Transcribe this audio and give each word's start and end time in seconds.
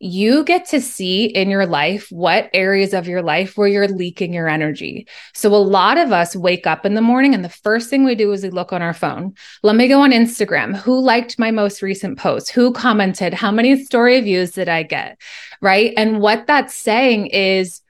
you 0.00 0.44
get 0.44 0.66
to 0.66 0.80
see 0.80 1.24
in 1.24 1.50
your 1.50 1.66
life 1.66 2.06
what 2.10 2.48
areas 2.52 2.94
of 2.94 3.08
your 3.08 3.20
life 3.20 3.56
where 3.56 3.66
you're 3.66 3.88
leaking 3.88 4.32
your 4.32 4.48
energy. 4.48 5.08
So 5.34 5.52
a 5.52 5.56
lot 5.56 5.98
of 5.98 6.12
us 6.12 6.36
wake 6.36 6.68
up 6.68 6.86
in 6.86 6.94
the 6.94 7.00
morning 7.00 7.34
and 7.34 7.44
the 7.44 7.48
first 7.48 7.90
thing 7.90 8.04
we 8.04 8.14
do 8.14 8.30
is 8.30 8.44
we 8.44 8.50
look 8.50 8.72
on 8.72 8.80
our 8.80 8.94
phone. 8.94 9.34
Let 9.64 9.74
me 9.74 9.88
go 9.88 10.02
on 10.02 10.12
Instagram. 10.12 10.76
Who 10.76 11.00
liked 11.00 11.38
my 11.38 11.50
most 11.50 11.82
recent 11.82 12.16
post? 12.16 12.50
Who 12.50 12.72
commented? 12.72 13.34
How 13.34 13.50
many 13.50 13.82
story 13.84 14.20
views 14.20 14.52
did 14.52 14.68
I 14.68 14.84
get? 14.84 15.20
Right? 15.60 15.92
And 15.96 16.20
what 16.20 16.46
that's 16.46 16.74
saying 16.74 17.28
is 17.28 17.80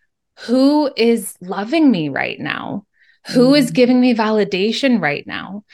who 0.40 0.90
is 0.96 1.36
loving 1.43 1.90
me 1.90 2.09
right 2.09 2.40
now? 2.40 2.86
Who 3.29 3.54
is 3.54 3.66
mm-hmm. 3.66 3.75
giving 3.75 4.00
me 4.00 4.14
validation 4.14 5.02
right 5.02 5.27
now? 5.27 5.64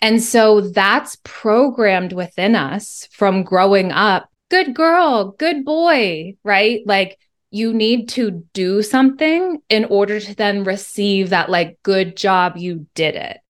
And 0.00 0.20
so 0.20 0.60
that's 0.60 1.16
programmed 1.22 2.12
within 2.12 2.56
us 2.56 3.08
from 3.12 3.44
growing 3.44 3.92
up 3.92 4.28
good 4.54 4.72
girl, 4.72 5.32
good 5.32 5.64
boy, 5.64 6.36
right? 6.44 6.86
Like 6.86 7.18
you 7.50 7.74
need 7.74 8.08
to 8.10 8.30
do 8.52 8.82
something 8.82 9.60
in 9.68 9.84
order 9.86 10.20
to 10.20 10.32
then 10.36 10.62
receive 10.62 11.30
that, 11.30 11.50
like, 11.50 11.82
good 11.82 12.16
job, 12.16 12.56
you 12.56 12.86
did 12.94 13.16
it. 13.16 13.40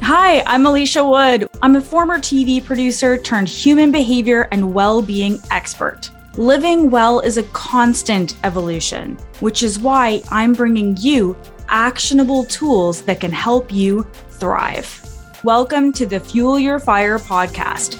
Hi, 0.00 0.40
I'm 0.46 0.64
Alicia 0.64 1.06
Wood. 1.06 1.50
I'm 1.60 1.76
a 1.76 1.82
former 1.82 2.16
TV 2.16 2.64
producer 2.64 3.18
turned 3.18 3.50
human 3.50 3.92
behavior 3.92 4.48
and 4.52 4.72
well 4.72 5.02
being 5.02 5.38
expert. 5.50 6.10
Living 6.38 6.88
well 6.88 7.20
is 7.20 7.36
a 7.36 7.42
constant 7.52 8.36
evolution, 8.42 9.18
which 9.40 9.62
is 9.62 9.78
why 9.78 10.22
I'm 10.30 10.54
bringing 10.54 10.96
you 10.96 11.36
actionable 11.68 12.46
tools 12.46 13.02
that 13.02 13.20
can 13.20 13.32
help 13.32 13.70
you 13.70 14.06
thrive. 14.30 14.88
Welcome 15.44 15.92
to 15.92 16.06
the 16.06 16.20
Fuel 16.20 16.58
Your 16.58 16.78
Fire 16.78 17.18
podcast 17.18 17.98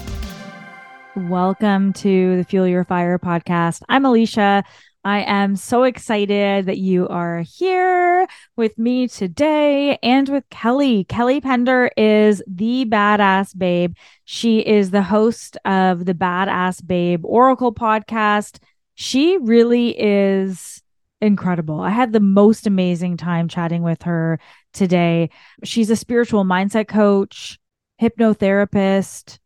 Welcome 1.13 1.91
to 1.93 2.37
the 2.37 2.45
Fuel 2.45 2.65
Your 2.65 2.85
Fire 2.85 3.19
podcast. 3.19 3.81
I'm 3.89 4.05
Alicia. 4.05 4.63
I 5.03 5.23
am 5.23 5.57
so 5.57 5.83
excited 5.83 6.67
that 6.67 6.77
you 6.77 7.05
are 7.09 7.41
here 7.41 8.25
with 8.55 8.77
me 8.77 9.09
today 9.09 9.99
and 10.01 10.29
with 10.29 10.49
Kelly. 10.49 11.03
Kelly 11.03 11.41
Pender 11.41 11.91
is 11.97 12.41
the 12.47 12.85
badass 12.85 13.57
babe. 13.57 13.93
She 14.23 14.59
is 14.59 14.91
the 14.91 15.03
host 15.03 15.57
of 15.65 16.05
the 16.05 16.13
Badass 16.13 16.87
Babe 16.87 17.25
Oracle 17.25 17.73
podcast. 17.73 18.59
She 18.95 19.37
really 19.37 19.93
is 19.99 20.81
incredible. 21.19 21.81
I 21.81 21.89
had 21.89 22.13
the 22.13 22.21
most 22.21 22.65
amazing 22.67 23.17
time 23.17 23.49
chatting 23.49 23.83
with 23.83 24.03
her 24.03 24.39
today. 24.71 25.29
She's 25.65 25.89
a 25.89 25.97
spiritual 25.97 26.45
mindset 26.45 26.87
coach, 26.87 27.59
hypnotherapist, 28.01 29.39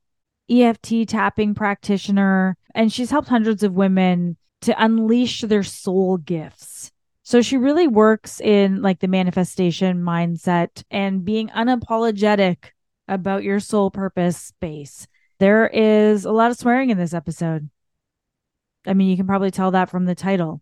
EFT 0.50 1.08
tapping 1.08 1.56
practitioner, 1.56 2.58
and 2.74 2.92
she's 2.92 3.12
helped 3.12 3.30
hundreds 3.30 3.64
of 3.64 3.74
women 3.74 4.38
to 4.62 4.84
unleash 4.84 5.42
their 5.42 5.64
soul 5.64 6.18
gifts. 6.18 6.92
So 7.24 7.42
she 7.42 7.58
really 7.58 7.88
works 7.88 8.40
in 8.40 8.82
like 8.82 9.00
the 9.00 9.08
manifestation 9.08 10.04
mindset 10.04 10.84
and 10.92 11.26
being 11.26 11.50
unapologetic 11.50 12.58
about 13.08 13.44
your 13.44 13.60
soul 13.60 13.90
purpose 13.90 14.38
space. 14.38 15.08
There 15.40 15.68
is 15.68 16.26
a 16.26 16.32
lot 16.32 16.52
of 16.52 16.58
swearing 16.58 16.92
in 16.92 16.98
this 16.98 17.14
episode. 17.14 17.70
I 18.86 18.94
mean, 18.94 19.10
you 19.10 19.18
can 19.18 19.28
probably 19.28 19.52
tell 19.52 19.72
that 19.72 19.90
from 19.90 20.06
the 20.06 20.16
title. 20.16 20.62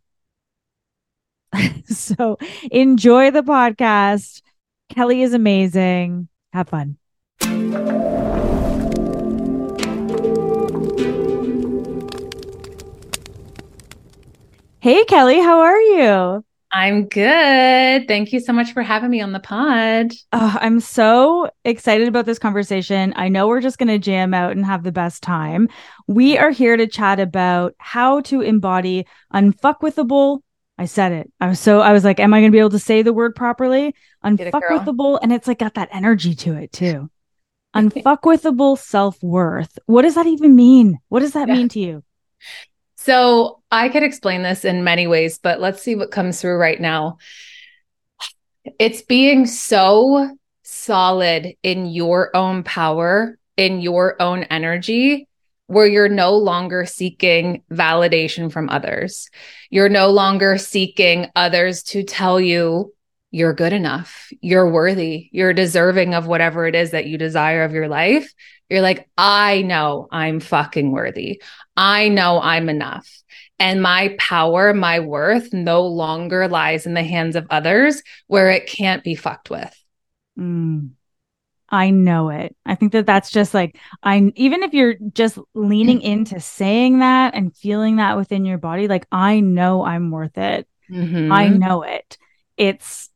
so 1.85 2.37
enjoy 2.71 3.31
the 3.31 3.43
podcast. 3.43 4.41
Kelly 4.89 5.21
is 5.21 5.33
amazing. 5.33 6.29
Have 6.53 6.69
fun. 6.69 6.97
Hey, 14.83 15.05
Kelly, 15.05 15.39
how 15.39 15.61
are 15.61 15.79
you? 15.79 16.43
I'm 16.73 17.07
good. 17.07 18.05
Thank 18.05 18.33
you 18.33 18.41
so 18.41 18.51
much 18.51 18.73
for 18.73 18.83
having 18.83 19.11
me 19.11 19.21
on 19.21 19.31
the 19.31 19.39
pod. 19.39 20.11
Oh, 20.33 20.57
I'm 20.59 20.81
so 20.81 21.49
excited 21.63 22.09
about 22.09 22.25
this 22.25 22.37
conversation. 22.37 23.13
I 23.15 23.29
know 23.29 23.47
we're 23.47 23.61
just 23.61 23.77
going 23.77 23.87
to 23.87 23.97
jam 23.97 24.33
out 24.33 24.51
and 24.51 24.65
have 24.65 24.83
the 24.83 24.91
best 24.91 25.23
time. 25.23 25.69
We 26.09 26.37
are 26.37 26.51
here 26.51 26.75
to 26.75 26.85
chat 26.85 27.21
about 27.21 27.75
how 27.77 28.19
to 28.23 28.41
embody 28.41 29.07
unfuckwithable. 29.33 30.41
I 30.77 30.83
said 30.83 31.13
it. 31.13 31.31
I 31.39 31.47
was 31.47 31.61
so, 31.61 31.79
I 31.79 31.93
was 31.93 32.03
like, 32.03 32.19
am 32.19 32.33
I 32.33 32.41
going 32.41 32.51
to 32.51 32.55
be 32.55 32.59
able 32.59 32.71
to 32.71 32.77
say 32.79 33.03
the 33.03 33.13
word 33.13 33.37
properly? 33.37 33.95
Unfuckwithable. 34.25 35.19
And 35.21 35.31
it's 35.31 35.47
like 35.47 35.59
got 35.59 35.75
that 35.75 35.91
energy 35.93 36.35
to 36.35 36.55
it 36.55 36.73
too. 36.73 37.09
Unfuckwithable 37.73 38.77
self 38.77 39.23
worth. 39.23 39.79
What 39.85 40.01
does 40.01 40.15
that 40.15 40.27
even 40.27 40.57
mean? 40.57 40.99
What 41.07 41.21
does 41.21 41.31
that 41.31 41.47
yeah. 41.47 41.53
mean 41.53 41.69
to 41.69 41.79
you? 41.79 42.03
So 42.97 43.62
I 43.73 43.89
could 43.89 44.03
explain 44.03 44.43
this 44.43 44.65
in 44.65 44.83
many 44.83 45.07
ways, 45.07 45.39
but 45.39 45.59
let's 45.59 45.81
see 45.81 45.95
what 45.95 46.11
comes 46.11 46.39
through 46.39 46.57
right 46.57 46.79
now. 46.79 47.17
It's 48.77 49.01
being 49.01 49.47
so 49.47 50.37
solid 50.61 51.55
in 51.63 51.87
your 51.87 52.29
own 52.37 52.61
power, 52.61 53.39
in 53.57 53.81
your 53.81 54.21
own 54.21 54.43
energy, 54.43 55.27
where 55.65 55.87
you're 55.87 56.07
no 56.07 56.35
longer 56.37 56.85
seeking 56.85 57.63
validation 57.71 58.51
from 58.51 58.69
others. 58.69 59.27
You're 59.71 59.89
no 59.89 60.11
longer 60.11 60.59
seeking 60.59 61.31
others 61.35 61.81
to 61.85 62.03
tell 62.03 62.39
you 62.39 62.93
you're 63.31 63.53
good 63.55 63.73
enough, 63.73 64.29
you're 64.41 64.69
worthy, 64.69 65.29
you're 65.31 65.53
deserving 65.53 66.13
of 66.13 66.27
whatever 66.27 66.67
it 66.67 66.75
is 66.75 66.91
that 66.91 67.07
you 67.07 67.17
desire 67.17 67.63
of 67.63 67.71
your 67.71 67.87
life. 67.87 68.31
You're 68.69 68.81
like, 68.81 69.09
I 69.17 69.63
know 69.63 70.07
I'm 70.11 70.39
fucking 70.39 70.91
worthy. 70.91 71.41
I 71.75 72.09
know 72.09 72.39
I'm 72.39 72.69
enough. 72.69 73.22
And 73.59 73.81
my 73.81 74.15
power, 74.19 74.73
my 74.73 74.99
worth 74.99 75.53
no 75.53 75.85
longer 75.85 76.47
lies 76.47 76.85
in 76.85 76.93
the 76.93 77.03
hands 77.03 77.35
of 77.35 77.47
others 77.49 78.01
where 78.27 78.49
it 78.49 78.67
can't 78.67 79.03
be 79.03 79.15
fucked 79.15 79.49
with. 79.49 79.73
Mm. 80.37 80.91
I 81.69 81.89
know 81.89 82.29
it. 82.29 82.55
I 82.65 82.75
think 82.75 82.91
that 82.91 83.07
that's 83.07 83.31
just 83.31 83.53
like 83.53 83.77
I 84.03 84.31
even 84.35 84.61
if 84.61 84.73
you're 84.73 84.95
just 85.13 85.39
leaning 85.55 86.01
into 86.03 86.39
saying 86.39 86.99
that 86.99 87.33
and 87.33 87.55
feeling 87.55 87.95
that 87.95 88.15
within 88.15 88.45
your 88.45 88.59
body 88.59 88.87
like 88.87 89.07
I 89.11 89.39
know 89.39 89.83
I'm 89.83 90.11
worth 90.11 90.37
it. 90.37 90.67
Mm-hmm. 90.91 91.31
I 91.31 91.47
know 91.47 91.81
it. 91.81 92.17
It's 92.57 93.09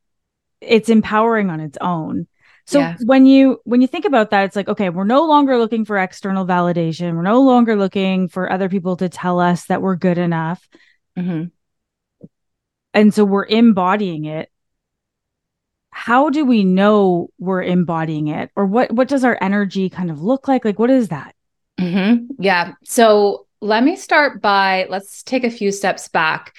it's 0.59 0.89
empowering 0.89 1.51
on 1.51 1.59
its 1.59 1.77
own. 1.79 2.27
So 2.67 2.79
yeah. 2.79 2.97
when 3.05 3.25
you 3.25 3.61
when 3.63 3.81
you 3.81 3.87
think 3.87 4.03
about 4.03 4.31
that, 4.31 4.43
it's 4.43 4.55
like, 4.55 4.67
okay, 4.67 4.89
we're 4.89 5.05
no 5.05 5.25
longer 5.25 5.57
looking 5.57 5.85
for 5.85 5.97
external 5.97 6.45
validation. 6.45 7.15
We're 7.15 7.21
no 7.21 7.41
longer 7.41 7.77
looking 7.77 8.27
for 8.27 8.51
other 8.51 8.67
people 8.67 8.97
to 8.97 9.07
tell 9.07 9.39
us 9.39 9.65
that 9.67 9.81
we're 9.81 9.95
good 9.95 10.17
enough. 10.17 10.67
Mm-hmm. 11.17 11.45
And 12.93 13.13
so 13.13 13.23
we're 13.23 13.45
embodying 13.45 14.25
it. 14.25 14.51
How 15.91 16.29
do 16.29 16.43
we 16.43 16.65
know 16.65 17.29
we're 17.39 17.63
embodying 17.63 18.27
it, 18.27 18.51
or 18.57 18.65
what? 18.65 18.91
What 18.91 19.07
does 19.07 19.23
our 19.23 19.37
energy 19.39 19.89
kind 19.89 20.11
of 20.11 20.21
look 20.21 20.49
like? 20.49 20.65
Like, 20.65 20.77
what 20.77 20.89
is 20.89 21.07
that? 21.07 21.35
Mm-hmm. 21.79 22.33
Yeah. 22.43 22.73
So 22.83 23.47
let 23.61 23.81
me 23.81 23.95
start 23.95 24.41
by 24.41 24.87
let's 24.89 25.23
take 25.23 25.45
a 25.45 25.49
few 25.49 25.71
steps 25.71 26.09
back 26.09 26.53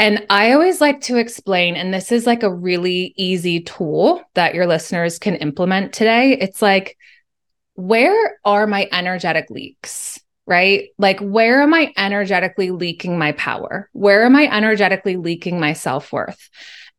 and 0.00 0.24
I 0.30 0.52
always 0.52 0.80
like 0.80 1.02
to 1.02 1.18
explain, 1.18 1.76
and 1.76 1.92
this 1.92 2.10
is 2.10 2.26
like 2.26 2.42
a 2.42 2.50
really 2.50 3.12
easy 3.18 3.60
tool 3.60 4.22
that 4.32 4.54
your 4.54 4.66
listeners 4.66 5.18
can 5.18 5.36
implement 5.36 5.92
today. 5.92 6.38
It's 6.40 6.62
like, 6.62 6.96
where 7.74 8.38
are 8.42 8.66
my 8.66 8.88
energetic 8.92 9.50
leaks? 9.50 10.18
Right? 10.46 10.88
Like, 10.96 11.20
where 11.20 11.60
am 11.60 11.74
I 11.74 11.92
energetically 11.98 12.70
leaking 12.70 13.18
my 13.18 13.32
power? 13.32 13.90
Where 13.92 14.24
am 14.24 14.36
I 14.36 14.46
energetically 14.46 15.18
leaking 15.18 15.60
my 15.60 15.74
self 15.74 16.10
worth? 16.14 16.48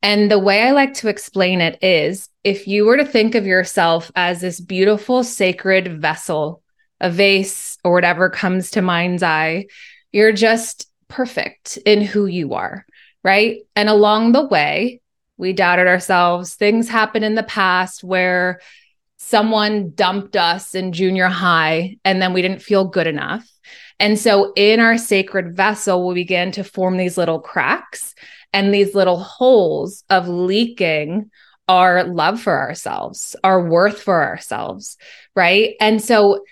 And 0.03 0.29
the 0.29 0.37
way 0.37 0.61
I 0.61 0.69
like 0.69 0.93
to 0.95 1.09
explain 1.09 1.59
it 1.59 1.83
is 1.83 2.29
if 2.43 2.67
you 2.67 2.85
were 2.85 2.97
to 2.97 3.05
think 3.05 3.33
of 3.33 3.47
yourself 3.47 4.11
as 4.15 4.41
this 4.41 4.59
beautiful 4.59 5.23
sacred 5.23 5.99
vessel, 5.99 6.61
a 6.99 7.09
vase, 7.09 7.79
or 7.83 7.93
whatever 7.93 8.29
comes 8.29 8.69
to 8.71 8.83
mind's 8.83 9.23
eye, 9.23 9.65
you're 10.11 10.33
just 10.33 10.87
perfect 11.07 11.77
in 11.83 12.01
who 12.01 12.27
you 12.27 12.53
are 12.53 12.85
right? 13.23 13.59
And 13.75 13.89
along 13.89 14.31
the 14.31 14.45
way, 14.45 15.01
we 15.37 15.53
doubted 15.53 15.87
ourselves. 15.87 16.55
Things 16.55 16.87
happened 16.87 17.25
in 17.25 17.35
the 17.35 17.43
past 17.43 18.03
where 18.03 18.61
someone 19.17 19.91
dumped 19.91 20.35
us 20.35 20.75
in 20.75 20.93
junior 20.93 21.27
high 21.27 21.97
and 22.03 22.21
then 22.21 22.33
we 22.33 22.41
didn't 22.41 22.61
feel 22.61 22.85
good 22.85 23.07
enough. 23.07 23.47
And 23.99 24.17
so 24.17 24.51
in 24.55 24.79
our 24.79 24.97
sacred 24.97 25.55
vessel, 25.55 26.07
we 26.07 26.15
began 26.15 26.51
to 26.53 26.63
form 26.63 26.97
these 26.97 27.17
little 27.17 27.39
cracks 27.39 28.15
and 28.51 28.73
these 28.73 28.95
little 28.95 29.19
holes 29.19 30.03
of 30.09 30.27
leaking 30.27 31.29
our 31.67 32.03
love 32.03 32.41
for 32.41 32.57
ourselves, 32.57 33.35
our 33.43 33.63
worth 33.63 34.01
for 34.01 34.23
ourselves, 34.23 34.97
right? 35.35 35.75
And 35.79 36.01
so 36.01 36.43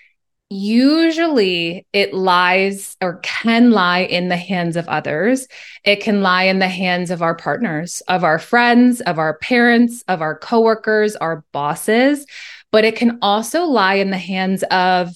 usually 0.50 1.86
it 1.92 2.12
lies 2.12 2.96
or 3.00 3.18
can 3.22 3.70
lie 3.70 4.00
in 4.00 4.28
the 4.28 4.36
hands 4.36 4.76
of 4.76 4.88
others. 4.88 5.46
It 5.84 6.02
can 6.02 6.22
lie 6.22 6.44
in 6.44 6.58
the 6.58 6.68
hands 6.68 7.12
of 7.12 7.22
our 7.22 7.36
partners, 7.36 8.02
of 8.08 8.24
our 8.24 8.40
friends, 8.40 9.00
of 9.02 9.18
our 9.18 9.38
parents, 9.38 10.02
of 10.08 10.20
our 10.20 10.36
coworkers, 10.36 11.14
our 11.14 11.44
bosses, 11.52 12.26
but 12.72 12.84
it 12.84 12.96
can 12.96 13.18
also 13.22 13.64
lie 13.64 13.94
in 13.94 14.10
the 14.10 14.18
hands 14.18 14.64
of 14.64 15.10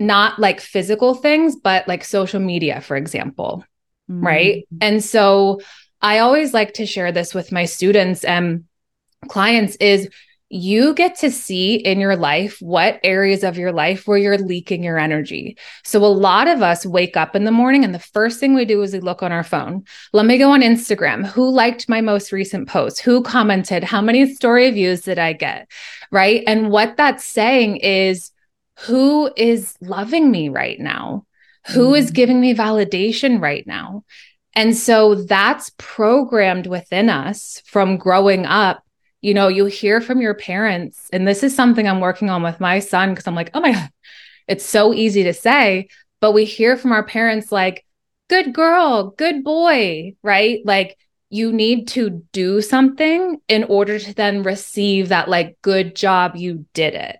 not 0.00 0.38
like 0.40 0.60
physical 0.60 1.14
things, 1.14 1.56
but 1.56 1.86
like 1.86 2.04
social 2.04 2.40
media, 2.40 2.80
for 2.80 2.96
example. 2.96 3.64
Mm-hmm. 4.10 4.26
Right. 4.26 4.68
And 4.80 5.04
so 5.04 5.60
I 6.02 6.18
always 6.18 6.52
like 6.52 6.74
to 6.74 6.86
share 6.86 7.12
this 7.12 7.32
with 7.32 7.52
my 7.52 7.64
students 7.64 8.24
and 8.24 8.64
clients 9.28 9.76
is 9.76 10.08
you 10.50 10.94
get 10.94 11.16
to 11.16 11.30
see 11.30 11.74
in 11.74 12.00
your 12.00 12.16
life 12.16 12.56
what 12.60 12.98
areas 13.02 13.44
of 13.44 13.58
your 13.58 13.72
life 13.72 14.06
where 14.06 14.16
you're 14.16 14.38
leaking 14.38 14.82
your 14.82 14.98
energy. 14.98 15.58
So 15.84 16.02
a 16.02 16.06
lot 16.06 16.48
of 16.48 16.62
us 16.62 16.86
wake 16.86 17.16
up 17.16 17.36
in 17.36 17.44
the 17.44 17.50
morning 17.50 17.84
and 17.84 17.94
the 17.94 17.98
first 17.98 18.40
thing 18.40 18.54
we 18.54 18.64
do 18.64 18.80
is 18.80 18.94
we 18.94 19.00
look 19.00 19.22
on 19.22 19.30
our 19.30 19.42
phone. 19.42 19.84
Let 20.14 20.24
me 20.24 20.38
go 20.38 20.52
on 20.52 20.62
Instagram. 20.62 21.26
Who 21.26 21.50
liked 21.50 21.88
my 21.88 22.00
most 22.00 22.32
recent 22.32 22.66
post? 22.66 23.00
Who 23.00 23.22
commented? 23.22 23.84
How 23.84 24.00
many 24.00 24.32
story 24.34 24.70
views 24.70 25.02
did 25.02 25.18
I 25.18 25.34
get? 25.34 25.70
Right? 26.10 26.42
And 26.46 26.70
what 26.70 26.96
that's 26.96 27.24
saying 27.24 27.78
is 27.78 28.30
who 28.80 29.30
is 29.36 29.76
loving 29.82 30.30
me 30.30 30.48
right 30.48 30.80
now? 30.80 31.26
Who 31.68 31.94
is 31.94 32.10
mm. 32.10 32.14
giving 32.14 32.40
me 32.40 32.54
validation 32.54 33.42
right 33.42 33.66
now? 33.66 34.04
And 34.54 34.76
so 34.76 35.14
that's 35.14 35.70
programmed 35.76 36.66
within 36.66 37.10
us 37.10 37.62
from 37.66 37.96
growing 37.96 38.46
up. 38.46 38.82
You 39.20 39.34
know, 39.34 39.48
you 39.48 39.66
hear 39.66 40.00
from 40.00 40.20
your 40.20 40.34
parents, 40.34 41.08
and 41.12 41.26
this 41.26 41.42
is 41.42 41.54
something 41.54 41.88
I'm 41.88 42.00
working 42.00 42.30
on 42.30 42.42
with 42.42 42.60
my 42.60 42.78
son 42.78 43.10
because 43.10 43.26
I'm 43.26 43.34
like, 43.34 43.50
oh 43.54 43.60
my 43.60 43.72
God, 43.72 43.90
it's 44.46 44.64
so 44.64 44.94
easy 44.94 45.24
to 45.24 45.34
say, 45.34 45.88
but 46.20 46.32
we 46.32 46.44
hear 46.44 46.76
from 46.76 46.92
our 46.92 47.04
parents 47.04 47.50
like, 47.50 47.84
good 48.28 48.52
girl, 48.54 49.10
good 49.10 49.42
boy, 49.42 50.14
right? 50.22 50.60
Like, 50.64 50.96
you 51.30 51.52
need 51.52 51.88
to 51.88 52.24
do 52.32 52.62
something 52.62 53.38
in 53.48 53.64
order 53.64 53.98
to 53.98 54.14
then 54.14 54.42
receive 54.42 55.08
that, 55.08 55.28
like, 55.28 55.58
good 55.62 55.96
job, 55.96 56.36
you 56.36 56.64
did 56.72 56.94
it. 56.94 57.16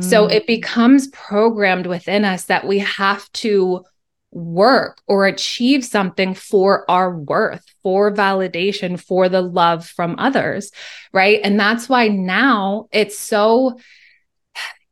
So 0.00 0.28
mm. 0.28 0.30
it 0.30 0.46
becomes 0.46 1.08
programmed 1.08 1.86
within 1.86 2.24
us 2.24 2.44
that 2.44 2.66
we 2.66 2.78
have 2.78 3.30
to 3.32 3.84
work 4.32 5.00
or 5.06 5.26
achieve 5.26 5.84
something 5.84 6.34
for 6.34 6.88
our 6.90 7.14
worth, 7.16 7.64
for 7.82 8.12
validation, 8.12 9.00
for 9.00 9.28
the 9.28 9.42
love 9.42 9.86
from 9.86 10.16
others. 10.18 10.70
Right. 11.12 11.40
And 11.42 11.58
that's 11.58 11.88
why 11.88 12.08
now 12.08 12.88
it's 12.92 13.18
so 13.18 13.78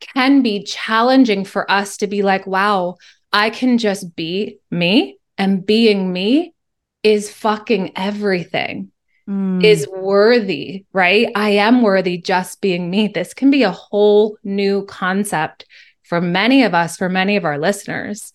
can 0.00 0.42
be 0.42 0.62
challenging 0.62 1.44
for 1.44 1.70
us 1.70 1.96
to 1.98 2.06
be 2.06 2.22
like, 2.22 2.46
wow, 2.46 2.96
I 3.32 3.50
can 3.50 3.78
just 3.78 4.14
be 4.14 4.58
me 4.70 5.18
and 5.36 5.64
being 5.64 6.12
me 6.12 6.54
is 7.02 7.30
fucking 7.30 7.92
everything 7.96 8.90
mm. 9.28 9.62
is 9.62 9.86
worthy, 9.88 10.84
right? 10.92 11.28
I 11.34 11.50
am 11.50 11.82
worthy 11.82 12.18
just 12.18 12.60
being 12.60 12.90
me. 12.90 13.08
This 13.08 13.34
can 13.34 13.50
be 13.50 13.62
a 13.62 13.70
whole 13.70 14.36
new 14.42 14.84
concept 14.86 15.66
for 16.02 16.20
many 16.20 16.64
of 16.64 16.74
us, 16.74 16.96
for 16.96 17.08
many 17.08 17.36
of 17.36 17.44
our 17.44 17.58
listeners. 17.58 18.32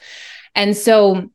And 0.55 0.75
so, 0.75 1.29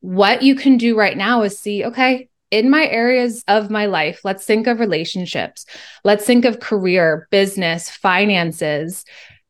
what 0.00 0.42
you 0.42 0.54
can 0.54 0.76
do 0.76 0.96
right 0.96 1.16
now 1.16 1.42
is 1.42 1.58
see, 1.58 1.84
okay, 1.84 2.28
in 2.50 2.70
my 2.70 2.86
areas 2.86 3.42
of 3.48 3.70
my 3.70 3.86
life, 3.86 4.20
let's 4.24 4.44
think 4.44 4.66
of 4.66 4.78
relationships, 4.78 5.66
let's 6.04 6.24
think 6.24 6.44
of 6.44 6.60
career, 6.60 7.26
business, 7.30 7.90
finances, 7.90 9.04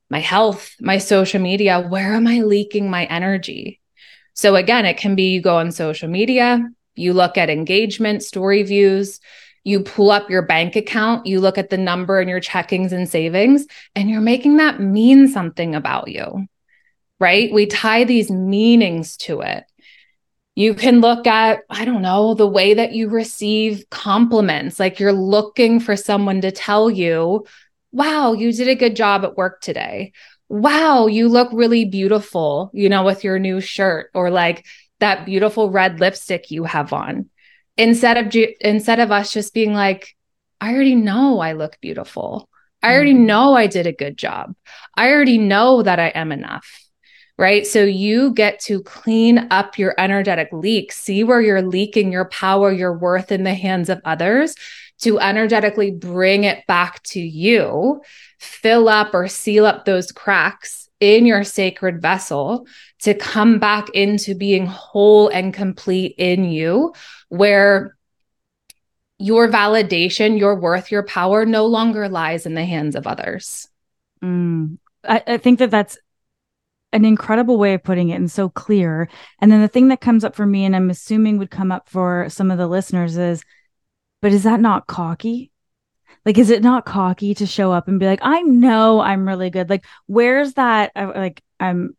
my 0.09 0.21
health, 0.21 0.75
my 0.81 0.99
social 0.99 1.41
media. 1.41 1.81
Where 1.81 2.15
am 2.15 2.27
I 2.27 2.41
leaking 2.41 2.91
my 2.91 3.05
energy? 3.07 3.81
So, 4.35 4.55
again, 4.55 4.87
it 4.87 4.97
can 4.97 5.15
be 5.15 5.31
you 5.31 5.41
go 5.41 5.57
on 5.57 5.73
social 5.73 6.09
media, 6.09 6.67
you 6.95 7.13
look 7.13 7.37
at 7.37 7.51
engagement, 7.51 8.23
story 8.23 8.63
views, 8.63 9.21
you 9.67 9.81
pull 9.81 10.13
up 10.13 10.31
your 10.31 10.43
bank 10.43 10.77
account, 10.77 11.27
you 11.27 11.41
look 11.41 11.59
at 11.59 11.71
the 11.71 11.77
number 11.77 12.21
in 12.21 12.29
your 12.29 12.41
checkings 12.41 12.93
and 12.93 13.09
savings, 13.09 13.67
and 13.97 14.09
you're 14.09 14.21
making 14.21 14.59
that 14.59 14.81
mean 14.81 15.27
something 15.27 15.75
about 15.75 16.09
you, 16.09 16.47
right? 17.21 17.53
We 17.53 17.67
tie 17.67 18.05
these 18.05 18.31
meanings 18.31 19.17
to 19.19 19.41
it. 19.41 19.65
You 20.55 20.75
can 20.75 21.01
look 21.01 21.27
at, 21.27 21.61
I 21.69 21.85
don't 21.85 22.03
know, 22.03 22.35
the 22.35 22.47
way 22.47 22.75
that 22.75 22.93
you 22.93 23.09
receive 23.09 23.85
compliments, 23.91 24.81
like 24.81 24.99
you're 24.99 25.13
looking 25.13 25.81
for 25.81 25.97
someone 25.97 26.41
to 26.41 26.51
tell 26.51 26.91
you, 26.91 27.47
wow, 27.93 28.33
you 28.33 28.53
did 28.53 28.69
a 28.69 28.75
good 28.75 28.97
job 28.97 29.25
at 29.25 29.37
work 29.37 29.61
today. 29.61 30.13
Wow, 30.49 31.09
you 31.09 31.29
look 31.29 31.51
really 31.53 31.85
beautiful, 31.85 32.71
you 32.73 32.89
know, 32.89 33.05
with 33.05 33.25
your 33.25 33.39
new 33.39 33.61
shirt, 33.61 34.11
or 34.15 34.31
like, 34.31 34.65
that 35.01 35.27
beautiful 35.27 35.71
red 35.71 36.01
lipstick 36.01 36.51
you 36.51 36.65
have 36.65 36.93
on 36.93 37.29
instead 37.77 38.17
of 38.17 38.35
instead 38.61 39.01
of 39.01 39.13
us 39.13 39.33
just 39.33 39.53
being 39.53 39.73
like 39.73 40.17
i 40.61 40.73
already 40.73 40.95
know 40.95 41.41
i 41.41 41.53
look 41.53 41.79
beautiful 41.81 42.49
i 42.83 42.95
already 42.95 43.13
mm-hmm. 43.13 43.27
know 43.27 43.55
i 43.55 43.67
did 43.67 43.87
a 43.87 43.93
good 43.93 44.17
job 44.17 44.55
i 44.95 45.11
already 45.11 45.39
know 45.39 45.83
that 45.83 45.99
i 45.99 46.09
am 46.09 46.33
enough 46.33 46.86
right 47.39 47.67
so 47.67 47.83
you 47.83 48.33
get 48.33 48.59
to 48.61 48.83
clean 48.83 49.47
up 49.51 49.79
your 49.79 49.95
energetic 49.99 50.49
leak 50.53 50.93
see 50.93 51.25
where 51.25 51.41
you're 51.41 51.63
leaking 51.63 52.13
your 52.13 52.27
power 52.27 52.73
your 52.73 52.97
worth 52.97 53.33
in 53.33 53.43
the 53.43 53.55
hands 53.55 53.89
of 53.89 54.01
others 54.05 54.55
to 54.99 55.19
energetically 55.21 55.91
bring 55.91 56.45
it 56.45 56.67
back 56.67 57.03
to 57.03 57.21
you 57.21 58.01
fill 58.39 58.89
up 58.89 59.15
or 59.15 59.29
seal 59.29 59.67
up 59.67 59.85
those 59.85 60.13
cracks 60.13 60.87
in 61.01 61.27
your 61.27 61.45
sacred 61.45 62.01
vessel 62.01 62.67
to 63.01 63.15
come 63.15 63.59
back 63.59 63.89
into 63.91 64.35
being 64.35 64.67
whole 64.67 65.29
and 65.29 65.53
complete 65.53 66.15
in 66.19 66.45
you, 66.45 66.93
where 67.29 67.97
your 69.19 69.49
validation, 69.49 70.39
your 70.39 70.59
worth, 70.59 70.91
your 70.91 71.03
power 71.03 71.45
no 71.45 71.67
longer 71.67 72.09
lies 72.09 72.47
in 72.47 72.55
the 72.55 72.65
hands 72.65 72.97
of 72.97 73.07
others. 73.07 73.69
Mm. 74.23 74.79
I, 75.05 75.23
I 75.27 75.37
think 75.39 75.59
that 75.59 75.71
that's 75.71 75.99
an 76.93 77.05
incredible 77.05 77.59
way 77.59 77.75
of 77.75 77.83
putting 77.83 78.11
it 78.11 78.17
and 78.17 78.31
so 78.31 78.49
clear. 78.49 79.09
And 79.41 79.51
then 79.51 79.61
the 79.61 79.69
thing 79.69 79.89
that 79.89 80.01
comes 80.01 80.25
up 80.25 80.35
for 80.35 80.47
me, 80.47 80.65
and 80.65 80.75
I'm 80.75 80.91
assuming 80.91 81.39
would 81.39 81.51
come 81.51 81.73
up 81.73 81.89
for 81.89 82.29
some 82.29 82.51
of 82.51 82.59
the 82.59 82.67
listeners, 82.67 83.17
is 83.17 83.45
but 84.23 84.33
is 84.33 84.45
that 84.45 84.61
not 84.61 84.87
cocky? 84.87 85.51
Like, 86.25 86.39
is 86.39 86.51
it 86.51 86.63
not 86.63 86.85
cocky 86.85 87.35
to 87.35 87.47
show 87.47 87.71
up 87.71 87.87
and 87.87 88.01
be 88.01 88.07
like, 88.07 88.19
I 88.23 88.43
know 88.43 89.01
I'm 89.01 89.29
really 89.29 89.51
good? 89.51 89.71
Like, 89.71 89.85
where's 90.07 90.55
that? 90.55 90.91
Uh, 90.97 91.13
like, 91.15 91.43
I'm 91.61 91.97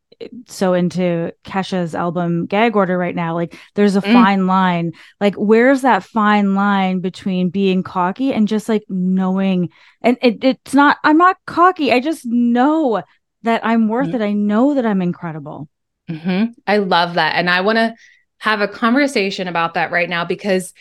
so 0.48 0.74
into 0.74 1.31
Kesha's 1.44 1.95
album 1.95 2.45
Gag 2.45 2.75
Order 2.75 2.98
right 2.98 3.16
now. 3.16 3.36
Like, 3.36 3.57
there's 3.75 3.95
a 3.95 4.01
mm. 4.01 4.12
fine 4.12 4.48
line. 4.48 4.92
Like, 5.22 5.36
where's 5.36 5.84
that 5.84 6.04
fine 6.04 6.56
line 6.56 7.00
between 7.00 7.50
being 7.50 7.84
cocky 7.84 8.34
and 8.34 8.48
just 8.48 8.68
like 8.68 8.84
knowing? 8.89 9.69
And 10.01 10.18
it, 10.22 10.44
it's 10.44 10.74
not, 10.74 10.98
I'm 11.04 11.18
not 11.18 11.38
cocky. 11.45 11.94
I 11.94 12.00
just 12.00 12.25
know 12.25 13.04
that 13.48 13.66
I'm 13.66 13.88
worth 13.88 14.10
mm. 14.10 14.16
it. 14.16 14.22
I 14.22 14.34
know 14.34 14.76
that 14.76 14.86
I'm 14.86 15.02
incredible. 15.02 15.68
Mm-hmm. 16.10 16.52
I 16.66 16.78
love 16.78 17.16
that. 17.16 17.36
And 17.36 17.50
I 17.50 17.62
want 17.62 17.78
to 17.78 17.96
have 18.40 18.62
a 18.62 18.68
conversation 18.68 19.48
about 19.48 19.74
that 19.74 19.92
right 19.92 20.10
now 20.10 20.24
because 20.24 20.74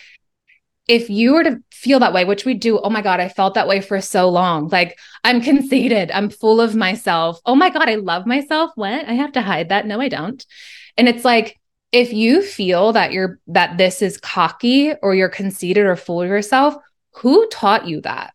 if 0.88 1.10
you 1.10 1.32
were 1.32 1.42
to 1.42 1.58
feel 1.72 1.98
that 2.00 2.12
way, 2.12 2.24
which 2.24 2.44
we 2.44 2.54
do, 2.54 2.78
oh 2.78 2.90
my 2.90 3.02
God, 3.02 3.18
I 3.18 3.28
felt 3.28 3.54
that 3.54 3.66
way 3.66 3.80
for 3.80 4.00
so 4.00 4.28
long. 4.28 4.68
Like 4.68 4.98
I'm 5.24 5.40
conceited, 5.40 6.10
I'm 6.12 6.30
full 6.30 6.60
of 6.60 6.76
myself. 6.76 7.40
Oh 7.44 7.56
my 7.56 7.70
God, 7.70 7.88
I 7.88 7.96
love 7.96 8.26
myself. 8.26 8.70
What? 8.76 9.08
I 9.08 9.14
have 9.14 9.32
to 9.32 9.42
hide 9.42 9.70
that. 9.70 9.86
No, 9.86 10.00
I 10.00 10.08
don't. 10.08 10.44
And 10.96 11.08
it's 11.08 11.24
like, 11.24 11.58
if 11.92 12.12
you 12.12 12.42
feel 12.42 12.92
that 12.92 13.12
you're 13.12 13.40
that 13.46 13.78
this 13.78 14.02
is 14.02 14.18
cocky 14.18 14.92
or 15.02 15.14
you're 15.14 15.28
conceited 15.28 15.86
or 15.86 15.96
full 15.96 16.20
of 16.20 16.28
yourself, 16.28 16.74
who 17.14 17.48
taught 17.48 17.86
you 17.86 18.00
that? 18.02 18.34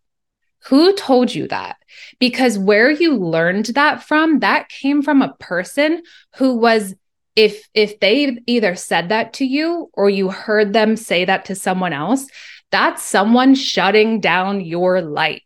Who 0.66 0.94
told 0.94 1.34
you 1.34 1.48
that? 1.48 1.78
Because 2.20 2.58
where 2.58 2.92
you 2.92 3.16
learned 3.18 3.68
that 3.68 4.04
from, 4.04 4.40
that 4.40 4.70
came 4.70 5.02
from 5.02 5.22
a 5.22 5.34
person 5.40 6.04
who 6.36 6.56
was 6.56 6.96
if 7.36 7.68
if 7.74 8.00
they 8.00 8.38
either 8.46 8.76
said 8.76 9.10
that 9.10 9.34
to 9.34 9.46
you 9.46 9.90
or 9.94 10.10
you 10.10 10.30
heard 10.30 10.74
them 10.74 10.96
say 10.96 11.26
that 11.26 11.46
to 11.46 11.56
someone 11.56 11.94
else 11.94 12.28
that's 12.72 13.04
someone 13.04 13.56
shutting 13.56 14.20
down 14.20 14.62
your 14.62 15.02
light 15.02 15.42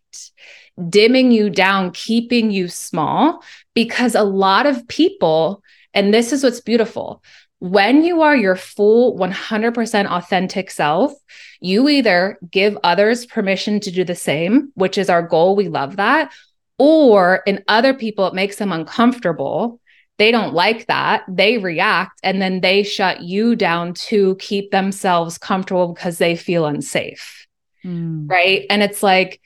dimming 0.90 1.32
you 1.32 1.50
down 1.50 1.92
keeping 1.92 2.52
you 2.52 2.68
small 2.68 3.44
because 3.74 4.16
a 4.16 4.24
lot 4.24 4.66
of 4.66 4.88
people 4.88 5.62
and 5.94 6.14
this 6.14 6.34
is 6.34 6.44
what's 6.44 6.62
beautiful 6.62 7.24
when 7.72 8.04
you 8.04 8.22
are 8.22 8.36
your 8.36 8.56
full 8.56 9.18
100% 9.18 10.06
authentic 10.06 10.72
self, 10.72 11.14
you 11.60 11.90
either 11.90 12.38
give 12.52 12.78
others 12.84 13.26
permission 13.26 13.80
to 13.82 13.92
do 13.92 14.04
the 14.04 14.16
same, 14.16 14.72
which 14.76 14.98
is 14.98 15.10
our 15.10 15.24
goal. 15.24 15.56
We 15.56 15.68
love 15.68 15.96
that. 15.98 16.32
Or 16.78 17.42
in 17.48 17.64
other 17.68 17.94
people, 17.94 18.28
it 18.28 18.34
makes 18.34 18.58
them 18.58 18.72
uncomfortable 18.72 19.80
they 20.18 20.32
don't 20.32 20.54
like 20.54 20.88
that. 20.88 21.24
They 21.28 21.58
react 21.58 22.20
and 22.24 22.42
then 22.42 22.62
they 22.62 22.84
shut 22.84 23.22
you 23.22 23.56
down 23.56 23.94
to 23.96 24.36
keep 24.36 24.72
themselves 24.72 25.38
comfortable 25.38 25.94
because 25.94 26.18
they 26.18 26.36
feel 26.36 26.66
unsafe. 26.66 27.48
Mm. 27.84 28.30
Right. 28.30 28.66
And 28.70 28.82
it's 28.82 29.04
like, 29.04 29.42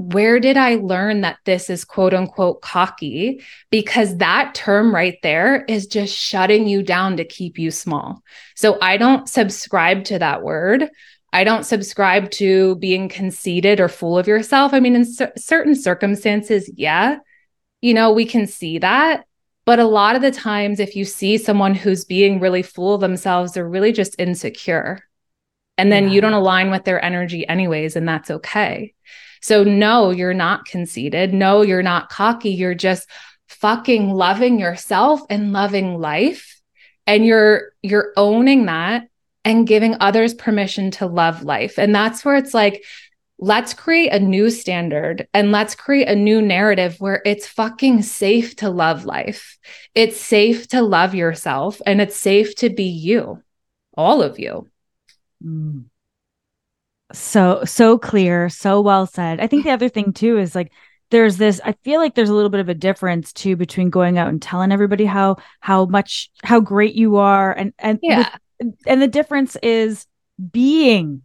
where 0.00 0.40
did 0.40 0.56
I 0.56 0.76
learn 0.76 1.20
that 1.20 1.38
this 1.44 1.68
is 1.68 1.84
quote 1.84 2.14
unquote 2.14 2.62
cocky? 2.62 3.42
Because 3.70 4.16
that 4.16 4.54
term 4.54 4.94
right 4.94 5.18
there 5.22 5.64
is 5.66 5.86
just 5.86 6.16
shutting 6.16 6.66
you 6.66 6.82
down 6.82 7.18
to 7.18 7.24
keep 7.24 7.58
you 7.58 7.70
small. 7.70 8.22
So 8.56 8.78
I 8.80 8.96
don't 8.96 9.28
subscribe 9.28 10.04
to 10.04 10.18
that 10.18 10.42
word. 10.42 10.88
I 11.34 11.44
don't 11.44 11.64
subscribe 11.64 12.30
to 12.32 12.76
being 12.76 13.10
conceited 13.10 13.78
or 13.78 13.88
full 13.88 14.16
of 14.16 14.26
yourself. 14.26 14.72
I 14.72 14.80
mean, 14.80 14.96
in 14.96 15.04
cer- 15.04 15.32
certain 15.36 15.74
circumstances, 15.74 16.70
yeah, 16.74 17.18
you 17.82 17.92
know, 17.92 18.10
we 18.10 18.24
can 18.24 18.46
see 18.46 18.78
that. 18.78 19.26
But 19.66 19.78
a 19.78 19.84
lot 19.84 20.16
of 20.16 20.22
the 20.22 20.32
times, 20.32 20.80
if 20.80 20.96
you 20.96 21.04
see 21.04 21.36
someone 21.36 21.74
who's 21.74 22.06
being 22.06 22.40
really 22.40 22.62
full 22.62 22.94
of 22.94 23.02
themselves, 23.02 23.52
they're 23.52 23.68
really 23.68 23.92
just 23.92 24.18
insecure. 24.18 25.00
And 25.80 25.90
then 25.90 26.08
yeah. 26.08 26.10
you 26.10 26.20
don't 26.20 26.34
align 26.34 26.70
with 26.70 26.84
their 26.84 27.02
energy, 27.02 27.48
anyways, 27.48 27.96
and 27.96 28.06
that's 28.06 28.30
okay. 28.30 28.92
So, 29.40 29.64
no, 29.64 30.10
you're 30.10 30.34
not 30.34 30.66
conceited. 30.66 31.32
No, 31.32 31.62
you're 31.62 31.82
not 31.82 32.10
cocky. 32.10 32.50
You're 32.50 32.74
just 32.74 33.08
fucking 33.48 34.10
loving 34.10 34.60
yourself 34.60 35.22
and 35.30 35.54
loving 35.54 35.98
life. 35.98 36.60
And 37.06 37.24
you're, 37.24 37.72
you're 37.80 38.12
owning 38.18 38.66
that 38.66 39.08
and 39.42 39.66
giving 39.66 39.96
others 40.00 40.34
permission 40.34 40.90
to 40.90 41.06
love 41.06 41.44
life. 41.44 41.78
And 41.78 41.94
that's 41.94 42.26
where 42.26 42.36
it's 42.36 42.52
like, 42.52 42.84
let's 43.38 43.72
create 43.72 44.12
a 44.12 44.20
new 44.20 44.50
standard 44.50 45.28
and 45.32 45.50
let's 45.50 45.74
create 45.74 46.08
a 46.08 46.14
new 46.14 46.42
narrative 46.42 46.96
where 46.98 47.22
it's 47.24 47.46
fucking 47.46 48.02
safe 48.02 48.54
to 48.56 48.68
love 48.68 49.06
life. 49.06 49.58
It's 49.94 50.20
safe 50.20 50.68
to 50.68 50.82
love 50.82 51.14
yourself 51.14 51.80
and 51.86 52.02
it's 52.02 52.16
safe 52.16 52.54
to 52.56 52.68
be 52.68 52.84
you, 52.84 53.42
all 53.96 54.22
of 54.22 54.38
you. 54.38 54.68
Mm. 55.44 55.84
So, 57.12 57.64
so 57.64 57.98
clear, 57.98 58.48
so 58.48 58.80
well 58.80 59.06
said. 59.06 59.40
I 59.40 59.46
think 59.46 59.64
the 59.64 59.70
other 59.70 59.88
thing 59.88 60.12
too 60.12 60.38
is 60.38 60.54
like, 60.54 60.72
there's 61.10 61.38
this 61.38 61.60
i 61.64 61.72
feel 61.82 62.00
like 62.00 62.14
there's 62.14 62.28
a 62.28 62.34
little 62.34 62.50
bit 62.50 62.60
of 62.60 62.68
a 62.68 62.74
difference 62.74 63.32
too 63.32 63.56
between 63.56 63.90
going 63.90 64.16
out 64.16 64.28
and 64.28 64.40
telling 64.40 64.70
everybody 64.70 65.04
how 65.04 65.36
how 65.58 65.84
much 65.86 66.30
how 66.44 66.60
great 66.60 66.94
you 66.94 67.16
are 67.16 67.52
and 67.52 67.72
and 67.80 67.98
yeah. 68.00 68.30
With, 68.60 68.74
and 68.86 69.00
the 69.00 69.08
difference 69.08 69.56
is 69.62 70.06
being 70.50 71.22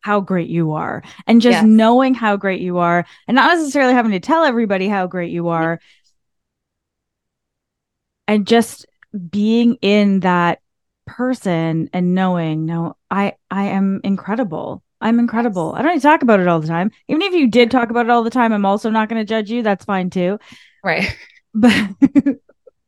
how 0.00 0.20
great 0.20 0.48
you 0.48 0.72
are 0.72 1.02
and 1.26 1.40
just 1.42 1.56
yes. 1.56 1.64
knowing 1.64 2.14
how 2.14 2.36
great 2.36 2.60
you 2.60 2.78
are 2.78 3.04
and 3.28 3.34
not 3.34 3.56
necessarily 3.56 3.92
having 3.92 4.12
to 4.12 4.20
tell 4.20 4.44
everybody 4.44 4.88
how 4.88 5.06
great 5.06 5.30
you 5.30 5.48
are 5.48 5.80
and 8.26 8.46
just 8.46 8.86
being 9.30 9.76
in 9.82 10.20
that 10.20 10.59
person 11.16 11.90
and 11.92 12.14
knowing 12.14 12.66
no 12.66 12.96
i 13.10 13.34
i 13.50 13.64
am 13.64 14.00
incredible. 14.04 14.82
I'm 15.02 15.18
incredible. 15.18 15.72
I 15.74 15.80
don't 15.80 15.94
need 15.94 16.02
to 16.02 16.06
talk 16.06 16.22
about 16.22 16.40
it 16.40 16.46
all 16.46 16.60
the 16.60 16.68
time. 16.68 16.90
Even 17.08 17.22
if 17.22 17.32
you 17.32 17.48
did 17.48 17.70
talk 17.70 17.88
about 17.88 18.04
it 18.04 18.10
all 18.10 18.22
the 18.22 18.30
time 18.30 18.52
i'm 18.52 18.66
also 18.66 18.90
not 18.90 19.08
going 19.08 19.20
to 19.20 19.28
judge 19.28 19.50
you. 19.50 19.62
That's 19.62 19.84
fine 19.84 20.10
too. 20.10 20.38
Right. 20.84 21.16
But 21.52 21.90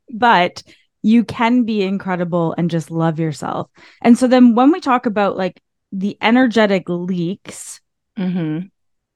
but 0.09 0.63
you 1.03 1.25
can 1.25 1.65
be 1.65 1.83
incredible 1.83 2.55
and 2.57 2.71
just 2.71 2.93
love 2.93 3.19
yourself. 3.19 3.69
And 4.03 4.17
so 4.17 4.29
then 4.29 4.55
when 4.55 4.71
we 4.71 4.79
talk 4.79 5.07
about 5.07 5.37
like 5.37 5.61
the 5.91 6.17
energetic 6.21 6.89
leaks 6.89 7.81
mm-hmm. 8.17 8.67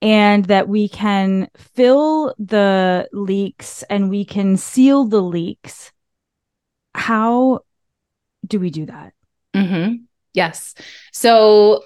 and 0.01 0.45
that 0.45 0.67
we 0.67 0.89
can 0.89 1.47
fill 1.55 2.35
the 2.37 3.07
leaks 3.13 3.83
and 3.83 4.09
we 4.09 4.25
can 4.25 4.57
seal 4.57 5.05
the 5.05 5.21
leaks 5.21 5.93
how 6.97 7.61
do 8.45 8.59
we 8.59 8.69
do 8.69 8.85
that 8.85 9.13
mm-hmm. 9.55 9.95
yes 10.33 10.73
so 11.11 11.83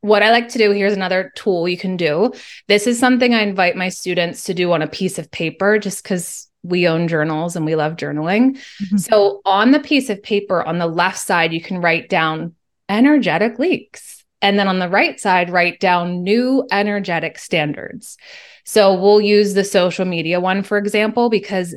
what 0.00 0.22
I 0.22 0.30
like 0.30 0.48
to 0.50 0.58
do 0.58 0.70
here's 0.70 0.92
another 0.92 1.32
tool 1.34 1.68
you 1.68 1.76
can 1.76 1.96
do. 1.96 2.32
This 2.68 2.86
is 2.86 3.00
something 3.00 3.34
I 3.34 3.42
invite 3.42 3.74
my 3.74 3.88
students 3.88 4.44
to 4.44 4.54
do 4.54 4.72
on 4.72 4.80
a 4.80 4.86
piece 4.86 5.18
of 5.18 5.28
paper 5.32 5.76
just 5.78 6.04
because 6.04 6.48
we 6.62 6.86
own 6.86 7.08
journals 7.08 7.56
and 7.56 7.66
we 7.66 7.74
love 7.74 7.96
journaling. 7.96 8.58
Mm-hmm. 8.82 8.96
So, 8.98 9.40
on 9.44 9.72
the 9.72 9.80
piece 9.80 10.08
of 10.08 10.22
paper 10.22 10.62
on 10.62 10.78
the 10.78 10.86
left 10.86 11.18
side, 11.18 11.52
you 11.52 11.60
can 11.60 11.80
write 11.80 12.08
down 12.08 12.54
energetic 12.88 13.58
leaks. 13.58 14.24
And 14.40 14.58
then 14.58 14.68
on 14.68 14.78
the 14.78 14.88
right 14.88 15.18
side, 15.18 15.50
write 15.50 15.80
down 15.80 16.22
new 16.22 16.66
energetic 16.70 17.38
standards. 17.38 18.16
So 18.64 18.94
we'll 18.94 19.20
use 19.20 19.54
the 19.54 19.64
social 19.64 20.04
media 20.04 20.40
one, 20.40 20.62
for 20.62 20.78
example, 20.78 21.28
because 21.28 21.74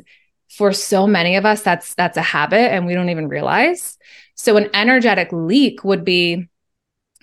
for 0.56 0.72
so 0.72 1.06
many 1.06 1.36
of 1.36 1.46
us, 1.46 1.62
that's 1.62 1.94
that's 1.94 2.16
a 2.16 2.22
habit 2.22 2.72
and 2.72 2.86
we 2.86 2.94
don't 2.94 3.08
even 3.08 3.28
realize. 3.28 3.98
So 4.34 4.56
an 4.56 4.68
energetic 4.74 5.28
leak 5.32 5.84
would 5.84 6.04
be 6.04 6.48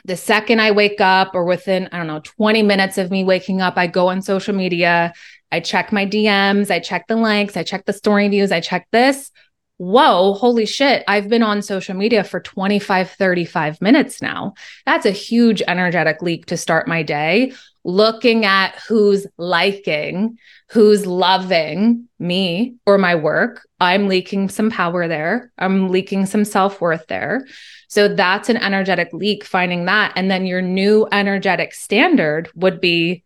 the 0.06 0.16
second 0.16 0.62
I 0.62 0.72
wake 0.72 1.02
up 1.02 1.36
or 1.36 1.44
within, 1.44 1.90
I 1.92 1.98
don't 1.98 2.08
know, 2.08 2.22
20 2.22 2.64
minutes 2.64 2.98
of 2.98 3.12
me 3.12 3.24
waking 3.24 3.62
up, 3.62 3.78
I 3.78 3.88
go 3.88 4.08
on 4.08 4.22
social 4.22 4.56
media, 4.56 5.14
I 5.52 5.60
check 5.60 5.92
my 5.92 6.06
DMs, 6.06 6.72
I 6.72 6.80
check 6.80 7.08
the 7.08 7.16
likes, 7.16 7.58
I 7.58 7.64
check 7.64 7.86
the 7.86 7.94
story 7.94 8.28
views, 8.30 8.52
I 8.52 8.62
check 8.62 8.88
this 8.92 9.32
whoa, 9.80 10.34
holy 10.34 10.66
shit, 10.66 11.06
I've 11.08 11.30
been 11.30 11.42
on 11.42 11.62
social 11.62 11.96
media 11.96 12.26
for 12.26 12.42
25, 12.42 13.12
35 13.12 13.82
minutes 13.82 14.22
now. 14.22 14.54
That's 14.86 15.06
a 15.06 15.12
huge 15.12 15.64
energetic 15.68 16.22
leak 16.22 16.48
to 16.48 16.58
start 16.58 16.86
my 16.86 17.02
day. 17.02 17.54
Looking 17.86 18.44
at 18.44 18.78
who's 18.88 19.26
liking, 19.38 20.38
who's 20.70 21.06
loving 21.06 22.10
me 22.20 22.76
or 22.86 22.98
my 22.98 23.16
work. 23.16 23.66
I'm 23.80 24.10
leaking 24.10 24.50
some 24.50 24.70
power 24.70 25.08
there. 25.08 25.50
I'm 25.58 25.88
leaking 25.88 26.26
some 26.26 26.44
self 26.44 26.82
worth 26.82 27.08
there. 27.08 27.48
So 27.88 28.14
that's 28.14 28.50
an 28.50 28.58
energetic 28.58 29.14
leak, 29.14 29.46
finding 29.46 29.86
that. 29.86 30.12
And 30.18 30.30
then 30.30 30.46
your 30.46 30.62
new 30.62 31.08
energetic 31.10 31.74
standard 31.74 32.50
would 32.54 32.82
be 32.82 33.24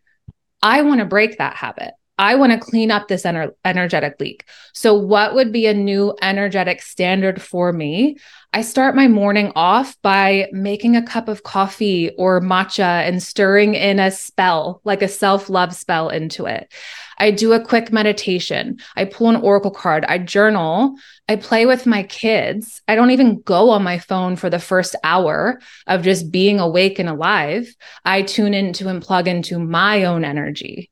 I 0.61 0.83
want 0.83 0.99
to 0.99 1.05
break 1.05 1.39
that 1.39 1.55
habit. 1.55 1.93
I 2.19 2.35
want 2.35 2.51
to 2.51 2.59
clean 2.59 2.91
up 2.91 3.07
this 3.07 3.23
ener- 3.23 3.53
energetic 3.65 4.19
leak. 4.19 4.45
So, 4.73 4.93
what 4.93 5.33
would 5.33 5.51
be 5.51 5.65
a 5.65 5.73
new 5.73 6.15
energetic 6.21 6.83
standard 6.83 7.41
for 7.41 7.73
me? 7.73 8.17
I 8.53 8.61
start 8.61 8.95
my 8.95 9.07
morning 9.07 9.51
off 9.55 9.99
by 10.03 10.47
making 10.51 10.95
a 10.95 11.01
cup 11.01 11.27
of 11.27 11.41
coffee 11.41 12.11
or 12.11 12.39
matcha 12.39 13.07
and 13.07 13.21
stirring 13.21 13.73
in 13.73 13.99
a 13.99 14.11
spell, 14.11 14.79
like 14.83 15.01
a 15.01 15.07
self 15.07 15.49
love 15.49 15.73
spell 15.73 16.09
into 16.09 16.45
it. 16.45 16.71
I 17.17 17.31
do 17.31 17.53
a 17.53 17.65
quick 17.65 17.91
meditation. 17.91 18.77
I 18.95 19.05
pull 19.05 19.29
an 19.29 19.37
oracle 19.37 19.71
card. 19.71 20.05
I 20.05 20.19
journal. 20.19 20.95
I 21.27 21.35
play 21.35 21.65
with 21.65 21.87
my 21.87 22.03
kids. 22.03 22.83
I 22.87 22.93
don't 22.93 23.11
even 23.11 23.41
go 23.41 23.71
on 23.71 23.83
my 23.83 23.97
phone 23.97 24.35
for 24.35 24.51
the 24.51 24.59
first 24.59 24.95
hour 25.03 25.59
of 25.87 26.03
just 26.03 26.31
being 26.31 26.59
awake 26.59 26.99
and 26.99 27.09
alive. 27.09 27.73
I 28.05 28.21
tune 28.21 28.53
into 28.53 28.87
and 28.87 29.01
plug 29.01 29.27
into 29.27 29.57
my 29.57 30.03
own 30.03 30.23
energy 30.23 30.91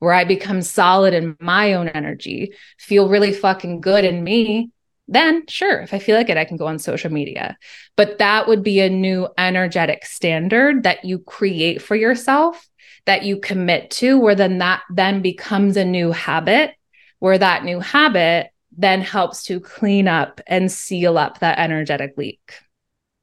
where 0.00 0.12
I 0.12 0.24
become 0.24 0.60
solid 0.60 1.14
in 1.14 1.36
my 1.40 1.74
own 1.74 1.88
energy, 1.88 2.54
feel 2.78 3.08
really 3.08 3.32
fucking 3.32 3.80
good 3.80 4.04
in 4.04 4.24
me, 4.24 4.70
then 5.06 5.44
sure, 5.48 5.80
if 5.80 5.92
I 5.92 5.98
feel 5.98 6.16
like 6.16 6.28
it, 6.28 6.36
I 6.36 6.44
can 6.44 6.56
go 6.56 6.66
on 6.66 6.78
social 6.78 7.10
media. 7.10 7.58
But 7.96 8.18
that 8.18 8.46
would 8.46 8.62
be 8.62 8.80
a 8.80 8.88
new 8.88 9.28
energetic 9.36 10.04
standard 10.06 10.84
that 10.84 11.04
you 11.04 11.18
create 11.18 11.82
for 11.82 11.96
yourself, 11.96 12.68
that 13.06 13.24
you 13.24 13.38
commit 13.38 13.90
to, 13.92 14.18
where 14.18 14.34
then 14.34 14.58
that 14.58 14.82
then 14.88 15.20
becomes 15.20 15.76
a 15.76 15.84
new 15.84 16.12
habit, 16.12 16.74
where 17.18 17.38
that 17.38 17.64
new 17.64 17.80
habit 17.80 18.50
then 18.76 19.00
helps 19.00 19.44
to 19.44 19.60
clean 19.60 20.06
up 20.06 20.40
and 20.46 20.70
seal 20.70 21.18
up 21.18 21.40
that 21.40 21.58
energetic 21.58 22.14
leak. 22.16 22.54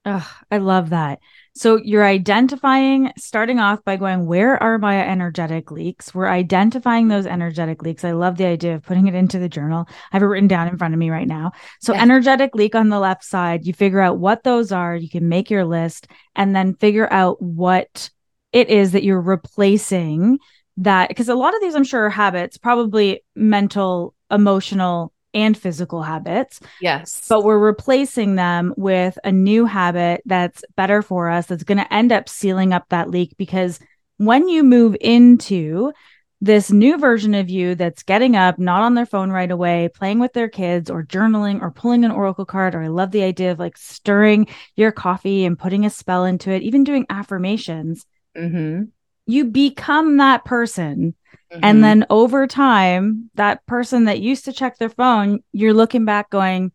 Oh, 0.05 0.29
I 0.51 0.57
love 0.57 0.91
that. 0.91 1.19
So 1.57 1.77
you're 1.77 2.05
identifying, 2.05 3.11
starting 3.17 3.57
off 3.57 3.83
by 3.83 3.97
going, 3.97 4.27
where 4.27 4.61
are 4.61 4.77
my 4.77 5.01
energetic 5.01 5.71
leaks? 5.71 6.13
We're 6.13 6.27
identifying 6.27 7.07
those 7.07 7.25
energetic 7.25 7.81
leaks. 7.81 8.05
I 8.05 8.11
love 8.11 8.37
the 8.37 8.45
idea 8.45 8.75
of 8.75 8.83
putting 8.83 9.07
it 9.07 9.15
into 9.15 9.39
the 9.39 9.49
journal. 9.49 9.87
I 9.89 9.93
have 10.11 10.21
it 10.21 10.27
written 10.27 10.47
down 10.47 10.67
in 10.67 10.77
front 10.77 10.93
of 10.93 10.99
me 10.99 11.09
right 11.09 11.27
now. 11.27 11.53
So, 11.81 11.95
energetic 11.95 12.53
leak 12.53 12.75
on 12.75 12.89
the 12.89 12.99
left 12.99 13.23
side, 13.23 13.65
you 13.65 13.73
figure 13.73 14.01
out 14.01 14.19
what 14.19 14.43
those 14.43 14.71
are. 14.71 14.95
You 14.95 15.09
can 15.09 15.29
make 15.29 15.49
your 15.49 15.65
list 15.65 16.07
and 16.35 16.55
then 16.55 16.75
figure 16.75 17.11
out 17.11 17.41
what 17.41 18.11
it 18.53 18.69
is 18.69 18.91
that 18.91 19.03
you're 19.03 19.19
replacing 19.19 20.37
that. 20.77 21.09
Because 21.09 21.27
a 21.27 21.33
lot 21.33 21.55
of 21.55 21.61
these, 21.61 21.73
I'm 21.73 21.83
sure, 21.83 22.05
are 22.05 22.11
habits, 22.11 22.57
probably 22.57 23.23
mental, 23.35 24.13
emotional, 24.29 25.11
and 25.37 25.55
physical 25.55 26.01
habits. 26.01 26.59
Yes. 26.81 27.27
But 27.29 27.43
we're 27.43 27.59
replacing 27.59 28.35
them 28.35 28.73
with 28.75 29.17
a 29.23 29.31
new 29.31 29.65
habit 29.65 30.21
that's 30.25 30.63
better 30.75 31.01
for 31.03 31.29
us, 31.29 31.45
that's 31.45 31.63
going 31.63 31.77
to 31.77 31.93
end 31.93 32.11
up 32.11 32.27
sealing 32.27 32.73
up 32.73 32.89
that 32.89 33.11
leak. 33.11 33.35
Because 33.37 33.79
when 34.17 34.49
you 34.49 34.63
move 34.63 34.97
into 34.99 35.93
this 36.41 36.71
new 36.71 36.97
version 36.97 37.35
of 37.35 37.49
you 37.49 37.75
that's 37.75 38.03
getting 38.03 38.35
up, 38.35 38.57
not 38.59 38.81
on 38.81 38.95
their 38.95 39.05
phone 39.05 39.29
right 39.29 39.49
away, 39.49 39.89
playing 39.93 40.19
with 40.19 40.33
their 40.33 40.49
kids 40.49 40.89
or 40.89 41.03
journaling 41.03 41.61
or 41.61 41.71
pulling 41.71 42.03
an 42.03 42.11
oracle 42.11 42.45
card, 42.45 42.75
or 42.75 42.81
I 42.81 42.87
love 42.87 43.11
the 43.11 43.23
idea 43.23 43.51
of 43.51 43.59
like 43.59 43.77
stirring 43.77 44.47
your 44.75 44.91
coffee 44.91 45.45
and 45.45 45.57
putting 45.57 45.85
a 45.85 45.89
spell 45.89 46.25
into 46.25 46.51
it, 46.51 46.63
even 46.63 46.83
doing 46.83 47.05
affirmations. 47.09 48.05
Mm-hmm. 48.35 48.83
You 49.27 49.45
become 49.45 50.17
that 50.17 50.45
person 50.45 51.13
Mm-hmm. 51.51 51.59
And 51.63 51.83
then 51.83 52.05
over 52.09 52.45
time, 52.45 53.29
that 53.35 53.65
person 53.65 54.05
that 54.05 54.19
used 54.19 54.45
to 54.45 54.53
check 54.53 54.77
their 54.77 54.89
phone, 54.89 55.43
you're 55.53 55.73
looking 55.73 56.03
back 56.03 56.29
going, 56.29 56.71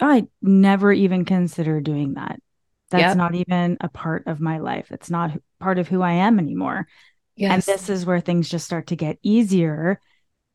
oh, 0.00 0.06
I 0.06 0.26
never 0.42 0.92
even 0.92 1.24
considered 1.24 1.84
doing 1.84 2.14
that. 2.14 2.40
That's 2.90 3.02
yep. 3.02 3.16
not 3.16 3.34
even 3.34 3.78
a 3.80 3.88
part 3.88 4.26
of 4.26 4.40
my 4.40 4.58
life. 4.58 4.90
It's 4.90 5.10
not 5.10 5.30
part 5.60 5.78
of 5.78 5.88
who 5.88 6.02
I 6.02 6.12
am 6.12 6.38
anymore. 6.38 6.88
Yes. 7.36 7.52
And 7.52 7.62
this 7.62 7.88
is 7.88 8.04
where 8.04 8.20
things 8.20 8.50
just 8.50 8.66
start 8.66 8.88
to 8.88 8.96
get 8.96 9.18
easier 9.22 10.00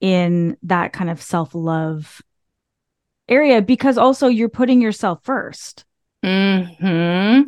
in 0.01 0.57
that 0.63 0.93
kind 0.93 1.09
of 1.09 1.21
self 1.21 1.55
love 1.55 2.21
area 3.27 3.61
because 3.61 3.97
also 3.97 4.27
you're 4.27 4.49
putting 4.49 4.81
yourself 4.81 5.23
1st 5.23 5.83
hmm 6.23 7.41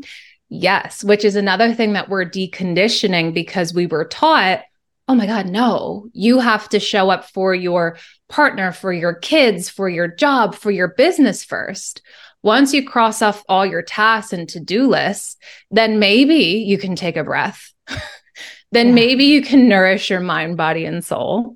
Yes, 0.49 1.03
which 1.03 1.25
is 1.25 1.35
another 1.35 1.73
thing 1.73 1.93
that 1.93 2.09
we're 2.09 2.25
deconditioning 2.25 3.33
because 3.33 3.73
we 3.73 3.85
were 3.85 4.05
taught 4.05 4.63
oh 5.07 5.15
my 5.15 5.25
God, 5.25 5.47
no, 5.47 6.07
you 6.13 6.39
have 6.39 6.67
to 6.69 6.79
show 6.79 7.09
up 7.09 7.29
for 7.29 7.55
your 7.55 7.97
partner, 8.27 8.71
for 8.71 8.91
your 8.91 9.13
kids, 9.13 9.69
for 9.69 9.87
your 9.87 10.07
job, 10.07 10.53
for 10.53 10.69
your 10.69 10.89
business 10.89 11.43
first. 11.43 12.01
Once 12.43 12.73
you 12.73 12.85
cross 12.85 13.21
off 13.21 13.43
all 13.47 13.65
your 13.65 13.81
tasks 13.81 14.33
and 14.33 14.47
to 14.49 14.59
do 14.59 14.87
lists, 14.87 15.37
then 15.71 15.99
maybe 15.99 16.63
you 16.65 16.77
can 16.77 16.95
take 16.95 17.17
a 17.17 17.23
breath. 17.23 17.73
then 18.71 18.87
yeah. 18.87 18.93
maybe 18.93 19.25
you 19.25 19.41
can 19.41 19.67
nourish 19.67 20.09
your 20.09 20.19
mind, 20.19 20.57
body, 20.57 20.85
and 20.85 21.03
soul. 21.03 21.55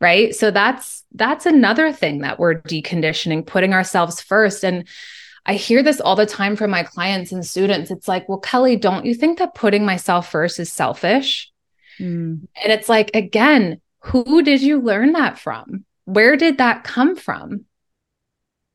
Right. 0.00 0.34
So 0.34 0.50
that's 0.50 1.04
that's 1.12 1.46
another 1.46 1.92
thing 1.92 2.20
that 2.20 2.38
we're 2.38 2.60
deconditioning, 2.60 3.46
putting 3.46 3.74
ourselves 3.74 4.20
first. 4.20 4.64
And 4.64 4.86
I 5.46 5.54
hear 5.54 5.82
this 5.82 6.00
all 6.00 6.16
the 6.16 6.26
time 6.26 6.56
from 6.56 6.70
my 6.70 6.82
clients 6.82 7.32
and 7.32 7.44
students. 7.44 7.90
It's 7.90 8.08
like, 8.08 8.28
well, 8.28 8.38
Kelly, 8.38 8.76
don't 8.76 9.06
you 9.06 9.14
think 9.14 9.38
that 9.38 9.54
putting 9.54 9.84
myself 9.84 10.30
first 10.30 10.60
is 10.60 10.72
selfish? 10.72 11.50
Mm. 11.98 12.46
And 12.62 12.72
it's 12.72 12.88
like, 12.88 13.10
again, 13.14 13.80
who 14.00 14.42
did 14.42 14.62
you 14.62 14.80
learn 14.80 15.12
that 15.12 15.38
from? 15.38 15.84
Where 16.04 16.36
did 16.36 16.58
that 16.58 16.84
come 16.84 17.16
from? 17.16 17.64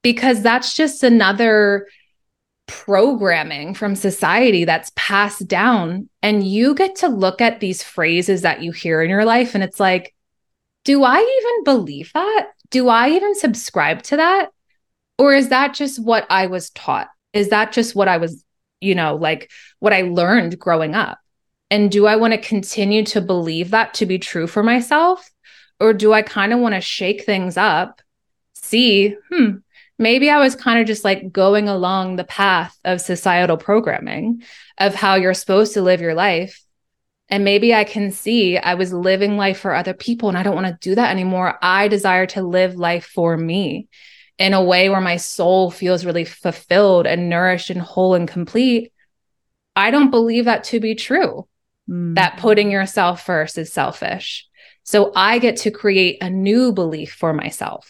Because 0.01 0.41
that's 0.41 0.75
just 0.75 1.03
another 1.03 1.87
programming 2.67 3.73
from 3.73 3.95
society 3.95 4.65
that's 4.65 4.91
passed 4.95 5.47
down. 5.47 6.09
And 6.21 6.45
you 6.45 6.75
get 6.75 6.95
to 6.97 7.07
look 7.07 7.41
at 7.41 7.59
these 7.59 7.83
phrases 7.83 8.41
that 8.41 8.61
you 8.61 8.71
hear 8.71 9.01
in 9.01 9.09
your 9.09 9.25
life, 9.25 9.55
and 9.55 9.63
it's 9.63 9.79
like, 9.79 10.13
do 10.83 11.03
I 11.03 11.17
even 11.19 11.63
believe 11.63 12.11
that? 12.13 12.47
Do 12.69 12.89
I 12.89 13.09
even 13.09 13.35
subscribe 13.35 14.01
to 14.03 14.17
that? 14.17 14.49
Or 15.17 15.33
is 15.33 15.49
that 15.49 15.73
just 15.73 16.03
what 16.03 16.25
I 16.29 16.47
was 16.47 16.69
taught? 16.71 17.09
Is 17.33 17.49
that 17.49 17.71
just 17.71 17.95
what 17.95 18.07
I 18.07 18.17
was, 18.17 18.43
you 18.81 18.95
know, 18.95 19.15
like 19.15 19.51
what 19.79 19.93
I 19.93 20.01
learned 20.01 20.59
growing 20.59 20.95
up? 20.95 21.19
And 21.69 21.91
do 21.91 22.05
I 22.05 22.15
want 22.15 22.33
to 22.33 22.37
continue 22.37 23.03
to 23.05 23.21
believe 23.21 23.71
that 23.71 23.95
to 23.95 24.05
be 24.05 24.19
true 24.19 24.47
for 24.47 24.63
myself? 24.63 25.29
Or 25.79 25.93
do 25.93 26.13
I 26.13 26.21
kind 26.21 26.53
of 26.53 26.59
want 26.59 26.75
to 26.75 26.81
shake 26.81 27.25
things 27.25 27.57
up, 27.57 28.01
see, 28.53 29.15
hmm, 29.31 29.57
maybe 29.97 30.29
I 30.29 30.39
was 30.39 30.55
kind 30.55 30.79
of 30.79 30.87
just 30.87 31.03
like 31.03 31.31
going 31.31 31.67
along 31.67 32.15
the 32.15 32.23
path 32.23 32.77
of 32.85 33.01
societal 33.01 33.57
programming 33.57 34.43
of 34.77 34.95
how 34.95 35.15
you're 35.15 35.33
supposed 35.33 35.73
to 35.73 35.81
live 35.81 36.01
your 36.01 36.13
life. 36.13 36.63
And 37.29 37.43
maybe 37.43 37.73
I 37.73 37.83
can 37.83 38.11
see 38.11 38.57
I 38.57 38.75
was 38.75 38.93
living 38.93 39.37
life 39.37 39.59
for 39.59 39.73
other 39.73 39.93
people 39.93 40.29
and 40.29 40.37
I 40.37 40.43
don't 40.43 40.55
want 40.55 40.67
to 40.67 40.77
do 40.79 40.95
that 40.95 41.11
anymore. 41.11 41.57
I 41.61 41.87
desire 41.87 42.27
to 42.27 42.43
live 42.43 42.75
life 42.75 43.05
for 43.05 43.35
me 43.35 43.87
in 44.37 44.53
a 44.53 44.63
way 44.63 44.89
where 44.89 45.01
my 45.01 45.17
soul 45.17 45.71
feels 45.71 46.05
really 46.05 46.25
fulfilled 46.25 47.05
and 47.05 47.29
nourished 47.29 47.69
and 47.69 47.81
whole 47.81 48.15
and 48.15 48.27
complete. 48.27 48.91
I 49.75 49.91
don't 49.91 50.11
believe 50.11 50.45
that 50.45 50.63
to 50.65 50.79
be 50.79 50.95
true 50.95 51.47
mm. 51.89 52.15
that 52.15 52.37
putting 52.37 52.71
yourself 52.71 53.25
first 53.25 53.57
is 53.57 53.71
selfish. 53.71 54.47
So 54.83 55.11
I 55.15 55.39
get 55.39 55.57
to 55.57 55.71
create 55.71 56.21
a 56.21 56.29
new 56.29 56.73
belief 56.73 57.13
for 57.13 57.33
myself. 57.33 57.89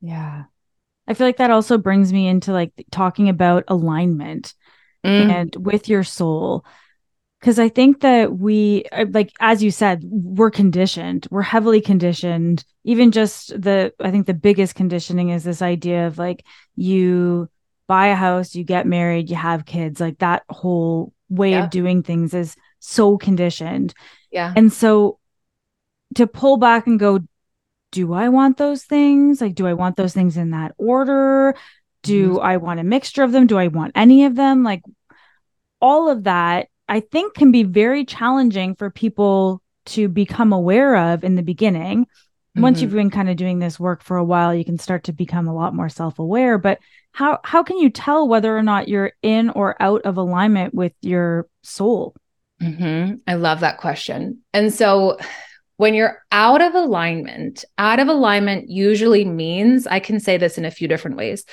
Yeah. 0.00 0.44
I 1.06 1.14
feel 1.14 1.26
like 1.26 1.38
that 1.38 1.50
also 1.50 1.78
brings 1.78 2.12
me 2.12 2.28
into 2.28 2.52
like 2.52 2.72
talking 2.90 3.28
about 3.28 3.64
alignment 3.68 4.54
mm. 5.04 5.30
and 5.30 5.56
with 5.56 5.88
your 5.88 6.04
soul. 6.04 6.64
Cause 7.44 7.58
I 7.58 7.68
think 7.68 8.00
that 8.00 8.38
we, 8.38 8.84
uh, 8.90 9.04
like, 9.10 9.30
as 9.38 9.62
you 9.62 9.70
said, 9.70 10.02
we're 10.02 10.50
conditioned, 10.50 11.28
we're 11.30 11.42
heavily 11.42 11.82
conditioned. 11.82 12.64
Even 12.84 13.12
just 13.12 13.50
the, 13.50 13.92
I 14.00 14.10
think 14.10 14.26
the 14.26 14.32
biggest 14.32 14.74
conditioning 14.74 15.28
is 15.28 15.44
this 15.44 15.60
idea 15.60 16.06
of 16.06 16.16
like, 16.16 16.42
you 16.74 17.50
buy 17.86 18.06
a 18.06 18.14
house, 18.14 18.54
you 18.54 18.64
get 18.64 18.86
married, 18.86 19.28
you 19.28 19.36
have 19.36 19.66
kids. 19.66 20.00
Like 20.00 20.18
that 20.20 20.44
whole 20.48 21.12
way 21.28 21.50
yeah. 21.50 21.64
of 21.64 21.70
doing 21.70 22.02
things 22.02 22.32
is 22.32 22.56
so 22.78 23.18
conditioned. 23.18 23.92
Yeah. 24.30 24.52
And 24.56 24.72
so 24.72 25.18
to 26.14 26.26
pull 26.26 26.56
back 26.56 26.86
and 26.86 26.98
go, 26.98 27.20
do 27.90 28.14
I 28.14 28.30
want 28.30 28.56
those 28.56 28.84
things? 28.84 29.40
Like, 29.40 29.54
do 29.54 29.66
I 29.66 29.74
want 29.74 29.96
those 29.96 30.14
things 30.14 30.36
in 30.38 30.50
that 30.52 30.72
order? 30.78 31.54
Do 32.02 32.30
mm-hmm. 32.30 32.42
I 32.42 32.56
want 32.56 32.80
a 32.80 32.84
mixture 32.84 33.22
of 33.22 33.32
them? 33.32 33.46
Do 33.46 33.58
I 33.58 33.68
want 33.68 33.92
any 33.94 34.24
of 34.24 34.34
them? 34.34 34.62
Like, 34.64 34.82
all 35.80 36.08
of 36.08 36.24
that, 36.24 36.68
I 36.88 37.00
think, 37.00 37.34
can 37.34 37.50
be 37.50 37.62
very 37.62 38.04
challenging 38.04 38.74
for 38.74 38.90
people 38.90 39.62
to 39.86 40.08
become 40.08 40.52
aware 40.52 40.96
of 41.12 41.24
in 41.24 41.34
the 41.34 41.42
beginning. 41.42 42.04
Mm-hmm. 42.04 42.62
Once 42.62 42.80
you've 42.80 42.92
been 42.92 43.10
kind 43.10 43.28
of 43.28 43.36
doing 43.36 43.58
this 43.58 43.80
work 43.80 44.02
for 44.02 44.16
a 44.16 44.24
while, 44.24 44.54
you 44.54 44.64
can 44.64 44.78
start 44.78 45.04
to 45.04 45.12
become 45.12 45.48
a 45.48 45.54
lot 45.54 45.74
more 45.74 45.88
self 45.88 46.18
aware. 46.18 46.58
But 46.58 46.78
how, 47.12 47.38
how 47.44 47.62
can 47.62 47.78
you 47.78 47.90
tell 47.90 48.28
whether 48.28 48.56
or 48.56 48.62
not 48.62 48.88
you're 48.88 49.12
in 49.22 49.50
or 49.50 49.80
out 49.80 50.02
of 50.02 50.16
alignment 50.16 50.74
with 50.74 50.92
your 51.00 51.46
soul? 51.62 52.14
Mm-hmm. 52.62 53.16
I 53.26 53.34
love 53.34 53.60
that 53.60 53.78
question. 53.78 54.42
And 54.52 54.72
so 54.72 55.18
when 55.76 55.94
you're 55.94 56.22
out 56.30 56.62
of 56.62 56.74
alignment, 56.74 57.64
out 57.78 57.98
of 57.98 58.08
alignment 58.08 58.70
usually 58.70 59.24
means, 59.24 59.86
I 59.86 60.00
can 60.00 60.20
say 60.20 60.36
this 60.36 60.56
in 60.56 60.64
a 60.64 60.70
few 60.70 60.86
different 60.86 61.16
ways, 61.16 61.44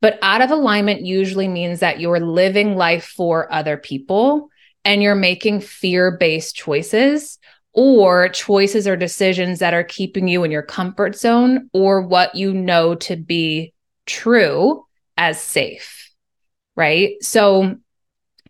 but 0.00 0.18
out 0.20 0.42
of 0.42 0.50
alignment 0.50 1.00
usually 1.02 1.48
means 1.48 1.80
that 1.80 1.98
you're 1.98 2.20
living 2.20 2.76
life 2.76 3.04
for 3.04 3.50
other 3.52 3.76
people 3.78 4.50
and 4.84 5.02
you're 5.02 5.14
making 5.14 5.60
fear 5.60 6.10
based 6.10 6.54
choices 6.54 7.38
or 7.72 8.28
choices 8.28 8.86
or 8.86 8.96
decisions 8.96 9.58
that 9.58 9.74
are 9.74 9.84
keeping 9.84 10.28
you 10.28 10.44
in 10.44 10.50
your 10.50 10.62
comfort 10.62 11.16
zone 11.16 11.68
or 11.72 12.02
what 12.02 12.34
you 12.34 12.54
know 12.54 12.94
to 12.94 13.16
be 13.16 13.72
true 14.06 14.84
as 15.16 15.40
safe. 15.40 16.10
Right. 16.76 17.22
So 17.22 17.76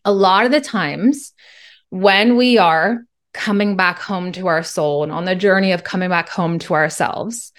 a 0.04 0.12
lot 0.12 0.44
of 0.44 0.52
the 0.52 0.60
times, 0.60 1.32
when 1.90 2.36
we 2.36 2.58
are 2.58 3.04
coming 3.32 3.76
back 3.76 3.98
home 3.98 4.32
to 4.32 4.46
our 4.46 4.62
soul 4.62 5.02
and 5.02 5.12
on 5.12 5.24
the 5.24 5.34
journey 5.34 5.72
of 5.72 5.84
coming 5.84 6.08
back 6.08 6.28
home 6.28 6.58
to 6.60 6.74
ourselves, 6.74 7.52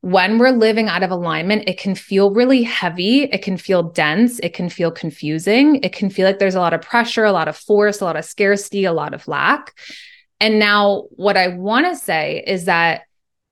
when 0.00 0.38
we're 0.38 0.50
living 0.50 0.88
out 0.88 1.02
of 1.02 1.10
alignment, 1.10 1.68
it 1.68 1.78
can 1.78 1.94
feel 1.94 2.30
really 2.30 2.62
heavy. 2.62 3.24
It 3.24 3.42
can 3.42 3.56
feel 3.56 3.82
dense. 3.82 4.38
It 4.40 4.54
can 4.54 4.68
feel 4.68 4.90
confusing. 4.90 5.82
It 5.82 5.92
can 5.92 6.10
feel 6.10 6.26
like 6.26 6.38
there's 6.38 6.54
a 6.54 6.60
lot 6.60 6.74
of 6.74 6.82
pressure, 6.82 7.24
a 7.24 7.32
lot 7.32 7.48
of 7.48 7.56
force, 7.56 8.00
a 8.00 8.04
lot 8.04 8.16
of 8.16 8.24
scarcity, 8.24 8.84
a 8.84 8.92
lot 8.92 9.14
of 9.14 9.26
lack. 9.26 9.74
And 10.38 10.58
now, 10.58 11.04
what 11.10 11.36
I 11.36 11.48
want 11.48 11.86
to 11.86 11.96
say 11.96 12.44
is 12.46 12.66
that 12.66 13.02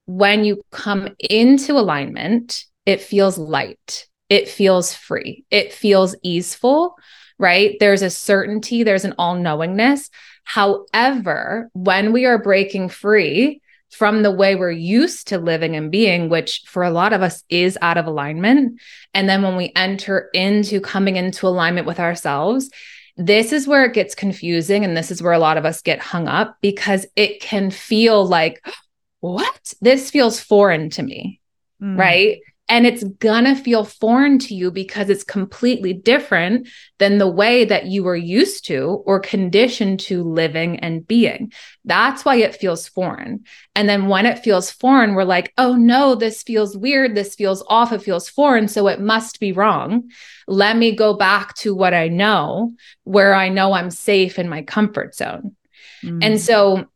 when 0.06 0.44
you 0.44 0.62
come 0.70 1.16
into 1.18 1.72
alignment, 1.78 2.64
it 2.84 3.00
feels 3.00 3.38
light, 3.38 4.06
it 4.28 4.48
feels 4.48 4.94
free, 4.94 5.44
it 5.50 5.72
feels 5.72 6.14
easeful 6.22 6.96
right? 7.38 7.76
There's 7.80 8.02
a 8.02 8.10
certainty, 8.10 8.82
there's 8.82 9.04
an 9.04 9.14
all 9.18 9.34
knowingness. 9.34 10.10
However, 10.44 11.70
when 11.72 12.12
we 12.12 12.26
are 12.26 12.38
breaking 12.38 12.90
free 12.90 13.60
from 13.94 14.22
the 14.22 14.30
way 14.30 14.56
we're 14.56 14.70
used 14.70 15.28
to 15.28 15.38
living 15.38 15.76
and 15.76 15.90
being, 15.90 16.28
which 16.28 16.62
for 16.66 16.82
a 16.82 16.90
lot 16.90 17.12
of 17.12 17.22
us 17.22 17.44
is 17.48 17.78
out 17.80 17.96
of 17.96 18.06
alignment, 18.06 18.80
and 19.14 19.28
then 19.28 19.42
when 19.42 19.56
we 19.56 19.72
enter 19.76 20.28
into 20.34 20.80
coming 20.80 21.16
into 21.16 21.46
alignment 21.46 21.86
with 21.86 22.00
ourselves, 22.00 22.70
this 23.16 23.52
is 23.52 23.68
where 23.68 23.84
it 23.84 23.94
gets 23.94 24.14
confusing. 24.14 24.84
And 24.84 24.96
this 24.96 25.10
is 25.10 25.22
where 25.22 25.32
a 25.32 25.38
lot 25.38 25.56
of 25.56 25.64
us 25.64 25.82
get 25.82 26.00
hung 26.00 26.26
up 26.26 26.56
because 26.60 27.06
it 27.16 27.40
can 27.40 27.70
feel 27.70 28.26
like, 28.26 28.64
what? 29.20 29.74
This 29.80 30.10
feels 30.10 30.40
foreign 30.40 30.90
to 30.90 31.02
me. 31.02 31.40
Mm. 31.82 31.98
Right. 31.98 32.40
And 32.66 32.86
it's 32.86 33.04
gonna 33.04 33.54
feel 33.54 33.84
foreign 33.84 34.38
to 34.40 34.54
you 34.54 34.70
because 34.70 35.10
it's 35.10 35.22
completely 35.22 35.92
different 35.92 36.68
than 36.98 37.18
the 37.18 37.28
way 37.28 37.66
that 37.66 37.86
you 37.86 38.02
were 38.02 38.16
used 38.16 38.64
to 38.66 39.02
or 39.04 39.20
conditioned 39.20 40.00
to 40.00 40.22
living 40.22 40.78
and 40.80 41.06
being. 41.06 41.52
That's 41.84 42.24
why 42.24 42.36
it 42.36 42.56
feels 42.56 42.88
foreign. 42.88 43.44
And 43.74 43.86
then 43.86 44.08
when 44.08 44.24
it 44.24 44.38
feels 44.38 44.70
foreign, 44.70 45.14
we're 45.14 45.24
like, 45.24 45.52
oh 45.58 45.74
no, 45.74 46.14
this 46.14 46.42
feels 46.42 46.74
weird. 46.74 47.14
This 47.14 47.34
feels 47.34 47.62
off. 47.68 47.92
It 47.92 48.02
feels 48.02 48.30
foreign. 48.30 48.68
So 48.68 48.88
it 48.88 49.00
must 49.00 49.40
be 49.40 49.52
wrong. 49.52 50.10
Let 50.48 50.78
me 50.78 50.96
go 50.96 51.12
back 51.12 51.54
to 51.56 51.74
what 51.74 51.92
I 51.92 52.08
know, 52.08 52.72
where 53.02 53.34
I 53.34 53.50
know 53.50 53.74
I'm 53.74 53.90
safe 53.90 54.38
in 54.38 54.48
my 54.48 54.62
comfort 54.62 55.14
zone. 55.14 55.54
Mm. 56.02 56.24
And 56.24 56.40
so 56.40 56.86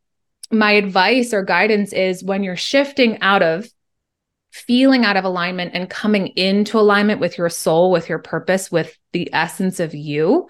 my 0.50 0.72
advice 0.72 1.35
or 1.35 1.42
guidance 1.42 1.92
is 1.92 2.24
when 2.24 2.42
you're 2.42 2.57
shifting 2.57 3.20
out 3.20 3.42
of 3.42 3.68
feeling 4.59 5.05
out 5.05 5.16
of 5.16 5.25
alignment 5.25 5.73
and 5.75 5.88
coming 5.88 6.29
into 6.29 6.79
alignment 6.79 7.21
with 7.21 7.38
your 7.38 7.49
soul, 7.49 7.90
with 7.90 8.09
your 8.09 8.18
purpose, 8.18 8.71
with 8.71 8.97
the 9.12 9.31
essence 9.33 9.81
of 9.81 9.94
you. 9.94 10.49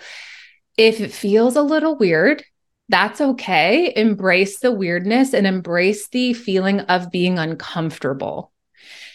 If 0.77 1.01
it 1.01 1.13
feels 1.13 1.57
a 1.57 1.63
little 1.63 1.97
weird, 1.97 2.45
that's 2.89 3.21
okay. 3.21 3.93
Embrace 3.95 4.61
the 4.61 4.73
weirdness 4.73 5.35
and 5.35 5.47
embrace 5.47 6.09
the 6.09 6.33
feeling 6.33 6.81
of 6.81 7.11
being 7.11 7.39
uncomfortable. 7.39 8.53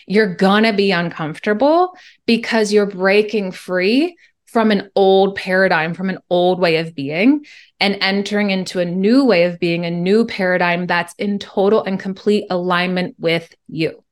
You're 0.05 0.35
gonna 0.35 0.73
be 0.73 0.91
uncomfortable 0.91 1.95
because 2.25 2.71
you're 2.73 2.85
breaking 2.85 3.51
free 3.51 4.15
from 4.45 4.69
an 4.69 4.91
old 4.95 5.35
paradigm, 5.35 5.95
from 5.95 6.09
an 6.09 6.19
old 6.29 6.59
way 6.59 6.77
of 6.77 6.93
being, 6.93 7.43
and 7.79 7.97
entering 8.01 8.51
into 8.51 8.79
a 8.79 8.85
new 8.85 9.25
way 9.25 9.45
of 9.45 9.59
being, 9.59 9.83
a 9.85 9.91
new 9.91 10.25
paradigm 10.25 10.85
that's 10.85 11.15
in 11.15 11.39
total 11.39 11.83
and 11.83 11.99
complete 11.99 12.45
alignment 12.51 13.15
with 13.17 13.51
you. 13.67 14.02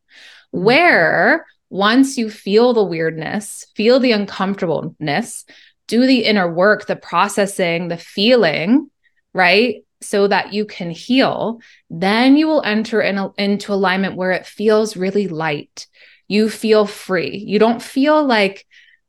Mm-hmm. 0.53 0.65
where 0.65 1.45
once 1.69 2.17
you 2.17 2.29
feel 2.29 2.73
the 2.73 2.83
weirdness, 2.83 3.67
feel 3.75 3.99
the 3.99 4.11
uncomfortableness, 4.11 5.45
do 5.87 6.05
the 6.05 6.25
inner 6.25 6.51
work, 6.53 6.87
the 6.87 6.97
processing, 6.97 7.87
the 7.87 7.97
feeling, 7.97 8.89
right? 9.33 9.83
so 10.01 10.27
that 10.27 10.51
you 10.51 10.65
can 10.65 10.89
heal, 10.89 11.61
then 11.89 12.35
you 12.35 12.47
will 12.47 12.63
enter 12.63 13.01
in 13.01 13.17
a, 13.17 13.31
into 13.37 13.71
alignment 13.71 14.15
where 14.15 14.31
it 14.31 14.45
feels 14.45 14.97
really 14.97 15.27
light. 15.27 15.87
You 16.27 16.49
feel 16.49 16.85
free. 16.85 17.37
You 17.37 17.59
don't 17.59 17.81
feel 17.81 18.25
like 18.25 18.65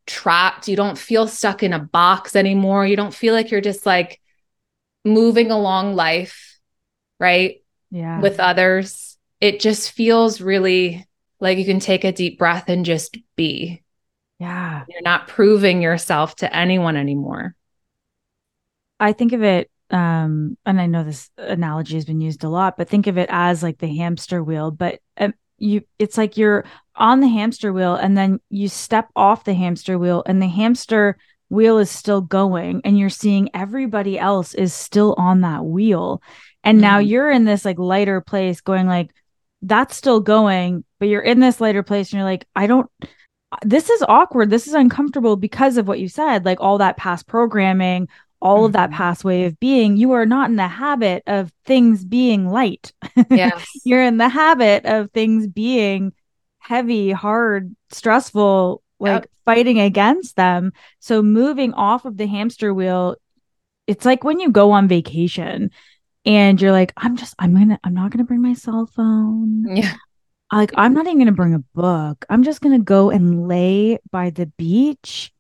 trapped. 0.06 0.68
You 0.68 0.76
don't 0.76 0.98
feel 0.98 1.26
stuck 1.26 1.62
in 1.62 1.72
a 1.72 1.78
box 1.78 2.36
anymore. 2.36 2.86
You 2.86 2.96
don't 2.96 3.14
feel 3.14 3.32
like 3.32 3.50
you're 3.50 3.60
just 3.60 3.86
like 3.86 4.20
moving 5.04 5.50
along 5.50 5.94
life, 5.94 6.58
right? 7.18 7.62
Yeah. 7.90 8.20
With 8.20 8.38
others. 8.38 9.16
It 9.40 9.60
just 9.60 9.92
feels 9.92 10.40
really 10.40 11.06
like 11.42 11.58
you 11.58 11.64
can 11.64 11.80
take 11.80 12.04
a 12.04 12.12
deep 12.12 12.38
breath 12.38 12.68
and 12.68 12.84
just 12.84 13.18
be. 13.34 13.82
Yeah. 14.38 14.84
You're 14.88 15.02
not 15.02 15.26
proving 15.26 15.82
yourself 15.82 16.36
to 16.36 16.56
anyone 16.56 16.96
anymore. 16.96 17.54
I 18.98 19.12
think 19.12 19.32
of 19.32 19.42
it 19.42 19.68
um 19.90 20.56
and 20.64 20.80
I 20.80 20.86
know 20.86 21.04
this 21.04 21.28
analogy 21.36 21.96
has 21.96 22.04
been 22.04 22.20
used 22.20 22.44
a 22.44 22.48
lot, 22.48 22.76
but 22.78 22.88
think 22.88 23.08
of 23.08 23.18
it 23.18 23.28
as 23.30 23.62
like 23.62 23.78
the 23.78 23.94
hamster 23.94 24.42
wheel, 24.42 24.70
but 24.70 25.00
um, 25.18 25.34
you 25.58 25.82
it's 25.98 26.16
like 26.16 26.36
you're 26.36 26.64
on 26.94 27.20
the 27.20 27.28
hamster 27.28 27.72
wheel 27.72 27.96
and 27.96 28.16
then 28.16 28.40
you 28.48 28.68
step 28.68 29.08
off 29.16 29.44
the 29.44 29.54
hamster 29.54 29.98
wheel 29.98 30.22
and 30.26 30.40
the 30.40 30.46
hamster 30.46 31.18
wheel 31.48 31.78
is 31.78 31.90
still 31.90 32.20
going 32.20 32.80
and 32.84 32.98
you're 32.98 33.10
seeing 33.10 33.50
everybody 33.52 34.16
else 34.16 34.54
is 34.54 34.72
still 34.72 35.14
on 35.18 35.40
that 35.40 35.64
wheel. 35.64 36.22
And 36.62 36.76
mm-hmm. 36.76 36.82
now 36.82 36.98
you're 36.98 37.30
in 37.30 37.44
this 37.44 37.64
like 37.64 37.80
lighter 37.80 38.20
place 38.20 38.60
going 38.60 38.86
like 38.86 39.10
that's 39.62 39.96
still 39.96 40.20
going, 40.20 40.84
but 40.98 41.08
you're 41.08 41.22
in 41.22 41.40
this 41.40 41.60
lighter 41.60 41.82
place 41.82 42.10
and 42.12 42.18
you're 42.18 42.28
like 42.28 42.46
I 42.54 42.66
don't 42.66 42.90
this 43.64 43.90
is 43.90 44.02
awkward. 44.08 44.50
This 44.50 44.66
is 44.66 44.74
uncomfortable 44.74 45.36
because 45.36 45.76
of 45.76 45.86
what 45.86 46.00
you 46.00 46.08
said, 46.08 46.44
like 46.44 46.60
all 46.60 46.78
that 46.78 46.96
past 46.96 47.26
programming, 47.26 48.08
all 48.40 48.58
mm-hmm. 48.58 48.64
of 48.66 48.72
that 48.72 48.90
mm-hmm. 48.90 48.96
past 48.96 49.24
way 49.24 49.44
of 49.44 49.58
being. 49.60 49.96
You 49.96 50.12
are 50.12 50.26
not 50.26 50.50
in 50.50 50.56
the 50.56 50.68
habit 50.68 51.22
of 51.26 51.52
things 51.64 52.04
being 52.04 52.48
light. 52.48 52.92
Yes. 53.30 53.66
You're 53.84 54.02
in 54.02 54.16
the 54.16 54.28
habit 54.28 54.86
of 54.86 55.10
things 55.10 55.46
being 55.46 56.12
heavy, 56.58 57.10
hard, 57.10 57.74
stressful, 57.90 58.82
like 58.98 59.22
yep. 59.22 59.30
fighting 59.44 59.80
against 59.80 60.36
them. 60.36 60.72
So 61.00 61.22
moving 61.22 61.74
off 61.74 62.04
of 62.04 62.16
the 62.16 62.26
hamster 62.26 62.72
wheel, 62.72 63.16
it's 63.86 64.04
like 64.04 64.24
when 64.24 64.40
you 64.40 64.50
go 64.50 64.70
on 64.70 64.88
vacation 64.88 65.70
and 66.24 66.60
you're 66.60 66.72
like, 66.72 66.92
I'm 66.96 67.16
just, 67.16 67.34
I'm 67.38 67.54
gonna, 67.54 67.78
I'm 67.82 67.94
not 67.94 68.10
gonna 68.10 68.24
bring 68.24 68.42
my 68.42 68.54
cell 68.54 68.86
phone. 68.86 69.76
Yeah 69.76 69.94
like 70.52 70.72
I'm 70.76 70.92
not 70.92 71.06
even 71.06 71.18
gonna 71.18 71.32
bring 71.32 71.54
a 71.54 71.58
book. 71.74 72.24
I'm 72.28 72.42
just 72.42 72.60
gonna 72.60 72.78
go 72.78 73.10
and 73.10 73.48
lay 73.48 73.98
by 74.10 74.30
the 74.30 74.46
beach 74.46 75.32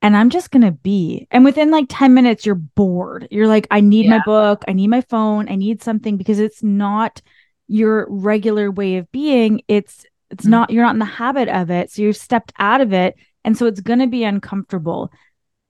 and 0.00 0.16
I'm 0.16 0.30
just 0.30 0.50
gonna 0.50 0.70
be. 0.70 1.26
And 1.30 1.44
within 1.44 1.70
like 1.70 1.86
10 1.88 2.14
minutes, 2.14 2.46
you're 2.46 2.54
bored. 2.54 3.26
You're 3.30 3.48
like, 3.48 3.66
I 3.70 3.80
need 3.80 4.06
yeah. 4.06 4.18
my 4.18 4.22
book, 4.24 4.64
I 4.68 4.72
need 4.72 4.88
my 4.88 5.00
phone, 5.02 5.48
I 5.48 5.56
need 5.56 5.82
something 5.82 6.16
because 6.16 6.38
it's 6.38 6.62
not 6.62 7.20
your 7.66 8.06
regular 8.08 8.70
way 8.70 8.96
of 8.96 9.10
being. 9.10 9.62
It's 9.66 10.06
it's 10.30 10.44
mm-hmm. 10.44 10.50
not 10.50 10.70
you're 10.70 10.84
not 10.84 10.94
in 10.94 11.00
the 11.00 11.04
habit 11.04 11.48
of 11.48 11.70
it. 11.70 11.90
So 11.90 12.02
you've 12.02 12.16
stepped 12.16 12.52
out 12.58 12.80
of 12.80 12.92
it. 12.92 13.16
And 13.44 13.58
so 13.58 13.66
it's 13.66 13.80
gonna 13.80 14.06
be 14.06 14.22
uncomfortable. 14.22 15.10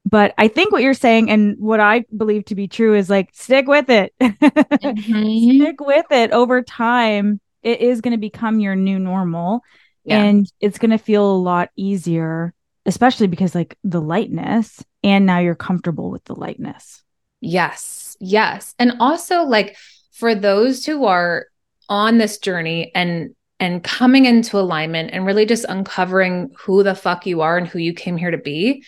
But 0.06 0.34
I 0.36 0.48
think 0.48 0.70
what 0.70 0.82
you're 0.82 0.94
saying 0.94 1.30
and 1.30 1.56
what 1.58 1.80
I 1.80 2.04
believe 2.14 2.44
to 2.46 2.54
be 2.54 2.68
true 2.68 2.94
is 2.94 3.08
like 3.08 3.30
stick 3.32 3.66
with 3.66 3.88
it. 3.88 4.12
mm-hmm. 4.20 5.60
Stick 5.60 5.80
with 5.80 6.06
it 6.10 6.30
over 6.32 6.62
time 6.62 7.40
it 7.64 7.80
is 7.80 8.00
going 8.00 8.12
to 8.12 8.18
become 8.18 8.60
your 8.60 8.76
new 8.76 8.98
normal 8.98 9.62
yeah. 10.04 10.22
and 10.22 10.52
it's 10.60 10.78
going 10.78 10.90
to 10.90 10.98
feel 10.98 11.28
a 11.28 11.34
lot 11.36 11.70
easier 11.76 12.54
especially 12.86 13.26
because 13.26 13.54
like 13.54 13.76
the 13.82 14.00
lightness 14.00 14.84
and 15.02 15.26
now 15.26 15.38
you're 15.38 15.54
comfortable 15.54 16.10
with 16.10 16.22
the 16.24 16.34
lightness 16.34 17.02
yes 17.40 18.16
yes 18.20 18.74
and 18.78 18.92
also 19.00 19.42
like 19.42 19.76
for 20.12 20.34
those 20.34 20.84
who 20.86 21.06
are 21.06 21.46
on 21.88 22.18
this 22.18 22.38
journey 22.38 22.92
and 22.94 23.34
and 23.60 23.82
coming 23.82 24.26
into 24.26 24.58
alignment 24.58 25.10
and 25.12 25.24
really 25.24 25.46
just 25.46 25.64
uncovering 25.68 26.50
who 26.58 26.82
the 26.82 26.94
fuck 26.94 27.26
you 27.26 27.40
are 27.40 27.56
and 27.56 27.66
who 27.66 27.78
you 27.78 27.94
came 27.94 28.16
here 28.16 28.30
to 28.30 28.38
be 28.38 28.84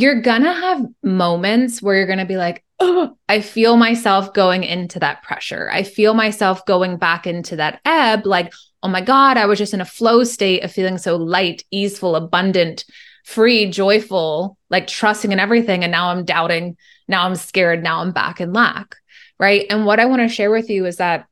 you're 0.00 0.20
gonna 0.20 0.52
have 0.52 0.84
moments 1.02 1.82
where 1.82 1.96
you're 1.96 2.06
gonna 2.06 2.26
be 2.26 2.36
like 2.36 2.64
oh, 2.80 3.16
I 3.28 3.40
feel 3.40 3.76
myself 3.76 4.32
going 4.32 4.64
into 4.64 5.00
that 5.00 5.22
pressure. 5.22 5.68
I 5.72 5.82
feel 5.82 6.14
myself 6.14 6.64
going 6.66 6.96
back 6.96 7.26
into 7.26 7.56
that 7.56 7.80
ebb, 7.84 8.24
like, 8.24 8.52
oh 8.82 8.88
my 8.88 9.00
God, 9.00 9.36
I 9.36 9.46
was 9.46 9.58
just 9.58 9.74
in 9.74 9.80
a 9.80 9.86
flow 9.86 10.24
state 10.24 10.62
of 10.62 10.72
feeling 10.72 10.98
so 10.98 11.16
light, 11.16 11.64
easeful, 11.70 12.14
abundant, 12.14 12.84
free, 13.24 13.70
joyful, 13.70 14.56
like 14.70 14.86
trusting 14.86 15.32
in 15.32 15.40
everything. 15.40 15.82
And 15.82 15.90
now 15.90 16.10
I'm 16.10 16.24
doubting. 16.24 16.76
Now 17.08 17.26
I'm 17.26 17.34
scared. 17.34 17.82
Now 17.82 18.00
I'm 18.00 18.12
back 18.12 18.40
in 18.40 18.52
lack. 18.52 18.96
Right. 19.40 19.66
And 19.70 19.84
what 19.84 20.00
I 20.00 20.06
want 20.06 20.22
to 20.22 20.28
share 20.28 20.50
with 20.50 20.70
you 20.70 20.86
is 20.86 20.96
that 20.96 21.26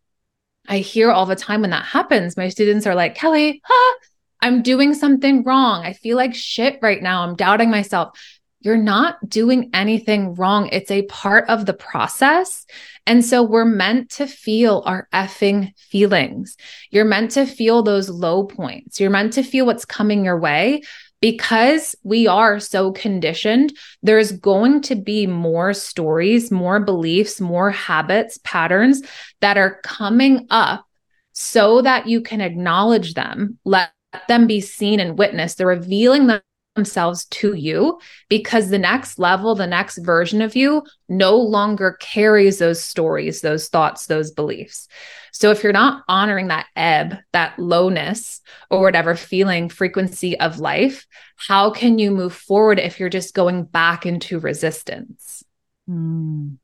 I 0.68 0.78
hear 0.78 1.10
all 1.10 1.26
the 1.26 1.36
time 1.36 1.60
when 1.60 1.70
that 1.70 1.84
happens, 1.84 2.36
my 2.36 2.48
students 2.48 2.86
are 2.86 2.94
like, 2.94 3.14
Kelly, 3.14 3.60
huh, 3.64 3.94
I'm 4.42 4.62
doing 4.62 4.94
something 4.94 5.44
wrong. 5.44 5.84
I 5.84 5.92
feel 5.92 6.16
like 6.16 6.34
shit 6.34 6.78
right 6.82 7.02
now. 7.02 7.22
I'm 7.22 7.36
doubting 7.36 7.70
myself 7.70 8.18
you're 8.60 8.76
not 8.76 9.28
doing 9.28 9.70
anything 9.74 10.34
wrong. 10.34 10.68
It's 10.72 10.90
a 10.90 11.02
part 11.02 11.48
of 11.48 11.66
the 11.66 11.74
process. 11.74 12.66
And 13.06 13.24
so 13.24 13.42
we're 13.42 13.64
meant 13.64 14.10
to 14.12 14.26
feel 14.26 14.82
our 14.86 15.08
effing 15.12 15.76
feelings. 15.76 16.56
You're 16.90 17.04
meant 17.04 17.32
to 17.32 17.46
feel 17.46 17.82
those 17.82 18.08
low 18.08 18.44
points. 18.44 18.98
You're 18.98 19.10
meant 19.10 19.34
to 19.34 19.42
feel 19.42 19.66
what's 19.66 19.84
coming 19.84 20.24
your 20.24 20.38
way 20.38 20.82
because 21.20 21.94
we 22.02 22.26
are 22.26 22.60
so 22.60 22.92
conditioned. 22.92 23.72
There's 24.02 24.32
going 24.32 24.82
to 24.82 24.96
be 24.96 25.26
more 25.26 25.72
stories, 25.72 26.50
more 26.50 26.80
beliefs, 26.80 27.40
more 27.40 27.70
habits, 27.70 28.38
patterns 28.42 29.02
that 29.40 29.56
are 29.56 29.80
coming 29.82 30.46
up 30.50 30.84
so 31.32 31.82
that 31.82 32.06
you 32.08 32.20
can 32.20 32.40
acknowledge 32.40 33.14
them, 33.14 33.58
let 33.64 33.90
them 34.28 34.46
be 34.46 34.60
seen 34.60 35.00
and 35.00 35.18
witnessed. 35.18 35.58
They're 35.58 35.66
revealing 35.66 36.26
them 36.26 36.40
themselves 36.76 37.24
to 37.26 37.54
you 37.54 37.98
because 38.28 38.70
the 38.70 38.78
next 38.78 39.18
level, 39.18 39.56
the 39.56 39.66
next 39.66 39.98
version 39.98 40.40
of 40.40 40.54
you 40.54 40.84
no 41.08 41.36
longer 41.36 41.96
carries 42.00 42.58
those 42.58 42.80
stories, 42.80 43.40
those 43.40 43.68
thoughts, 43.68 44.06
those 44.06 44.30
beliefs. 44.30 44.86
So 45.32 45.50
if 45.50 45.62
you're 45.62 45.72
not 45.72 46.04
honoring 46.08 46.48
that 46.48 46.66
ebb, 46.76 47.16
that 47.32 47.58
lowness, 47.58 48.40
or 48.70 48.80
whatever 48.80 49.14
feeling 49.16 49.68
frequency 49.68 50.38
of 50.38 50.60
life, 50.60 51.06
how 51.36 51.70
can 51.70 51.98
you 51.98 52.10
move 52.10 52.32
forward 52.32 52.78
if 52.78 53.00
you're 53.00 53.08
just 53.08 53.34
going 53.34 53.64
back 53.64 54.06
into 54.06 54.38
resistance? 54.38 55.44
Mm. 55.90 56.58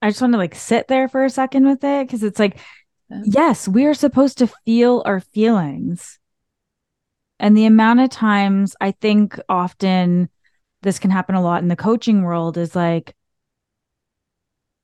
I 0.00 0.10
just 0.10 0.20
want 0.20 0.34
to 0.34 0.38
like 0.38 0.54
sit 0.54 0.86
there 0.86 1.08
for 1.08 1.24
a 1.24 1.30
second 1.30 1.66
with 1.66 1.82
it 1.82 2.06
because 2.06 2.22
it's 2.22 2.38
like, 2.38 2.58
yes, 3.24 3.66
we 3.66 3.86
are 3.86 3.94
supposed 3.94 4.38
to 4.38 4.46
feel 4.64 5.02
our 5.04 5.20
feelings. 5.20 6.18
And 7.40 7.56
the 7.56 7.66
amount 7.66 8.00
of 8.00 8.10
times 8.10 8.74
I 8.80 8.90
think 8.92 9.38
often 9.48 10.28
this 10.82 10.98
can 10.98 11.10
happen 11.10 11.34
a 11.34 11.42
lot 11.42 11.62
in 11.62 11.68
the 11.68 11.76
coaching 11.76 12.22
world 12.22 12.56
is 12.56 12.74
like, 12.74 13.14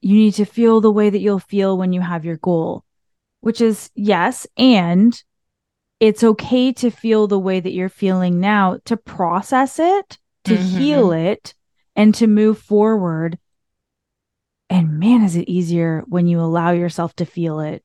you 0.01 0.17
need 0.17 0.35
to 0.35 0.45
feel 0.45 0.81
the 0.81 0.93
way 0.93 1.09
that 1.11 1.21
you'll 1.21 1.39
feel 1.39 1.79
when 1.79 1.93
you 1.93 2.01
have 2.01 2.25
your 2.25 2.37
goal, 2.37 2.85
which 3.41 3.61
is 3.61 3.91
yes. 3.95 4.47
And 4.57 5.21
it's 5.99 6.23
okay 6.23 6.73
to 6.75 6.91
feel 6.91 7.27
the 7.27 7.39
way 7.39 7.61
that 7.61 7.73
you're 7.73 7.89
feeling 7.89 8.39
now, 8.39 8.79
to 8.85 8.97
process 8.97 9.79
it, 9.79 10.19
to 10.45 10.57
mm-hmm. 10.57 10.79
heal 10.79 11.13
it, 11.13 11.55
and 11.97 12.15
to 12.17 12.27
move 12.27 12.59
forward. 12.59 13.39
And 14.69 14.99
man, 14.99 15.23
is 15.23 15.37
it 15.37 15.49
easier 15.49 16.03
when 16.07 16.27
you 16.27 16.41
allow 16.41 16.73
yourself 16.73 17.17
to 17.17 17.25
feel 17.25 17.61
it, 17.61 17.83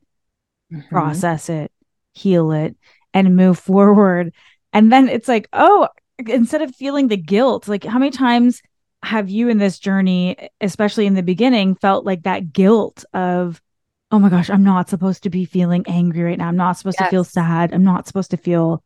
mm-hmm. 0.72 0.88
process 0.90 1.50
it, 1.50 1.72
heal 2.14 2.52
it, 2.52 2.76
and 3.14 3.36
move 3.36 3.60
forward 3.60 4.34
and 4.74 4.92
then 4.92 5.10
it's 5.10 5.28
like, 5.28 5.48
oh, 5.54 5.88
instead 6.28 6.62
of 6.62 6.76
feeling 6.76 7.08
the 7.08 7.18
guilt, 7.18 7.68
like 7.68 7.84
how 7.84 8.00
many 8.00 8.12
times 8.12 8.62
have 9.04 9.30
you 9.30 9.50
in 9.50 9.58
this 9.58 9.80
journey, 9.80 10.36
especially 10.62 11.06
in 11.06 11.14
the 11.14 11.24
beginning, 11.24 11.76
felt 11.76 12.06
like 12.06 12.24
that 12.24 12.52
guilt 12.52 13.06
of, 13.14 13.62
oh 14.12 14.20
my 14.20 14.30
gosh, 14.30 14.50
I'm 14.50 14.64
not 14.64 14.90
supposed 14.90 15.24
to 15.24 15.30
be 15.30 15.46
feeling 15.46 15.86
angry 15.88 16.24
right 16.24 16.38
now. 16.38 16.48
I'm 16.48 16.58
not 16.58 16.78
supposed 16.78 16.98
yes. 17.00 17.08
to 17.08 17.12
feel 17.12 17.24
sad. 17.24 17.74
I'm 17.74 17.84
not 17.84 18.08
supposed 18.08 18.32
to 18.32 18.38
feel. 18.38 18.84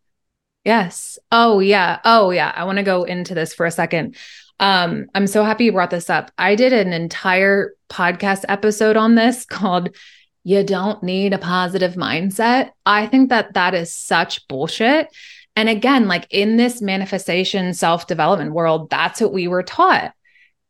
Yes. 0.63 1.17
Oh, 1.31 1.59
yeah. 1.59 1.99
Oh, 2.05 2.29
yeah. 2.29 2.53
I 2.55 2.63
want 2.65 2.77
to 2.77 2.83
go 2.83 3.03
into 3.03 3.33
this 3.33 3.53
for 3.53 3.65
a 3.65 3.71
second. 3.71 4.15
Um, 4.59 5.07
I'm 5.15 5.27
so 5.27 5.43
happy 5.43 5.65
you 5.65 5.71
brought 5.71 5.89
this 5.89 6.09
up. 6.09 6.31
I 6.37 6.55
did 6.55 6.73
an 6.73 6.93
entire 6.93 7.73
podcast 7.89 8.45
episode 8.47 8.95
on 8.95 9.15
this 9.15 9.45
called 9.45 9.95
You 10.43 10.63
Don't 10.63 11.01
Need 11.03 11.33
a 11.33 11.39
Positive 11.39 11.95
Mindset. 11.95 12.69
I 12.85 13.07
think 13.07 13.29
that 13.29 13.55
that 13.55 13.73
is 13.73 13.93
such 13.93 14.47
bullshit 14.47 15.07
and 15.55 15.69
again, 15.69 16.07
like 16.07 16.25
in 16.29 16.57
this 16.57 16.81
manifestation 16.81 17.73
self 17.73 18.07
development 18.07 18.53
world, 18.53 18.89
that's 18.89 19.21
what 19.21 19.33
we 19.33 19.47
were 19.47 19.63
taught. 19.63 20.13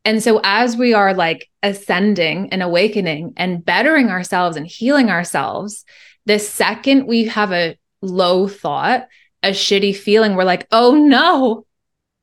And 0.06 0.22
so 0.22 0.42
as 0.44 0.76
we 0.76 0.94
are 0.94 1.14
like 1.14 1.50
ascending 1.62 2.50
and 2.52 2.62
awakening 2.62 3.34
and 3.38 3.64
bettering 3.64 4.10
ourselves 4.10 4.58
and 4.58 4.68
healing 4.68 5.10
ourselves, 5.10 5.86
the 6.26 6.40
second 6.40 7.08
we 7.08 7.26
have 7.26 7.54
a 7.54 7.78
low 8.02 8.48
thought, 8.48 9.08
a 9.42 9.52
shitty 9.52 9.96
feeling, 9.96 10.36
we're 10.36 10.44
like, 10.44 10.68
oh 10.72 10.96
no, 10.96 11.66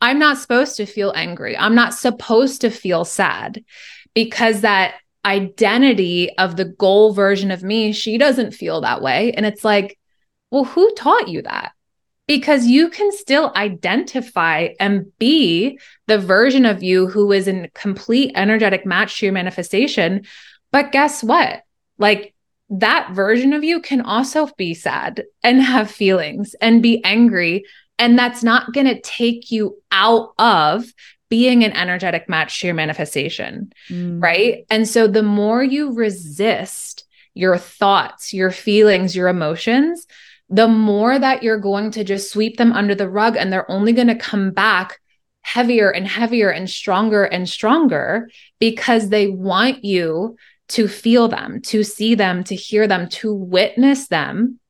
I'm 0.02 0.18
not 0.18 0.38
supposed 0.38 0.76
to 0.76 0.86
feel 0.86 1.12
angry. 1.16 1.56
I'm 1.56 1.74
not 1.74 1.94
supposed 1.94 2.62
to 2.62 2.70
feel 2.70 3.06
sad 3.06 3.64
because 4.14 4.60
that 4.60 4.94
identity 5.24 6.36
of 6.38 6.56
the 6.56 6.64
goal 6.64 7.12
version 7.12 7.50
of 7.50 7.62
me, 7.62 7.92
she 7.92 8.18
doesn't 8.18 8.52
feel 8.52 8.82
that 8.82 9.02
way. 9.02 9.32
And 9.32 9.46
it's 9.46 9.64
like, 9.64 9.98
well, 10.50 10.64
who 10.64 10.92
taught 10.94 11.28
you 11.28 11.42
that? 11.42 11.72
Because 12.30 12.68
you 12.68 12.90
can 12.90 13.10
still 13.10 13.50
identify 13.56 14.68
and 14.78 15.10
be 15.18 15.80
the 16.06 16.16
version 16.16 16.64
of 16.64 16.80
you 16.80 17.08
who 17.08 17.32
is 17.32 17.48
in 17.48 17.68
complete 17.74 18.30
energetic 18.36 18.86
match 18.86 19.18
to 19.18 19.26
your 19.26 19.32
manifestation. 19.32 20.24
But 20.70 20.92
guess 20.92 21.24
what? 21.24 21.64
Like 21.98 22.32
that 22.68 23.10
version 23.14 23.52
of 23.52 23.64
you 23.64 23.80
can 23.80 24.00
also 24.00 24.46
be 24.56 24.74
sad 24.74 25.24
and 25.42 25.60
have 25.60 25.90
feelings 25.90 26.54
and 26.60 26.80
be 26.80 27.02
angry. 27.04 27.64
And 27.98 28.16
that's 28.16 28.44
not 28.44 28.72
going 28.72 28.86
to 28.86 29.00
take 29.00 29.50
you 29.50 29.82
out 29.90 30.32
of 30.38 30.84
being 31.30 31.64
an 31.64 31.72
energetic 31.72 32.28
match 32.28 32.60
to 32.60 32.68
your 32.68 32.74
manifestation. 32.76 33.72
Mm. 33.88 34.22
Right. 34.22 34.66
And 34.70 34.86
so 34.88 35.08
the 35.08 35.24
more 35.24 35.64
you 35.64 35.94
resist 35.94 37.08
your 37.34 37.58
thoughts, 37.58 38.32
your 38.32 38.52
feelings, 38.52 39.16
your 39.16 39.26
emotions, 39.26 40.06
the 40.50 40.68
more 40.68 41.18
that 41.18 41.42
you're 41.42 41.58
going 41.58 41.92
to 41.92 42.04
just 42.04 42.30
sweep 42.30 42.56
them 42.56 42.72
under 42.72 42.94
the 42.94 43.08
rug 43.08 43.36
and 43.36 43.52
they're 43.52 43.70
only 43.70 43.92
going 43.92 44.08
to 44.08 44.16
come 44.16 44.50
back 44.50 44.98
heavier 45.42 45.90
and 45.90 46.06
heavier 46.06 46.50
and 46.50 46.68
stronger 46.68 47.24
and 47.24 47.48
stronger 47.48 48.28
because 48.58 49.08
they 49.08 49.28
want 49.28 49.84
you 49.84 50.36
to 50.68 50.86
feel 50.86 51.28
them, 51.28 51.60
to 51.62 51.82
see 51.82 52.14
them, 52.14 52.44
to 52.44 52.54
hear 52.54 52.86
them, 52.86 53.08
to 53.08 53.32
witness 53.32 54.08
them, 54.08 54.60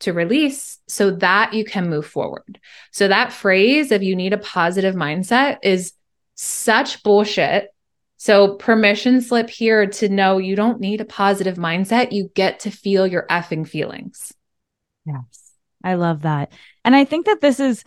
to 0.00 0.12
release 0.12 0.78
so 0.88 1.10
that 1.10 1.54
you 1.54 1.64
can 1.64 1.88
move 1.88 2.06
forward. 2.06 2.60
So, 2.92 3.08
that 3.08 3.32
phrase 3.32 3.92
of 3.92 4.02
you 4.02 4.14
need 4.14 4.32
a 4.32 4.38
positive 4.38 4.94
mindset 4.94 5.58
is 5.62 5.92
such 6.34 7.02
bullshit. 7.02 7.68
So, 8.18 8.54
permission 8.56 9.20
slip 9.20 9.48
here 9.48 9.86
to 9.86 10.08
know 10.08 10.38
you 10.38 10.54
don't 10.54 10.80
need 10.80 11.00
a 11.00 11.06
positive 11.06 11.56
mindset. 11.56 12.12
You 12.12 12.30
get 12.34 12.60
to 12.60 12.70
feel 12.70 13.06
your 13.06 13.26
effing 13.30 13.66
feelings. 13.66 14.35
Yes. 15.06 15.52
I 15.82 15.94
love 15.94 16.22
that. 16.22 16.52
And 16.84 16.96
I 16.96 17.04
think 17.04 17.26
that 17.26 17.40
this 17.40 17.60
is 17.60 17.84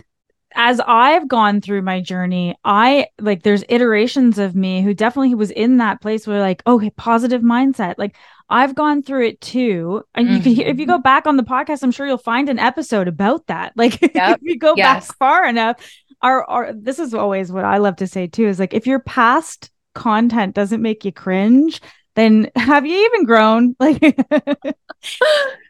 as 0.55 0.79
I've 0.79 1.27
gone 1.27 1.62
through 1.62 1.84
my 1.84 2.01
journey, 2.01 2.55
I 2.63 3.08
like 3.19 3.43
there's 3.43 3.63
iterations 3.69 4.39
of 4.39 4.55
me 4.55 4.82
who 4.82 4.93
definitely 4.93 5.36
was 5.36 5.51
in 5.51 5.77
that 5.77 6.01
place 6.01 6.25
where 6.25 6.39
like, 6.39 6.63
okay, 6.65 6.89
positive 6.91 7.41
mindset. 7.41 7.95
Like 7.97 8.15
I've 8.49 8.73
gone 8.73 9.03
through 9.03 9.27
it 9.27 9.41
too. 9.41 10.03
And 10.15 10.27
mm-hmm. 10.27 10.36
you 10.36 10.41
can 10.41 10.53
hear 10.53 10.67
if 10.67 10.79
you 10.79 10.88
go 10.88 10.93
mm-hmm. 10.93 11.03
back 11.03 11.27
on 11.27 11.38
the 11.38 11.43
podcast, 11.43 11.84
I'm 11.84 11.91
sure 11.91 12.08
you'll 12.08 12.17
find 12.17 12.49
an 12.49 12.58
episode 12.58 13.08
about 13.08 13.47
that. 13.47 13.73
Like 13.79 14.01
yep. 14.01 14.38
if 14.38 14.41
you 14.41 14.58
go 14.58 14.73
yes. 14.75 15.08
back 15.08 15.17
far 15.17 15.45
enough, 15.45 15.77
our, 16.21 16.43
our 16.49 16.73
this 16.73 16.99
is 16.99 17.13
always 17.13 17.51
what 17.51 17.63
I 17.63 17.77
love 17.77 17.97
to 17.97 18.08
say 18.08 18.27
too, 18.27 18.47
is 18.47 18.60
like 18.60 18.73
if 18.73 18.88
your 18.88 18.99
past 18.99 19.69
content 19.93 20.55
doesn't 20.55 20.82
make 20.82 21.05
you 21.05 21.12
cringe, 21.12 21.79
then 22.15 22.49
have 22.55 22.86
you 22.86 23.05
even 23.05 23.25
grown? 23.25 23.75
Like 23.79 24.01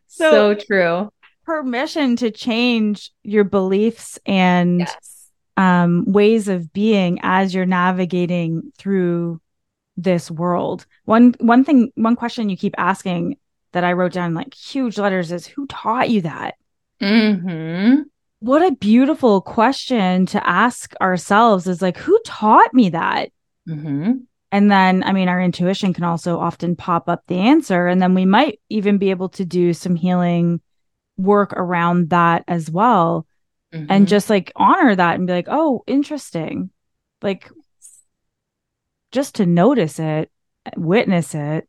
so, 0.08 0.32
so 0.32 0.56
true 0.56 1.12
permission 1.50 2.16
to 2.16 2.30
change 2.30 3.12
your 3.24 3.44
beliefs 3.44 4.20
and 4.24 4.82
yes. 4.82 5.32
um, 5.58 6.06
ways 6.06 6.48
of 6.48 6.72
being 6.72 7.18
as 7.24 7.56
you're 7.56 7.66
navigating 7.66 8.72
through 8.78 9.42
this 9.98 10.30
world. 10.30 10.86
One 11.06 11.34
one 11.40 11.64
thing, 11.66 11.92
one 11.96 12.16
question 12.16 12.50
you 12.50 12.56
keep 12.56 12.76
asking 12.78 13.38
that 13.72 13.84
I 13.84 13.94
wrote 13.94 14.14
down 14.14 14.36
like 14.36 14.54
huge 14.54 15.00
letters 15.00 15.32
is 15.32 15.48
who 15.48 15.66
taught 15.66 16.12
you 16.12 16.22
that? 16.22 16.54
Mm-hmm. 17.02 18.04
What 18.42 18.62
a 18.62 18.76
beautiful 18.76 19.42
question 19.42 20.28
to 20.28 20.48
ask 20.48 20.94
ourselves 21.02 21.66
is 21.66 21.82
like, 21.82 21.98
who 21.98 22.20
taught 22.24 22.76
me 22.76 22.90
that? 22.90 23.32
Mm-hmm. 23.68 24.12
And 24.52 24.72
then, 24.72 25.04
I 25.04 25.14
mean, 25.14 25.28
our 25.28 25.42
intuition 25.42 25.96
can 25.96 26.04
also 26.04 26.40
often 26.40 26.76
pop 26.76 27.10
up 27.10 27.24
the 27.26 27.40
answer. 27.40 27.88
And 27.88 28.00
then 28.00 28.14
we 28.14 28.26
might 28.26 28.60
even 28.70 29.00
be 29.00 29.10
able 29.10 29.30
to 29.30 29.46
do 29.46 29.74
some 29.74 29.96
healing 29.96 30.62
work 31.20 31.54
around 31.54 32.10
that 32.10 32.44
as 32.48 32.72
well 32.72 33.28
mm-hmm. 33.74 33.86
and 33.90 34.08
just 34.08 34.30
like 34.30 34.52
honor 34.56 34.96
that 34.96 35.16
and 35.16 35.28
be 35.28 35.34
like 35.34 35.48
oh 35.50 35.84
interesting. 35.88 36.70
Like 37.22 37.50
just 39.12 39.36
to 39.36 39.46
notice 39.46 40.00
it 40.00 40.32
witness 40.78 41.34
it 41.34 41.68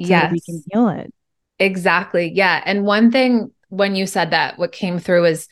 so 0.00 0.06
yes 0.06 0.32
we 0.32 0.40
can 0.40 0.62
heal 0.70 0.88
it. 0.88 1.12
Exactly. 1.58 2.30
Yeah. 2.32 2.62
And 2.64 2.84
one 2.84 3.10
thing 3.10 3.50
when 3.68 3.96
you 3.96 4.06
said 4.06 4.30
that 4.30 4.58
what 4.58 4.72
came 4.72 4.98
through 4.98 5.24
is 5.24 5.48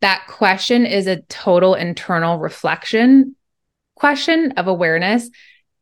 that 0.00 0.26
question 0.28 0.86
is 0.86 1.06
a 1.06 1.22
total 1.22 1.74
internal 1.74 2.38
reflection 2.38 3.34
question 3.96 4.52
of 4.52 4.66
awareness 4.66 5.28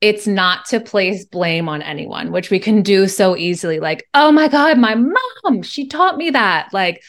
it's 0.00 0.26
not 0.26 0.66
to 0.66 0.80
place 0.80 1.24
blame 1.24 1.68
on 1.68 1.82
anyone, 1.82 2.30
which 2.30 2.50
we 2.50 2.58
can 2.58 2.82
do 2.82 3.08
so 3.08 3.36
easily. 3.36 3.80
Like, 3.80 4.06
oh 4.14 4.30
my 4.30 4.48
God, 4.48 4.78
my 4.78 4.94
mom, 4.94 5.62
she 5.62 5.88
taught 5.88 6.16
me 6.16 6.30
that. 6.30 6.68
Like, 6.72 7.02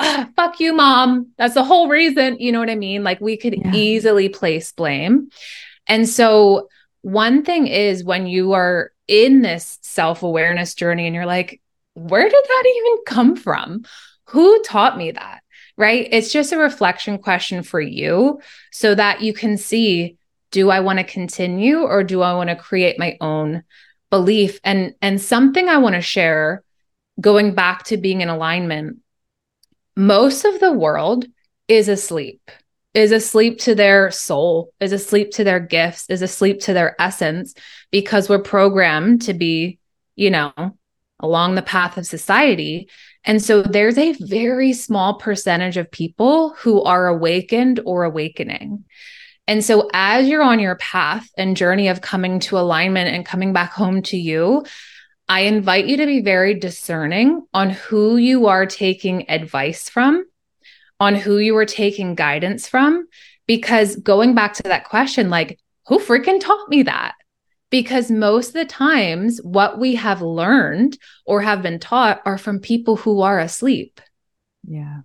oh, 0.00 0.26
fuck 0.34 0.58
you, 0.58 0.72
mom. 0.72 1.28
That's 1.38 1.54
the 1.54 1.64
whole 1.64 1.88
reason. 1.88 2.38
You 2.40 2.50
know 2.50 2.58
what 2.58 2.70
I 2.70 2.74
mean? 2.74 3.04
Like, 3.04 3.20
we 3.20 3.36
could 3.36 3.54
yeah. 3.56 3.72
easily 3.72 4.28
place 4.28 4.72
blame. 4.72 5.28
And 5.86 6.08
so, 6.08 6.68
one 7.02 7.44
thing 7.44 7.66
is 7.66 8.04
when 8.04 8.26
you 8.26 8.52
are 8.52 8.92
in 9.08 9.42
this 9.42 9.78
self 9.82 10.22
awareness 10.22 10.74
journey 10.74 11.06
and 11.06 11.14
you're 11.14 11.26
like, 11.26 11.60
where 11.94 12.28
did 12.28 12.32
that 12.32 12.64
even 12.76 13.04
come 13.06 13.36
from? 13.36 13.84
Who 14.26 14.62
taught 14.62 14.96
me 14.96 15.12
that? 15.12 15.42
Right? 15.76 16.08
It's 16.10 16.32
just 16.32 16.52
a 16.52 16.58
reflection 16.58 17.18
question 17.18 17.62
for 17.62 17.80
you 17.80 18.40
so 18.70 18.94
that 18.94 19.20
you 19.22 19.32
can 19.32 19.56
see 19.56 20.16
do 20.52 20.70
I 20.70 20.80
want 20.80 21.00
to 21.00 21.04
continue 21.04 21.80
or 21.80 22.04
do 22.04 22.22
I 22.22 22.34
want 22.34 22.50
to 22.50 22.56
create 22.56 22.98
my 22.98 23.16
own 23.20 23.64
belief? 24.10 24.60
And 24.62 24.94
and 25.02 25.20
something 25.20 25.68
I 25.68 25.78
want 25.78 25.96
to 25.96 26.00
share 26.00 26.62
going 27.20 27.54
back 27.54 27.84
to 27.84 27.96
being 27.96 28.20
in 28.20 28.28
alignment. 28.28 28.98
Most 29.96 30.44
of 30.44 30.60
the 30.60 30.72
world 30.72 31.26
is 31.66 31.88
asleep. 31.88 32.50
Is 32.94 33.10
asleep 33.10 33.58
to 33.60 33.74
their 33.74 34.10
soul, 34.10 34.74
is 34.78 34.92
asleep 34.92 35.30
to 35.32 35.44
their 35.44 35.60
gifts, 35.60 36.04
is 36.10 36.20
asleep 36.20 36.60
to 36.60 36.74
their 36.74 36.94
essence 37.00 37.54
because 37.90 38.28
we're 38.28 38.38
programmed 38.38 39.22
to 39.22 39.32
be, 39.32 39.78
you 40.14 40.30
know, 40.30 40.52
along 41.18 41.54
the 41.54 41.62
path 41.62 41.96
of 41.96 42.06
society. 42.06 42.90
And 43.24 43.42
so 43.42 43.62
there's 43.62 43.96
a 43.96 44.12
very 44.12 44.74
small 44.74 45.14
percentage 45.14 45.78
of 45.78 45.90
people 45.90 46.50
who 46.58 46.82
are 46.82 47.06
awakened 47.06 47.80
or 47.86 48.04
awakening. 48.04 48.84
And 49.48 49.64
so, 49.64 49.90
as 49.92 50.28
you're 50.28 50.42
on 50.42 50.60
your 50.60 50.76
path 50.76 51.28
and 51.36 51.56
journey 51.56 51.88
of 51.88 52.00
coming 52.00 52.38
to 52.40 52.58
alignment 52.58 53.14
and 53.14 53.26
coming 53.26 53.52
back 53.52 53.72
home 53.72 54.02
to 54.02 54.16
you, 54.16 54.64
I 55.28 55.40
invite 55.40 55.86
you 55.86 55.96
to 55.96 56.06
be 56.06 56.20
very 56.20 56.54
discerning 56.54 57.46
on 57.52 57.70
who 57.70 58.16
you 58.16 58.46
are 58.46 58.66
taking 58.66 59.28
advice 59.28 59.88
from, 59.88 60.24
on 61.00 61.14
who 61.14 61.38
you 61.38 61.56
are 61.56 61.66
taking 61.66 62.14
guidance 62.14 62.68
from. 62.68 63.08
Because 63.46 63.96
going 63.96 64.34
back 64.34 64.54
to 64.54 64.62
that 64.64 64.84
question, 64.84 65.28
like, 65.28 65.58
who 65.86 65.98
freaking 65.98 66.40
taught 66.40 66.68
me 66.68 66.84
that? 66.84 67.14
Because 67.70 68.10
most 68.10 68.48
of 68.48 68.54
the 68.54 68.64
times, 68.64 69.40
what 69.42 69.78
we 69.78 69.96
have 69.96 70.22
learned 70.22 70.96
or 71.26 71.40
have 71.40 71.62
been 71.62 71.80
taught 71.80 72.20
are 72.24 72.38
from 72.38 72.60
people 72.60 72.96
who 72.96 73.22
are 73.22 73.40
asleep. 73.40 74.00
Yeah. 74.64 75.00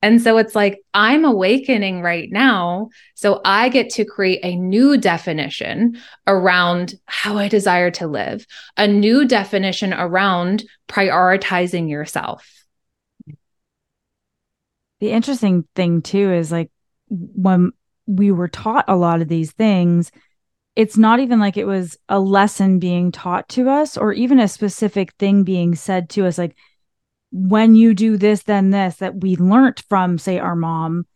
And 0.00 0.22
so 0.22 0.38
it's 0.38 0.54
like, 0.54 0.80
I'm 0.94 1.24
awakening 1.24 2.02
right 2.02 2.30
now. 2.30 2.90
So 3.14 3.40
I 3.44 3.68
get 3.68 3.90
to 3.90 4.04
create 4.04 4.40
a 4.44 4.54
new 4.54 4.96
definition 4.96 5.98
around 6.26 6.94
how 7.06 7.36
I 7.36 7.48
desire 7.48 7.90
to 7.92 8.06
live, 8.06 8.46
a 8.76 8.86
new 8.86 9.26
definition 9.26 9.92
around 9.92 10.64
prioritizing 10.88 11.90
yourself. 11.90 12.48
The 15.00 15.10
interesting 15.10 15.66
thing, 15.74 16.02
too, 16.02 16.32
is 16.32 16.52
like 16.52 16.70
when 17.08 17.72
we 18.06 18.30
were 18.30 18.48
taught 18.48 18.84
a 18.88 18.96
lot 18.96 19.20
of 19.20 19.28
these 19.28 19.52
things, 19.52 20.12
it's 20.76 20.96
not 20.96 21.18
even 21.18 21.40
like 21.40 21.56
it 21.56 21.66
was 21.66 21.98
a 22.08 22.20
lesson 22.20 22.78
being 22.78 23.10
taught 23.10 23.48
to 23.50 23.68
us 23.68 23.96
or 23.96 24.12
even 24.12 24.38
a 24.38 24.46
specific 24.46 25.12
thing 25.14 25.42
being 25.42 25.74
said 25.74 26.08
to 26.10 26.24
us. 26.24 26.38
Like, 26.38 26.56
when 27.30 27.74
you 27.74 27.94
do 27.94 28.16
this, 28.16 28.42
then 28.44 28.70
this 28.70 28.96
that 28.96 29.20
we 29.20 29.36
learned 29.36 29.82
from, 29.88 30.18
say, 30.18 30.38
our 30.38 30.56
mom. 30.56 31.06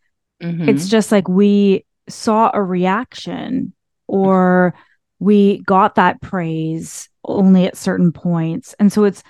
Mm-hmm. 0.41 0.69
It's 0.69 0.87
just 0.87 1.11
like 1.11 1.27
we 1.27 1.85
saw 2.09 2.51
a 2.53 2.61
reaction 2.61 3.73
or 4.07 4.75
we 5.19 5.59
got 5.63 5.95
that 5.95 6.21
praise 6.21 7.09
only 7.25 7.65
at 7.65 7.77
certain 7.77 8.11
points. 8.11 8.75
And 8.79 8.91
so 8.91 9.05
it's, 9.05 9.23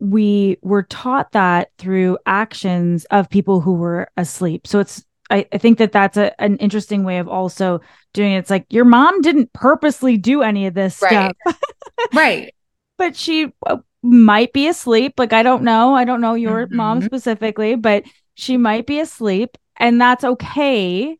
we 0.00 0.58
were 0.62 0.82
taught 0.82 1.32
that 1.32 1.70
through 1.78 2.18
actions 2.26 3.04
of 3.06 3.30
people 3.30 3.60
who 3.60 3.74
were 3.74 4.08
asleep. 4.16 4.66
So 4.66 4.80
it's, 4.80 5.04
I, 5.30 5.46
I 5.52 5.58
think 5.58 5.78
that 5.78 5.92
that's 5.92 6.16
a, 6.16 6.38
an 6.40 6.56
interesting 6.56 7.04
way 7.04 7.18
of 7.18 7.28
also 7.28 7.80
doing 8.12 8.32
it. 8.32 8.38
It's 8.38 8.50
like 8.50 8.66
your 8.70 8.84
mom 8.84 9.20
didn't 9.20 9.52
purposely 9.52 10.16
do 10.16 10.42
any 10.42 10.66
of 10.66 10.74
this 10.74 11.00
right. 11.00 11.34
stuff. 11.46 11.60
right. 12.14 12.54
But 12.98 13.14
she 13.14 13.52
uh, 13.66 13.78
might 14.02 14.52
be 14.52 14.66
asleep. 14.68 15.14
Like, 15.18 15.32
I 15.32 15.42
don't 15.42 15.62
know. 15.62 15.94
I 15.94 16.04
don't 16.04 16.20
know 16.20 16.34
your 16.34 16.66
mm-hmm. 16.66 16.76
mom 16.76 17.02
specifically, 17.02 17.76
but 17.76 18.04
she 18.34 18.56
might 18.56 18.86
be 18.86 19.00
asleep. 19.00 19.56
And 19.76 20.00
that's 20.00 20.24
okay 20.24 21.16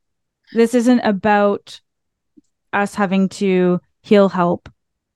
This 0.52 0.74
isn't 0.74 1.00
about 1.00 1.80
us 2.72 2.94
having 2.94 3.28
to 3.30 3.80
heal 4.02 4.28
help 4.28 4.68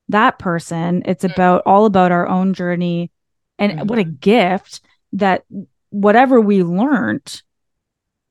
that 0.09 0.38
person. 0.38 1.02
It's 1.05 1.24
Mm-hmm. 1.24 1.33
about 1.35 1.62
all 1.66 1.85
about 1.85 2.12
our 2.12 2.26
own 2.26 2.55
journey. 2.55 3.11
And 3.59 3.88
what 3.88 3.98
a 3.98 4.05
gift 4.05 4.81
that 5.12 5.44
whatever 5.90 6.40
we 6.40 6.62
learned, 6.62 7.42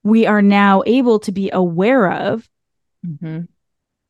we 0.03 0.25
are 0.25 0.41
now 0.41 0.83
able 0.85 1.19
to 1.19 1.31
be 1.31 1.49
aware 1.51 2.11
of 2.11 2.47
Mhm. 3.05 3.47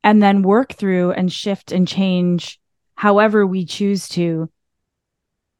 and 0.02 0.22
then 0.22 0.42
work 0.42 0.72
through 0.74 1.12
and 1.12 1.32
shift 1.32 1.72
and 1.72 1.86
change 1.88 2.60
however 2.94 3.46
we 3.46 3.64
choose 3.64 4.08
to 4.10 4.50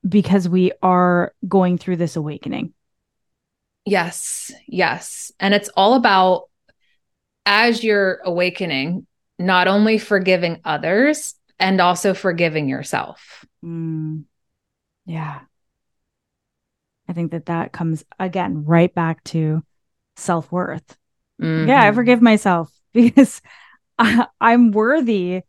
because 0.07 0.49
we 0.49 0.73
are 0.83 1.35
going 1.47 1.79
through 1.79 1.97
this 1.97 2.17
awakening. 2.17 2.73
Yes, 3.85 4.53
yes. 4.67 5.33
And 5.39 5.55
it's 5.55 5.69
all 5.77 5.95
about 5.95 6.49
as 7.45 7.85
you're 7.85 8.21
awakening, 8.25 9.07
not 9.39 9.69
only 9.69 9.99
forgiving 9.99 10.61
others 10.65 11.35
and 11.59 11.81
also 11.81 12.13
forgiving 12.15 12.69
yourself. 12.69 13.45
Mm. 13.65 14.25
Yeah. 15.05 15.41
I 17.09 17.13
think 17.13 17.31
that 17.31 17.47
that 17.47 17.73
comes 17.73 18.05
again 18.19 18.65
right 18.65 18.93
back 18.93 19.23
to 19.25 19.63
self 20.17 20.51
worth. 20.51 20.97
Yeah, 21.39 21.83
I 21.83 21.91
Mhm. 21.91 21.95
forgive 21.95 22.23
myself 22.23 22.73
because 22.93 23.41
I, 23.99 24.27
I'm 24.41 24.73
worthy 24.73 25.43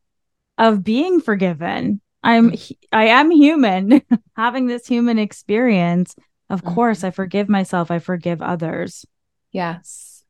of 0.57 0.83
being 0.83 1.21
forgiven. 1.21 2.01
I'm 2.27 2.53
I 2.91 3.05
am 3.07 3.31
human 3.31 4.01
having 4.35 4.67
this 4.67 4.85
human 4.85 5.17
experience. 5.17 6.15
Of 6.49 6.63
course, 6.63 7.03
I 7.03 7.11
forgive 7.11 7.49
myself. 7.49 7.89
I 7.89 7.99
forgive 7.99 8.41
others. 8.41 9.05
Yes. 9.51 10.23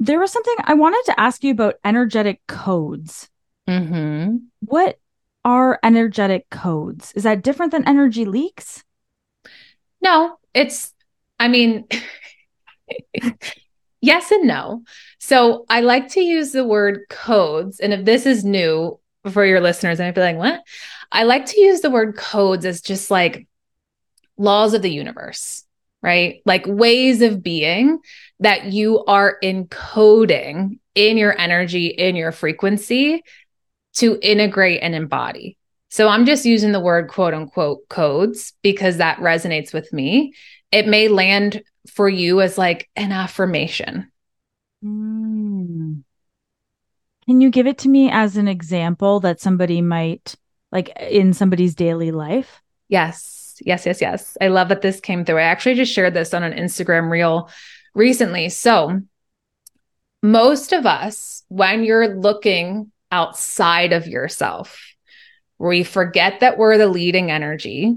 There 0.00 0.20
was 0.20 0.30
something 0.32 0.54
I 0.64 0.74
wanted 0.74 1.02
to 1.06 1.20
ask 1.20 1.42
you 1.42 1.52
about 1.52 1.76
energetic 1.84 2.40
codes. 2.46 3.28
hmm 3.66 4.36
What 4.60 4.98
are 5.44 5.78
energetic 5.82 6.50
codes? 6.50 7.12
Is 7.14 7.22
that 7.22 7.42
different 7.42 7.72
than 7.72 7.86
energy 7.86 8.24
leaks? 8.24 8.84
No, 10.00 10.38
it's, 10.54 10.94
I 11.40 11.48
mean, 11.48 11.86
yes 14.00 14.30
and 14.30 14.46
no. 14.46 14.82
So 15.18 15.64
I 15.68 15.80
like 15.80 16.08
to 16.10 16.20
use 16.20 16.52
the 16.52 16.64
word 16.64 17.02
codes. 17.08 17.80
And 17.80 17.92
if 17.92 18.04
this 18.04 18.26
is 18.26 18.44
new 18.44 18.98
for 19.30 19.44
your 19.44 19.60
listeners, 19.60 19.98
and 19.98 20.06
I'd 20.06 20.14
be 20.14 20.20
like, 20.20 20.36
what? 20.36 20.62
I 21.10 21.24
like 21.24 21.46
to 21.46 21.60
use 21.60 21.80
the 21.80 21.90
word 21.90 22.16
codes 22.16 22.64
as 22.64 22.80
just 22.80 23.10
like 23.10 23.46
laws 24.36 24.74
of 24.74 24.82
the 24.82 24.90
universe, 24.90 25.64
right? 26.02 26.42
Like 26.44 26.64
ways 26.66 27.22
of 27.22 27.42
being 27.42 27.98
that 28.40 28.66
you 28.66 29.04
are 29.04 29.38
encoding 29.42 30.78
in 30.94 31.16
your 31.16 31.38
energy, 31.38 31.86
in 31.86 32.16
your 32.16 32.32
frequency 32.32 33.22
to 33.94 34.18
integrate 34.22 34.82
and 34.82 34.94
embody. 34.94 35.56
So 35.90 36.08
I'm 36.08 36.26
just 36.26 36.44
using 36.44 36.72
the 36.72 36.80
word 36.80 37.08
quote 37.08 37.34
unquote 37.34 37.88
codes 37.88 38.52
because 38.62 38.98
that 38.98 39.18
resonates 39.18 39.72
with 39.72 39.92
me. 39.92 40.34
It 40.70 40.86
may 40.86 41.08
land 41.08 41.62
for 41.90 42.08
you 42.08 42.40
as 42.40 42.58
like 42.58 42.88
an 42.94 43.10
affirmation. 43.10 44.12
Mm. 44.84 46.04
Can 47.28 47.42
you 47.42 47.50
give 47.50 47.66
it 47.66 47.76
to 47.78 47.90
me 47.90 48.10
as 48.10 48.38
an 48.38 48.48
example 48.48 49.20
that 49.20 49.38
somebody 49.38 49.82
might 49.82 50.34
like 50.72 50.96
in 50.98 51.34
somebody's 51.34 51.74
daily 51.74 52.10
life? 52.10 52.62
Yes, 52.88 53.60
yes, 53.66 53.84
yes, 53.84 54.00
yes. 54.00 54.38
I 54.40 54.48
love 54.48 54.70
that 54.70 54.80
this 54.80 54.98
came 54.98 55.26
through. 55.26 55.36
I 55.36 55.42
actually 55.42 55.74
just 55.74 55.92
shared 55.92 56.14
this 56.14 56.32
on 56.32 56.42
an 56.42 56.54
Instagram 56.54 57.10
reel 57.10 57.50
recently. 57.94 58.48
So, 58.48 59.02
most 60.22 60.72
of 60.72 60.86
us, 60.86 61.44
when 61.48 61.84
you're 61.84 62.16
looking 62.16 62.92
outside 63.12 63.92
of 63.92 64.06
yourself, 64.06 64.80
we 65.58 65.84
forget 65.84 66.40
that 66.40 66.56
we're 66.56 66.78
the 66.78 66.88
leading 66.88 67.30
energy. 67.30 67.94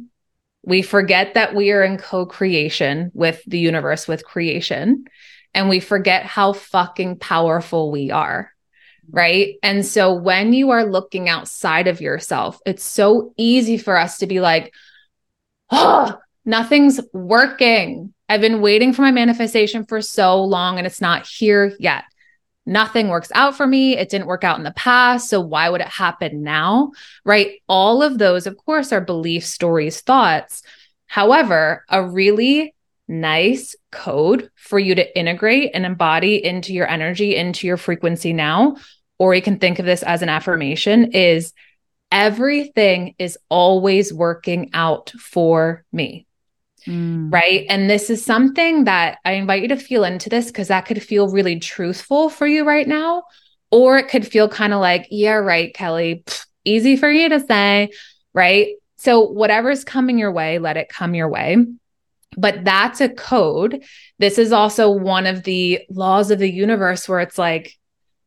We 0.64 0.82
forget 0.82 1.36
that 1.36 1.56
we 1.56 1.72
are 1.72 1.84
in 1.84 1.98
co 1.98 2.26
creation 2.26 3.12
with 3.14 3.42
the 3.48 3.60
universe, 3.60 4.10
with 4.10 4.26
creation. 4.26 5.06
And 5.54 5.70
we 5.70 5.80
forget 5.80 6.26
how 6.26 6.52
fucking 6.52 7.20
powerful 7.20 7.92
we 7.92 8.12
are. 8.12 8.51
Right. 9.14 9.56
And 9.62 9.86
so 9.86 10.14
when 10.14 10.54
you 10.54 10.70
are 10.70 10.86
looking 10.86 11.28
outside 11.28 11.88
of 11.88 12.00
yourself, 12.00 12.62
it's 12.66 12.84
so 12.84 13.34
easy 13.36 13.78
for 13.78 13.98
us 13.98 14.20
to 14.20 14.28
be 14.28 14.40
like, 14.40 14.74
oh, 15.70 16.18
nothing's 16.46 17.02
working. 17.12 18.14
I've 18.30 18.40
been 18.40 18.62
waiting 18.62 18.94
for 18.94 19.02
my 19.02 19.12
manifestation 19.12 19.86
for 19.86 20.02
so 20.02 20.42
long 20.42 20.78
and 20.78 20.88
it's 20.88 21.02
not 21.02 21.28
here 21.28 21.76
yet. 21.78 22.06
Nothing 22.66 23.10
works 23.10 23.32
out 23.36 23.58
for 23.58 23.68
me. 23.68 23.98
It 23.98 24.08
didn't 24.08 24.28
work 24.28 24.46
out 24.46 24.58
in 24.58 24.64
the 24.64 24.72
past. 24.72 25.30
So 25.30 25.42
why 25.42 25.70
would 25.70 25.82
it 25.82 25.88
happen 25.88 26.44
now? 26.44 26.92
Right. 27.26 27.60
All 27.68 28.02
of 28.02 28.18
those, 28.18 28.48
of 28.48 28.56
course, 28.56 28.94
are 28.94 29.02
beliefs, 29.02 29.48
stories, 29.48 30.00
thoughts. 30.00 30.64
However, 31.08 31.84
a 31.90 32.08
really 32.08 32.74
nice 33.10 33.76
code 33.92 34.50
for 34.56 34.80
you 34.80 34.96
to 34.96 35.20
integrate 35.20 35.72
and 35.74 35.86
embody 35.86 36.44
into 36.46 36.72
your 36.72 36.88
energy, 36.88 37.36
into 37.36 37.68
your 37.68 37.76
frequency 37.76 38.32
now, 38.32 38.78
or 39.22 39.36
you 39.36 39.42
can 39.44 39.60
think 39.60 39.78
of 39.78 39.86
this 39.86 40.02
as 40.02 40.24
an 40.24 40.30
affirmation 40.30 41.12
is 41.12 41.54
everything 42.12 43.14
is 43.20 43.38
always 43.50 44.12
working 44.12 44.72
out 44.74 45.12
for 45.12 45.86
me. 45.92 46.26
Mm. 46.88 47.32
Right. 47.32 47.68
And 47.70 47.88
this 47.88 48.10
is 48.10 48.26
something 48.26 48.86
that 48.86 49.20
I 49.24 49.34
invite 49.34 49.62
you 49.62 49.68
to 49.68 49.76
feel 49.76 50.06
into 50.06 50.28
this 50.28 50.48
because 50.48 50.70
that 50.70 50.88
could 50.88 51.04
feel 51.04 51.30
really 51.30 51.60
truthful 51.60 52.30
for 52.30 52.48
you 52.48 52.64
right 52.64 52.88
now. 52.88 53.26
Or 53.70 54.00
it 54.00 54.08
could 54.10 54.26
feel 54.26 54.50
kind 54.50 54.74
of 54.74 54.80
like, 54.80 55.06
yeah, 55.12 55.36
right, 55.36 55.72
Kelly, 55.72 56.24
Pfft, 56.26 56.48
easy 56.66 56.98
for 56.98 57.12
you 57.12 57.30
to 57.30 57.42
say. 57.42 57.90
Right. 58.34 58.70
So, 58.96 59.22
whatever's 59.22 59.84
coming 59.84 60.18
your 60.18 60.32
way, 60.32 60.58
let 60.58 60.78
it 60.78 60.90
come 60.90 61.14
your 61.14 61.30
way. 61.30 61.58
But 62.38 62.66
that's 62.66 63.02
a 63.02 63.10
code. 63.10 63.84
This 64.18 64.40
is 64.40 64.52
also 64.52 64.90
one 64.90 65.28
of 65.28 65.44
the 65.44 65.82
laws 65.92 66.32
of 66.32 66.40
the 66.40 66.52
universe 66.52 67.08
where 67.08 67.20
it's 67.20 67.38
like, 67.38 67.78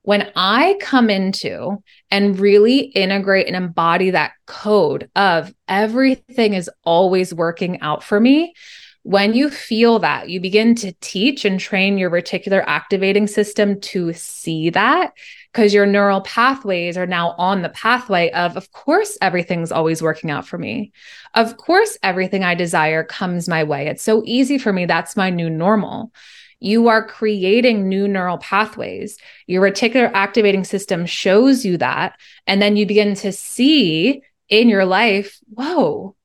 when 0.04 0.30
I 0.36 0.76
come 0.80 1.08
into 1.08 1.82
and 2.10 2.38
really 2.38 2.78
integrate 2.78 3.46
and 3.46 3.56
embody 3.56 4.10
that 4.10 4.32
code 4.46 5.10
of 5.16 5.52
everything 5.66 6.52
is 6.52 6.70
always 6.84 7.32
working 7.32 7.80
out 7.80 8.04
for 8.04 8.20
me, 8.20 8.52
when 9.02 9.32
you 9.32 9.48
feel 9.48 9.98
that, 10.00 10.28
you 10.28 10.40
begin 10.40 10.74
to 10.76 10.92
teach 11.00 11.46
and 11.46 11.58
train 11.58 11.96
your 11.96 12.10
reticular 12.10 12.62
activating 12.66 13.26
system 13.26 13.80
to 13.80 14.12
see 14.12 14.68
that 14.70 15.14
because 15.52 15.72
your 15.72 15.86
neural 15.86 16.20
pathways 16.20 16.98
are 16.98 17.06
now 17.06 17.30
on 17.38 17.62
the 17.62 17.70
pathway 17.70 18.30
of, 18.32 18.58
of 18.58 18.70
course, 18.72 19.16
everything's 19.22 19.72
always 19.72 20.02
working 20.02 20.30
out 20.30 20.46
for 20.46 20.58
me. 20.58 20.92
Of 21.32 21.56
course, 21.56 21.96
everything 22.02 22.44
I 22.44 22.54
desire 22.54 23.04
comes 23.04 23.48
my 23.48 23.64
way. 23.64 23.86
It's 23.86 24.02
so 24.02 24.22
easy 24.26 24.58
for 24.58 24.72
me. 24.72 24.84
That's 24.84 25.16
my 25.16 25.30
new 25.30 25.48
normal 25.48 26.12
you 26.64 26.88
are 26.88 27.06
creating 27.06 27.88
new 27.88 28.08
neural 28.08 28.38
pathways. 28.38 29.18
Your 29.46 29.62
reticular 29.62 30.10
activating 30.14 30.64
system 30.64 31.04
shows 31.04 31.62
you 31.62 31.76
that. 31.76 32.18
And 32.46 32.62
then 32.62 32.76
you 32.76 32.86
begin 32.86 33.14
to 33.16 33.32
see 33.32 34.22
in 34.48 34.70
your 34.70 34.86
life, 34.86 35.38
whoa, 35.50 36.16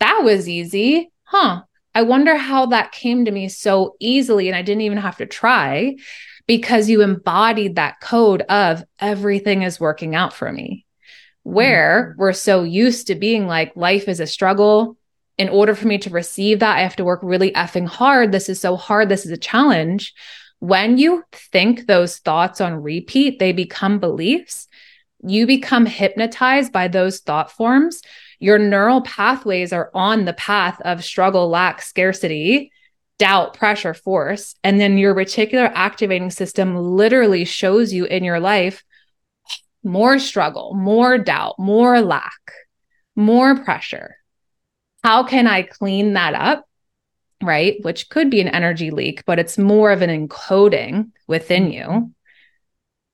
that 0.00 0.20
was 0.24 0.48
easy. 0.48 1.12
Huh. 1.24 1.64
I 1.94 2.00
wonder 2.00 2.34
how 2.36 2.66
that 2.66 2.92
came 2.92 3.26
to 3.26 3.30
me 3.30 3.50
so 3.50 3.94
easily. 4.00 4.48
And 4.48 4.56
I 4.56 4.62
didn't 4.62 4.82
even 4.82 4.98
have 4.98 5.18
to 5.18 5.26
try 5.26 5.96
because 6.46 6.88
you 6.88 7.02
embodied 7.02 7.76
that 7.76 8.00
code 8.00 8.42
of 8.48 8.82
everything 8.98 9.62
is 9.62 9.78
working 9.78 10.14
out 10.14 10.32
for 10.32 10.50
me. 10.50 10.86
Where 11.42 12.12
mm-hmm. 12.12 12.20
we're 12.20 12.32
so 12.32 12.62
used 12.62 13.08
to 13.08 13.16
being 13.16 13.46
like, 13.46 13.76
life 13.76 14.08
is 14.08 14.20
a 14.20 14.26
struggle 14.26 14.96
in 15.38 15.48
order 15.48 15.74
for 15.74 15.86
me 15.86 15.98
to 15.98 16.10
receive 16.10 16.58
that, 16.58 16.76
I 16.76 16.82
have 16.82 16.96
to 16.96 17.04
work 17.04 17.20
really 17.22 17.52
effing 17.52 17.86
hard. 17.86 18.32
This 18.32 18.48
is 18.48 18.60
so 18.60 18.76
hard. 18.76 19.08
This 19.08 19.24
is 19.24 19.30
a 19.30 19.36
challenge. 19.36 20.12
When 20.58 20.98
you 20.98 21.22
think 21.32 21.86
those 21.86 22.18
thoughts 22.18 22.60
on 22.60 22.82
repeat, 22.82 23.38
they 23.38 23.52
become 23.52 24.00
beliefs. 24.00 24.66
You 25.24 25.46
become 25.46 25.86
hypnotized 25.86 26.72
by 26.72 26.88
those 26.88 27.20
thought 27.20 27.52
forms. 27.52 28.02
Your 28.40 28.58
neural 28.58 29.00
pathways 29.02 29.72
are 29.72 29.90
on 29.94 30.24
the 30.24 30.32
path 30.32 30.80
of 30.80 31.04
struggle, 31.04 31.48
lack, 31.48 31.82
scarcity, 31.82 32.72
doubt, 33.18 33.54
pressure, 33.54 33.94
force. 33.94 34.56
And 34.64 34.80
then 34.80 34.98
your 34.98 35.14
reticular 35.14 35.70
activating 35.72 36.30
system 36.30 36.76
literally 36.76 37.44
shows 37.44 37.92
you 37.92 38.04
in 38.06 38.24
your 38.24 38.40
life 38.40 38.82
more 39.84 40.18
struggle, 40.18 40.74
more 40.74 41.16
doubt, 41.18 41.60
more 41.60 42.00
lack, 42.00 42.52
more 43.14 43.56
pressure 43.64 44.17
how 45.02 45.24
can 45.24 45.46
I 45.46 45.62
clean 45.62 46.14
that 46.14 46.34
up? 46.34 46.64
Right. 47.42 47.76
Which 47.82 48.08
could 48.08 48.30
be 48.30 48.40
an 48.40 48.48
energy 48.48 48.90
leak, 48.90 49.24
but 49.24 49.38
it's 49.38 49.58
more 49.58 49.92
of 49.92 50.02
an 50.02 50.28
encoding 50.28 51.12
within 51.26 51.70
you. 51.70 52.12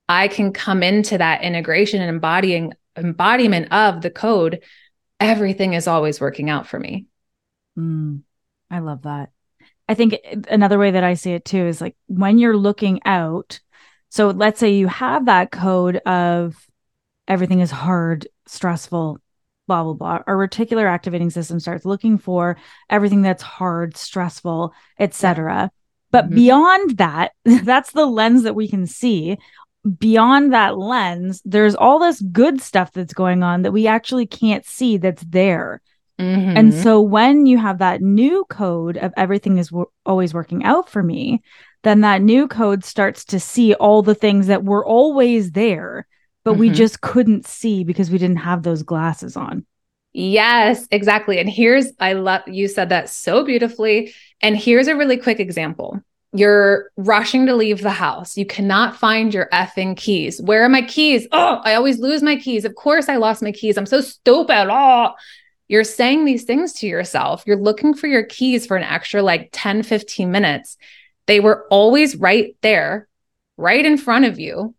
I 0.09 0.29
can 0.29 0.53
come 0.53 0.83
into 0.83 1.19
that 1.19 1.43
integration 1.43 2.01
and 2.01 2.11
embodying 2.11 2.73
embodiment 2.97 3.73
of 3.73 4.01
the 4.01 4.11
code. 4.11 4.63
Everything 5.21 5.75
is 5.75 5.87
always 5.87 6.21
working 6.21 6.51
out 6.51 6.67
for 6.67 6.79
me. 6.79 7.07
Mm. 7.79 8.23
I 8.71 8.79
love 8.79 9.03
that. 9.03 9.31
I 9.89 9.95
think 9.95 10.19
another 10.49 10.79
way 10.79 10.93
that 10.93 11.05
I 11.05 11.15
see 11.15 11.33
it 11.33 11.45
too 11.45 11.67
is 11.67 11.81
like 11.81 11.97
when 12.07 12.39
you're 12.39 12.57
looking 12.57 13.01
out. 13.05 13.61
So 14.09 14.31
let's 14.31 14.61
say 14.61 14.75
you 14.75 14.87
have 14.87 15.27
that 15.27 15.51
code 15.51 15.97
of 15.97 16.67
everything 17.29 17.61
is 17.61 17.71
hard, 17.71 18.27
stressful, 18.47 19.19
blah, 19.67 19.83
blah, 19.83 19.95
blah. 19.95 20.19
Our 20.27 20.37
reticular 20.37 20.87
activating 20.87 21.31
system 21.31 21.61
starts 21.61 21.85
looking 21.85 22.19
for 22.19 22.57
everything 22.91 23.23
that's 23.23 23.43
hard, 23.43 23.97
stressful, 23.97 24.73
etc. 24.99 25.71
But 26.11 26.27
mm-hmm. 26.27 26.35
beyond 26.35 26.97
that, 26.99 27.33
that's 27.45 27.93
the 27.93 28.07
lens 28.07 28.43
that 28.45 28.55
we 28.55 28.69
can 28.69 28.87
see. 28.87 29.39
Beyond 29.99 30.53
that 30.53 30.79
lens, 30.79 31.43
there's 31.45 31.75
all 31.75 31.99
this 31.99 32.21
good 32.21 32.61
stuff 32.61 32.93
that's 32.93 33.13
going 33.13 33.43
on 33.43 33.63
that 33.63 33.73
we 33.73 33.87
actually 33.87 34.27
can't 34.27 34.65
see 34.65 34.97
that's 34.97 35.25
there. 35.25 35.83
Mm-hmm. 36.19 36.57
And 36.57 36.75
so 36.75 37.01
when 37.01 37.47
you 37.47 37.59
have 37.59 37.79
that 37.79 38.01
new 38.01 38.45
code 38.49 38.97
of 38.97 39.13
everything 39.17 39.59
is 39.59 39.69
w- 39.69 39.91
always 40.07 40.33
working 40.33 40.65
out 40.65 40.89
for 40.89 41.03
me, 41.03 41.43
then 41.83 42.01
that 42.01 42.23
new 42.23 42.49
code 42.49 42.85
starts 42.85 43.25
to 43.27 43.41
see 43.41 43.75
all 43.75 44.03
the 44.03 44.15
things 44.15 44.47
that 44.47 44.65
were 44.65 44.87
always 44.87 45.51
there, 45.51 46.07
but 46.45 46.53
mm-hmm. 46.53 46.61
we 46.61 46.71
just 46.71 47.01
couldn't 47.01 47.47
see 47.47 47.85
because 47.85 48.11
we 48.11 48.19
didn't 48.19 48.37
have 48.37 48.63
those 48.63 48.83
glasses 48.83 49.37
on. 49.37 49.67
Yes, 50.13 50.87
exactly. 50.93 51.41
And 51.41 51.51
here's, 51.51 51.93
I 51.99 52.13
love 52.13 52.43
you 52.47 52.69
said 52.69 52.91
that 52.91 53.09
so 53.11 53.45
beautifully. 53.45 54.15
And 54.41 54.57
here's 54.57 54.87
a 54.87 54.95
really 54.95 55.17
quick 55.17 55.41
example. 55.41 56.01
You're 56.33 56.91
rushing 56.97 57.47
to 57.47 57.55
leave 57.57 57.81
the 57.81 57.91
house. 57.91 58.37
You 58.37 58.47
cannot 58.47 58.97
find 58.97 59.35
your 59.35 59.49
effing 59.53 59.97
keys. 59.97 60.41
Where 60.41 60.65
are 60.65 60.69
my 60.69 60.83
keys? 60.83 61.27
Oh, 61.33 61.61
I 61.65 61.75
always 61.75 61.99
lose 61.99 62.23
my 62.23 62.37
keys. 62.37 62.65
Of 62.65 62.77
course, 62.77 63.09
I 63.09 63.17
lost 63.17 63.43
my 63.43 63.53
keys. 63.53 63.77
I'm 63.77 63.87
so 63.87 64.01
stupid. 64.01 64.69
Oh, 64.71 65.15
you're 65.67 65.85
saying 65.85 66.25
these 66.25 66.45
things 66.45 66.75
to 66.75 66.87
yourself. 66.87 67.43
You're 67.47 67.57
looking 67.57 67.95
for 67.95 68.07
your 68.07 68.25
keys 68.25 68.67
for 68.67 68.77
an 68.77 68.85
extra 68.85 69.23
like 69.23 69.49
10, 69.53 69.83
15 69.83 70.31
minutes. 70.31 70.77
They 71.27 71.41
were 71.41 71.67
always 71.71 72.17
right 72.17 72.57
there, 72.61 73.09
right 73.57 73.85
in 73.85 73.97
front 73.97 74.27
of 74.27 74.39
you, 74.39 74.75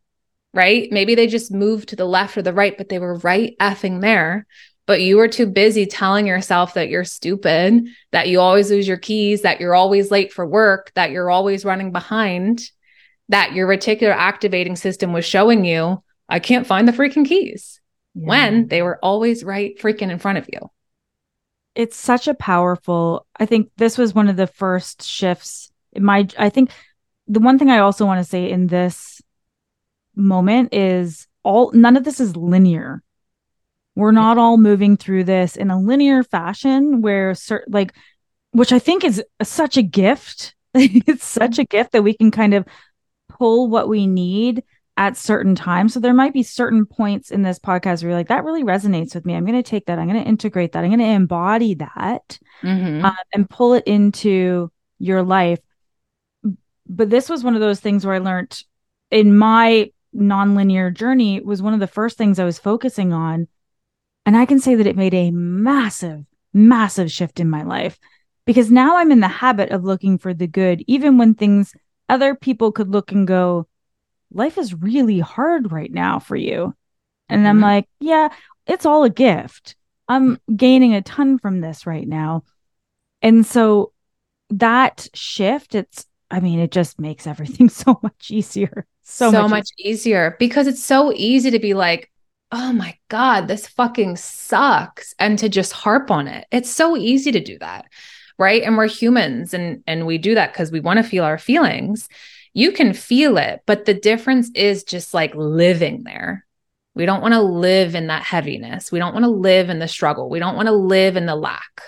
right? 0.56 0.91
Maybe 0.91 1.14
they 1.14 1.28
just 1.28 1.51
moved 1.51 1.89
to 1.89 1.95
the 1.95 2.06
left 2.06 2.38
or 2.38 2.41
the 2.41 2.53
right, 2.53 2.76
but 2.78 2.89
they 2.89 2.97
were 2.97 3.18
right 3.20 3.56
effing 3.60 4.01
there. 4.01 4.47
But 4.88 5.01
you 5.01 5.18
were 5.18 5.28
too 5.28 5.47
busy 5.47 5.86
telling 5.86 6.26
yourself 6.26 6.76
that 6.76 6.89
you're 6.89 7.03
stupid, 7.03 7.88
that 8.12 8.28
you 8.28 8.39
always 8.39 8.70
lose 8.72 8.88
your 8.88 8.97
keys, 8.97 9.41
that 9.41 9.60
you're 9.60 9.76
always 9.76 10.12
late 10.12 10.32
for 10.32 10.45
work, 10.45 10.91
that 10.95 11.12
you're 11.12 11.30
always 11.30 11.66
running 11.66 11.91
behind, 11.91 12.62
that 13.30 13.53
your 13.53 13.68
reticular 13.68 14.16
activating 14.16 14.76
system 14.76 15.12
was 15.12 15.26
showing 15.26 15.66
you, 15.66 16.03
I 16.30 16.39
can't 16.39 16.68
find 16.68 16.88
the 16.88 16.91
freaking 16.91 17.28
keys 17.28 17.80
yeah. 18.16 18.28
when 18.28 18.68
they 18.68 18.82
were 18.82 18.97
always 19.03 19.43
right 19.43 19.78
freaking 19.80 20.10
in 20.10 20.20
front 20.20 20.38
of 20.38 20.49
you 20.51 20.70
it's 21.76 21.97
such 21.97 22.28
a 22.28 22.34
powerful 22.34 23.28
i 23.38 23.45
think 23.45 23.70
this 23.78 23.97
was 23.97 24.16
one 24.16 24.30
of 24.30 24.38
the 24.38 24.47
first 24.47 25.03
shifts 25.03 25.72
my 25.97 26.28
i 26.39 26.49
think 26.49 26.72
the 27.28 27.39
one 27.39 27.60
thing 27.60 27.70
i 27.70 27.80
also 27.80 28.06
want 28.06 28.20
to 28.20 28.30
say 28.30 28.49
in 28.49 28.68
this 28.68 29.22
moment 30.16 30.74
is 30.74 31.28
all 31.43 31.72
none 31.74 31.97
of 31.97 32.03
this 32.03 32.20
is 32.20 32.36
linear 32.36 33.01
we're 33.95 34.11
not 34.11 34.38
all 34.38 34.57
moving 34.57 34.97
through 34.97 35.24
this 35.24 35.55
in 35.55 35.72
a 35.72 35.80
linear 35.80 36.24
fashion 36.24 37.01
where 37.01 37.34
certain 37.34 37.72
like 37.72 37.93
which 38.51 38.72
i 38.72 38.80
think 38.80 39.03
is 39.03 39.24
such 39.43 39.78
a 39.78 39.84
gift 39.84 40.55
it's 40.74 41.26
such 41.26 41.59
a 41.59 41.66
gift 41.66 41.91
that 41.91 42.03
we 42.03 42.13
can 42.13 42.32
kind 42.32 42.53
of 42.53 42.66
pull 43.30 43.70
what 43.70 43.88
we 43.88 44.07
need 44.07 44.63
at 44.97 45.18
certain 45.18 45.55
times. 45.55 45.93
So 45.93 45.99
there 45.99 46.13
might 46.13 46.34
be 46.34 46.43
certain 46.43 46.86
points 46.86 47.32
in 47.32 47.41
this 47.41 47.59
podcast 47.59 48.01
where 48.01 48.11
you're 48.11 48.18
like, 48.18 48.30
that 48.30 48.45
really 48.45 48.63
resonates 48.63 49.13
with 49.13 49.26
me. 49.26 49.36
I'm 49.36 49.45
going 49.45 49.61
to 49.61 49.70
take 49.70 49.88
that. 49.88 49.99
I'm 49.99 50.07
going 50.07 50.22
to 50.22 50.28
integrate 50.28 50.72
that. 50.72 50.84
I'm 50.84 50.89
going 50.89 50.99
to 50.99 51.05
embody 51.05 51.76
that 51.76 52.39
mm-hmm. 52.61 53.03
uh, 53.03 53.11
and 53.34 53.49
pull 53.49 53.74
it 53.74 53.84
into 53.86 54.72
your 54.99 55.22
life. 55.22 55.59
But 56.88 57.09
this 57.09 57.30
was 57.30 57.43
one 57.43 57.55
of 57.55 57.61
those 57.61 57.80
things 57.80 58.05
where 58.05 58.16
I 58.16 58.20
learned 58.20 58.61
in 59.11 59.38
my 59.38 59.91
nonlinear 60.16 60.93
journey 60.93 61.41
was 61.41 61.61
one 61.61 61.74
of 61.74 61.80
the 61.80 61.88
first 61.88 62.18
things 62.18 62.39
I 62.39 62.45
was 62.45 62.59
focusing 62.59 63.13
on. 63.13 63.47
And 64.26 64.36
I 64.36 64.45
can 64.45 64.59
say 64.59 64.76
that 64.76 64.88
it 64.88 64.95
made 64.95 65.13
a 65.13 65.32
massive, 65.32 66.24
massive 66.53 67.11
shift 67.11 67.39
in 67.39 67.49
my 67.49 67.63
life 67.63 67.99
because 68.45 68.72
now 68.72 68.97
I'm 68.97 69.11
in 69.11 69.20
the 69.20 69.28
habit 69.28 69.70
of 69.70 69.84
looking 69.84 70.18
for 70.18 70.34
the 70.34 70.47
good, 70.47 70.84
even 70.88 71.18
when 71.18 71.34
things 71.34 71.74
other 72.09 72.36
people 72.36 72.72
could 72.72 72.89
look 72.89 73.11
and 73.11 73.28
go, 73.28 73.68
life 74.32 74.57
is 74.57 74.74
really 74.74 75.20
hard 75.20 75.72
right 75.72 75.91
now 75.91 76.20
for 76.20 76.36
you. 76.36 76.74
And 77.30 77.41
mm-hmm. 77.41 77.47
I'm 77.47 77.61
like, 77.61 77.88
yeah, 77.99 78.30
it's 78.68 78.86
all 78.86 79.03
a 79.03 79.09
gift. 79.09 79.76
I'm 80.07 80.39
gaining 80.55 80.93
a 80.93 81.01
ton 81.01 81.39
from 81.39 81.61
this 81.61 81.88
right 81.88 82.07
now. 82.07 82.43
And 83.22 83.45
so 83.45 83.91
that 84.51 85.07
shift, 85.13 85.74
it's, 85.74 86.05
I 86.30 86.39
mean, 86.39 86.59
it 86.59 86.72
just 86.72 86.99
makes 86.99 87.26
everything 87.26 87.70
so 87.70 87.99
much 88.03 88.30
easier. 88.30 88.86
So, 89.06 89.32
so 89.32 89.43
much, 89.43 89.51
much 89.51 89.70
easier 89.78 90.36
because 90.39 90.68
it's 90.68 90.84
so 90.84 91.14
easy 91.14 91.51
to 91.51 91.60
be 91.60 91.74
like, 91.74 92.12
oh 92.51 92.74
my 92.74 92.97
God, 93.10 93.47
this 93.47 93.68
fucking 93.68 94.18
sucks. 94.18 95.14
And 95.20 95.39
to 95.39 95.49
just 95.49 95.72
harp 95.72 96.12
on 96.12 96.28
it. 96.28 96.47
It's 96.51 96.70
so 96.70 96.97
easy 96.97 97.32
to 97.32 97.39
do 97.39 97.58
that. 97.60 97.86
Right. 98.38 98.64
And 98.64 98.76
we're 98.76 98.88
humans 98.88 99.53
and 99.53 99.82
and 99.88 100.06
we 100.06 100.18
do 100.18 100.36
that 100.36 100.51
because 100.51 100.72
we 100.72 100.82
want 100.82 100.97
to 100.97 101.03
feel 101.03 101.24
our 101.24 101.38
feelings 101.38 102.10
you 102.56 102.72
can 102.72 102.93
feel 102.93 103.38
it, 103.38 103.62
but 103.66 103.84
the 103.84 103.93
difference 103.93 104.49
is 104.56 104.86
just 104.86 105.14
like 105.14 105.36
living 105.36 106.03
there. 106.03 106.45
We 106.95 107.06
don't 107.06 107.22
want 107.22 107.34
to 107.34 107.41
live 107.41 107.95
in 107.95 108.08
that 108.08 108.24
heaviness. 108.24 108.93
We 108.93 108.97
don't 108.97 109.12
want 109.12 109.26
to 109.26 109.30
live 109.30 109.70
in 109.70 109.80
the 109.80 109.89
struggle. 109.89 110.30
We 110.30 110.39
don't 110.39 110.56
want 110.56 110.68
to 110.68 110.72
live 110.72 111.18
in 111.18 111.26
the 111.26 111.36
lack. 111.36 111.82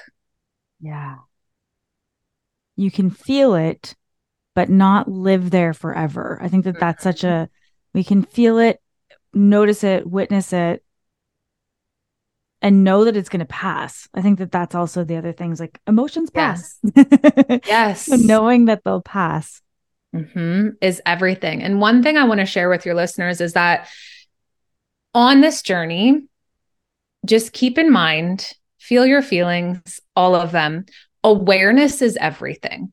Yeah. 0.82 1.15
You 2.76 2.91
can 2.91 3.09
feel 3.09 3.55
it, 3.55 3.95
but 4.58 4.70
not 4.70 5.08
live 5.08 5.51
there 5.51 5.72
forever. 5.72 6.39
I 6.41 6.47
think 6.47 6.64
that 6.64 6.80
that's 6.80 7.03
such 7.03 7.24
a, 7.24 7.47
we 7.93 8.03
can 8.03 8.24
feel 8.24 8.58
it, 8.58 8.82
notice 9.32 9.84
it, 9.84 10.08
witness 10.10 10.51
it, 10.51 10.84
and 12.64 12.84
know 12.84 13.05
that 13.05 13.16
it's 13.16 13.30
going 13.30 13.41
to 13.41 13.45
pass. 13.45 14.10
I 14.16 14.24
think 14.24 14.39
that 14.39 14.51
that's 14.51 14.74
also 14.74 15.03
the 15.03 15.16
other 15.16 15.32
things 15.32 15.60
like 15.60 15.80
emotions 15.86 16.32
pass. 16.32 16.76
Yes. 16.95 17.60
yes. 17.68 18.05
so 18.08 18.16
knowing 18.16 18.66
that 18.66 18.84
they'll 18.84 19.03
pass 19.03 19.62
mm-hmm, 20.16 20.70
is 20.82 21.03
everything. 21.05 21.62
And 21.62 21.80
one 21.80 22.01
thing 22.01 22.18
I 22.18 22.24
want 22.24 22.39
to 22.39 22.47
share 22.47 22.68
with 22.68 22.84
your 22.84 22.95
listeners 22.95 23.39
is 23.41 23.53
that 23.53 23.88
on 25.14 25.41
this 25.41 25.62
journey, 25.62 26.24
just 27.28 27.53
keep 27.53 27.78
in 27.78 27.91
mind, 27.91 28.53
feel 28.80 29.05
your 29.05 29.22
feelings, 29.22 29.99
all 30.16 30.34
of 30.34 30.51
them. 30.51 30.86
Awareness 31.24 32.01
is 32.01 32.18
everything, 32.20 32.91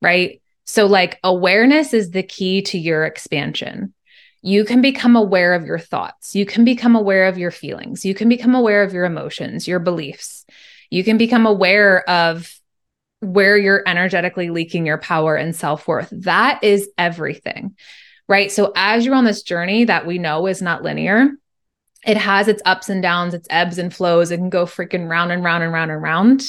right? 0.00 0.40
So, 0.64 0.86
like, 0.86 1.18
awareness 1.22 1.92
is 1.92 2.10
the 2.10 2.22
key 2.22 2.62
to 2.62 2.78
your 2.78 3.04
expansion. 3.04 3.92
You 4.42 4.64
can 4.64 4.82
become 4.82 5.16
aware 5.16 5.54
of 5.54 5.64
your 5.64 5.78
thoughts. 5.78 6.34
You 6.34 6.46
can 6.46 6.64
become 6.64 6.96
aware 6.96 7.26
of 7.26 7.38
your 7.38 7.50
feelings. 7.50 8.04
You 8.04 8.14
can 8.14 8.28
become 8.28 8.54
aware 8.54 8.82
of 8.82 8.92
your 8.92 9.04
emotions, 9.04 9.66
your 9.68 9.78
beliefs. 9.78 10.44
You 10.90 11.04
can 11.04 11.16
become 11.16 11.46
aware 11.46 12.08
of 12.08 12.54
where 13.20 13.56
you're 13.56 13.82
energetically 13.86 14.50
leaking 14.50 14.86
your 14.86 14.98
power 14.98 15.34
and 15.34 15.56
self 15.56 15.88
worth. 15.88 16.08
That 16.12 16.62
is 16.62 16.88
everything, 16.98 17.76
right? 18.28 18.52
So, 18.52 18.72
as 18.76 19.04
you're 19.04 19.14
on 19.14 19.24
this 19.24 19.42
journey 19.42 19.84
that 19.84 20.06
we 20.06 20.18
know 20.18 20.46
is 20.46 20.62
not 20.62 20.82
linear, 20.82 21.30
it 22.06 22.16
has 22.16 22.48
its 22.48 22.62
ups 22.66 22.88
and 22.88 23.02
downs, 23.02 23.34
its 23.34 23.48
ebbs 23.50 23.78
and 23.78 23.94
flows. 23.94 24.30
It 24.30 24.36
can 24.36 24.50
go 24.50 24.66
freaking 24.66 25.08
round 25.08 25.32
and 25.32 25.42
round 25.42 25.64
and 25.64 25.72
round 25.72 25.90
and 25.90 26.02
round. 26.02 26.42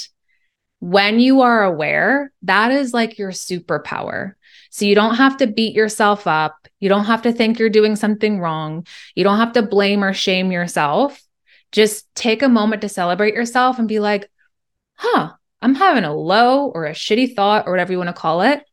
When 0.85 1.19
you 1.19 1.41
are 1.41 1.63
aware, 1.63 2.31
that 2.43 2.71
is 2.71 2.93
like 2.93 3.17
your 3.17 3.31
superpower. 3.31 4.33
So, 4.69 4.85
you 4.85 4.93
don't 4.93 5.15
have 5.15 5.37
to 5.37 5.47
beat 5.47 5.73
yourself 5.73 6.27
up. 6.27 6.67
You 6.79 6.89
don't 6.89 7.05
have 7.05 7.23
to 7.23 7.33
think 7.33 7.57
you're 7.57 7.69
doing 7.69 7.95
something 7.95 8.39
wrong. 8.39 8.85
You 9.15 9.23
don't 9.23 9.39
have 9.39 9.53
to 9.53 9.63
blame 9.63 10.03
or 10.03 10.13
shame 10.13 10.51
yourself. 10.51 11.19
Just 11.71 12.05
take 12.13 12.43
a 12.43 12.49
moment 12.49 12.83
to 12.83 12.89
celebrate 12.89 13.33
yourself 13.33 13.79
and 13.79 13.87
be 13.87 13.99
like, 13.99 14.29
huh, 14.93 15.31
I'm 15.59 15.73
having 15.73 16.03
a 16.03 16.15
low 16.15 16.67
or 16.67 16.85
a 16.85 16.91
shitty 16.91 17.35
thought 17.35 17.65
or 17.65 17.71
whatever 17.71 17.91
you 17.91 17.97
want 17.97 18.09
to 18.09 18.21
call 18.21 18.43
it, 18.43 18.63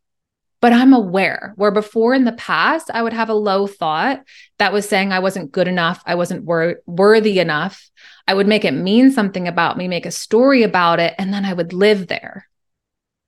but 0.63 0.71
I'm 0.71 0.93
aware. 0.93 1.51
Where 1.57 1.71
before 1.71 2.13
in 2.13 2.23
the 2.23 2.31
past, 2.31 2.89
I 2.93 3.03
would 3.03 3.11
have 3.11 3.27
a 3.27 3.33
low 3.33 3.67
thought 3.67 4.23
that 4.59 4.71
was 4.71 4.87
saying 4.87 5.11
I 5.11 5.19
wasn't 5.19 5.51
good 5.51 5.67
enough, 5.67 6.01
I 6.05 6.15
wasn't 6.15 6.45
wor- 6.45 6.77
worthy 6.85 7.39
enough. 7.39 7.89
I 8.29 8.33
would 8.33 8.47
make 8.47 8.63
it 8.63 8.71
mean 8.71 9.11
something 9.11 9.45
about 9.45 9.77
me, 9.77 9.89
make 9.89 10.05
a 10.05 10.11
story 10.11 10.63
about 10.63 11.01
it, 11.01 11.15
and 11.17 11.33
then 11.33 11.43
I 11.43 11.51
would 11.51 11.73
live 11.73 12.07
there. 12.07 12.47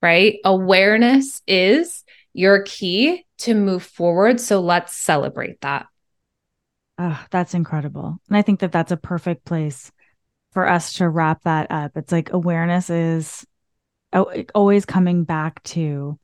Right? 0.02 0.38
Awareness 0.46 1.42
is 1.46 2.06
your 2.32 2.64
key 2.64 3.26
to 3.40 3.54
move 3.54 3.84
forward. 3.84 4.40
So 4.40 4.62
let's 4.62 4.96
celebrate 4.96 5.60
that. 5.60 5.88
Oh, 6.98 7.22
that's 7.32 7.54
incredible. 7.54 8.18
And 8.30 8.38
I 8.38 8.44
think 8.44 8.62
that 8.62 8.72
that's 8.72 8.94
a 8.94 8.98
perfect 8.98 9.44
place 9.44 9.92
for 10.54 10.66
us 10.66 10.94
to 10.94 11.10
wrap 11.10 11.44
that 11.44 11.70
up. 11.70 11.98
It's 11.98 12.14
like 12.14 12.32
awareness 12.32 12.90
is 12.90 13.46
always 14.14 14.86
coming 14.86 15.26
back 15.26 15.62
to 15.64 16.18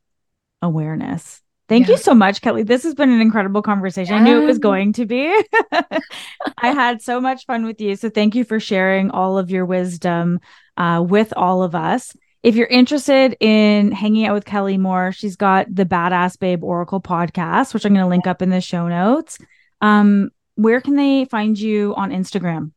awareness. 0.61 1.41
Thank 1.71 1.87
yeah. 1.87 1.93
you 1.93 1.97
so 1.99 2.13
much, 2.13 2.41
Kelly. 2.41 2.63
This 2.63 2.83
has 2.83 2.95
been 2.95 3.11
an 3.11 3.21
incredible 3.21 3.61
conversation. 3.61 4.15
Yeah. 4.15 4.21
I 4.21 4.23
knew 4.25 4.41
it 4.41 4.45
was 4.45 4.59
going 4.59 4.91
to 4.93 5.05
be. 5.05 5.33
I 5.71 6.73
had 6.73 7.01
so 7.01 7.21
much 7.21 7.45
fun 7.45 7.65
with 7.65 7.79
you. 7.79 7.95
So 7.95 8.09
thank 8.09 8.35
you 8.35 8.43
for 8.43 8.59
sharing 8.59 9.09
all 9.09 9.37
of 9.37 9.49
your 9.49 9.65
wisdom 9.65 10.41
uh, 10.75 11.01
with 11.07 11.33
all 11.37 11.63
of 11.63 11.73
us. 11.73 12.13
if 12.43 12.55
you're 12.55 12.67
interested 12.67 13.37
in 13.39 13.91
hanging 13.91 14.25
out 14.25 14.33
with 14.33 14.43
Kelly 14.43 14.77
more, 14.77 15.13
she's 15.13 15.35
got 15.35 15.73
the 15.73 15.85
Badass 15.85 16.37
Babe 16.39 16.63
Oracle 16.63 16.99
podcast, 16.99 17.73
which 17.73 17.85
I'm 17.85 17.93
going 17.93 18.03
to 18.03 18.09
link 18.09 18.27
up 18.27 18.41
in 18.41 18.49
the 18.49 18.59
show 18.59 18.87
notes. 18.87 19.37
Um, 19.79 20.31
where 20.55 20.81
can 20.81 20.95
they 20.95 21.25
find 21.25 21.57
you 21.57 21.95
on 21.95 22.11
Instagram? 22.11 22.71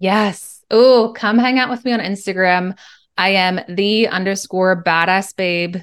Yes. 0.00 0.64
Oh, 0.70 1.12
come 1.14 1.38
hang 1.38 1.58
out 1.58 1.70
with 1.70 1.84
me 1.84 1.92
on 1.92 2.00
Instagram. 2.00 2.76
I 3.16 3.30
am 3.30 3.60
the 3.68 4.08
underscore 4.08 4.82
badass 4.82 5.36
babe. 5.36 5.76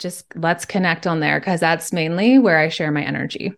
Just 0.00 0.26
let's 0.34 0.64
connect 0.64 1.06
on 1.06 1.20
there 1.20 1.38
because 1.38 1.60
that's 1.60 1.92
mainly 1.92 2.40
where 2.40 2.58
I 2.58 2.68
share 2.68 2.90
my 2.90 3.02
energy. 3.02 3.52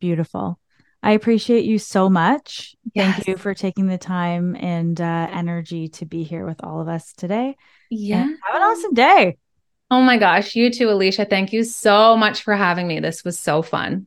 Beautiful. 0.00 0.58
I 1.02 1.12
appreciate 1.12 1.64
you 1.64 1.78
so 1.78 2.08
much. 2.08 2.76
Yes. 2.94 3.14
Thank 3.14 3.28
you 3.28 3.36
for 3.36 3.54
taking 3.54 3.88
the 3.88 3.98
time 3.98 4.54
and 4.54 4.98
uh, 5.00 5.28
energy 5.30 5.88
to 5.88 6.06
be 6.06 6.22
here 6.22 6.46
with 6.46 6.62
all 6.62 6.80
of 6.80 6.88
us 6.88 7.12
today. 7.12 7.56
Yeah. 7.90 8.22
And 8.22 8.38
have 8.44 8.54
an 8.54 8.62
awesome 8.62 8.94
day. 8.94 9.36
Oh 9.90 10.00
my 10.00 10.16
gosh. 10.16 10.54
You 10.54 10.70
too, 10.70 10.88
Alicia. 10.90 11.24
Thank 11.24 11.52
you 11.52 11.64
so 11.64 12.16
much 12.16 12.42
for 12.42 12.54
having 12.54 12.86
me. 12.86 13.00
This 13.00 13.24
was 13.24 13.38
so 13.38 13.62
fun. 13.62 14.06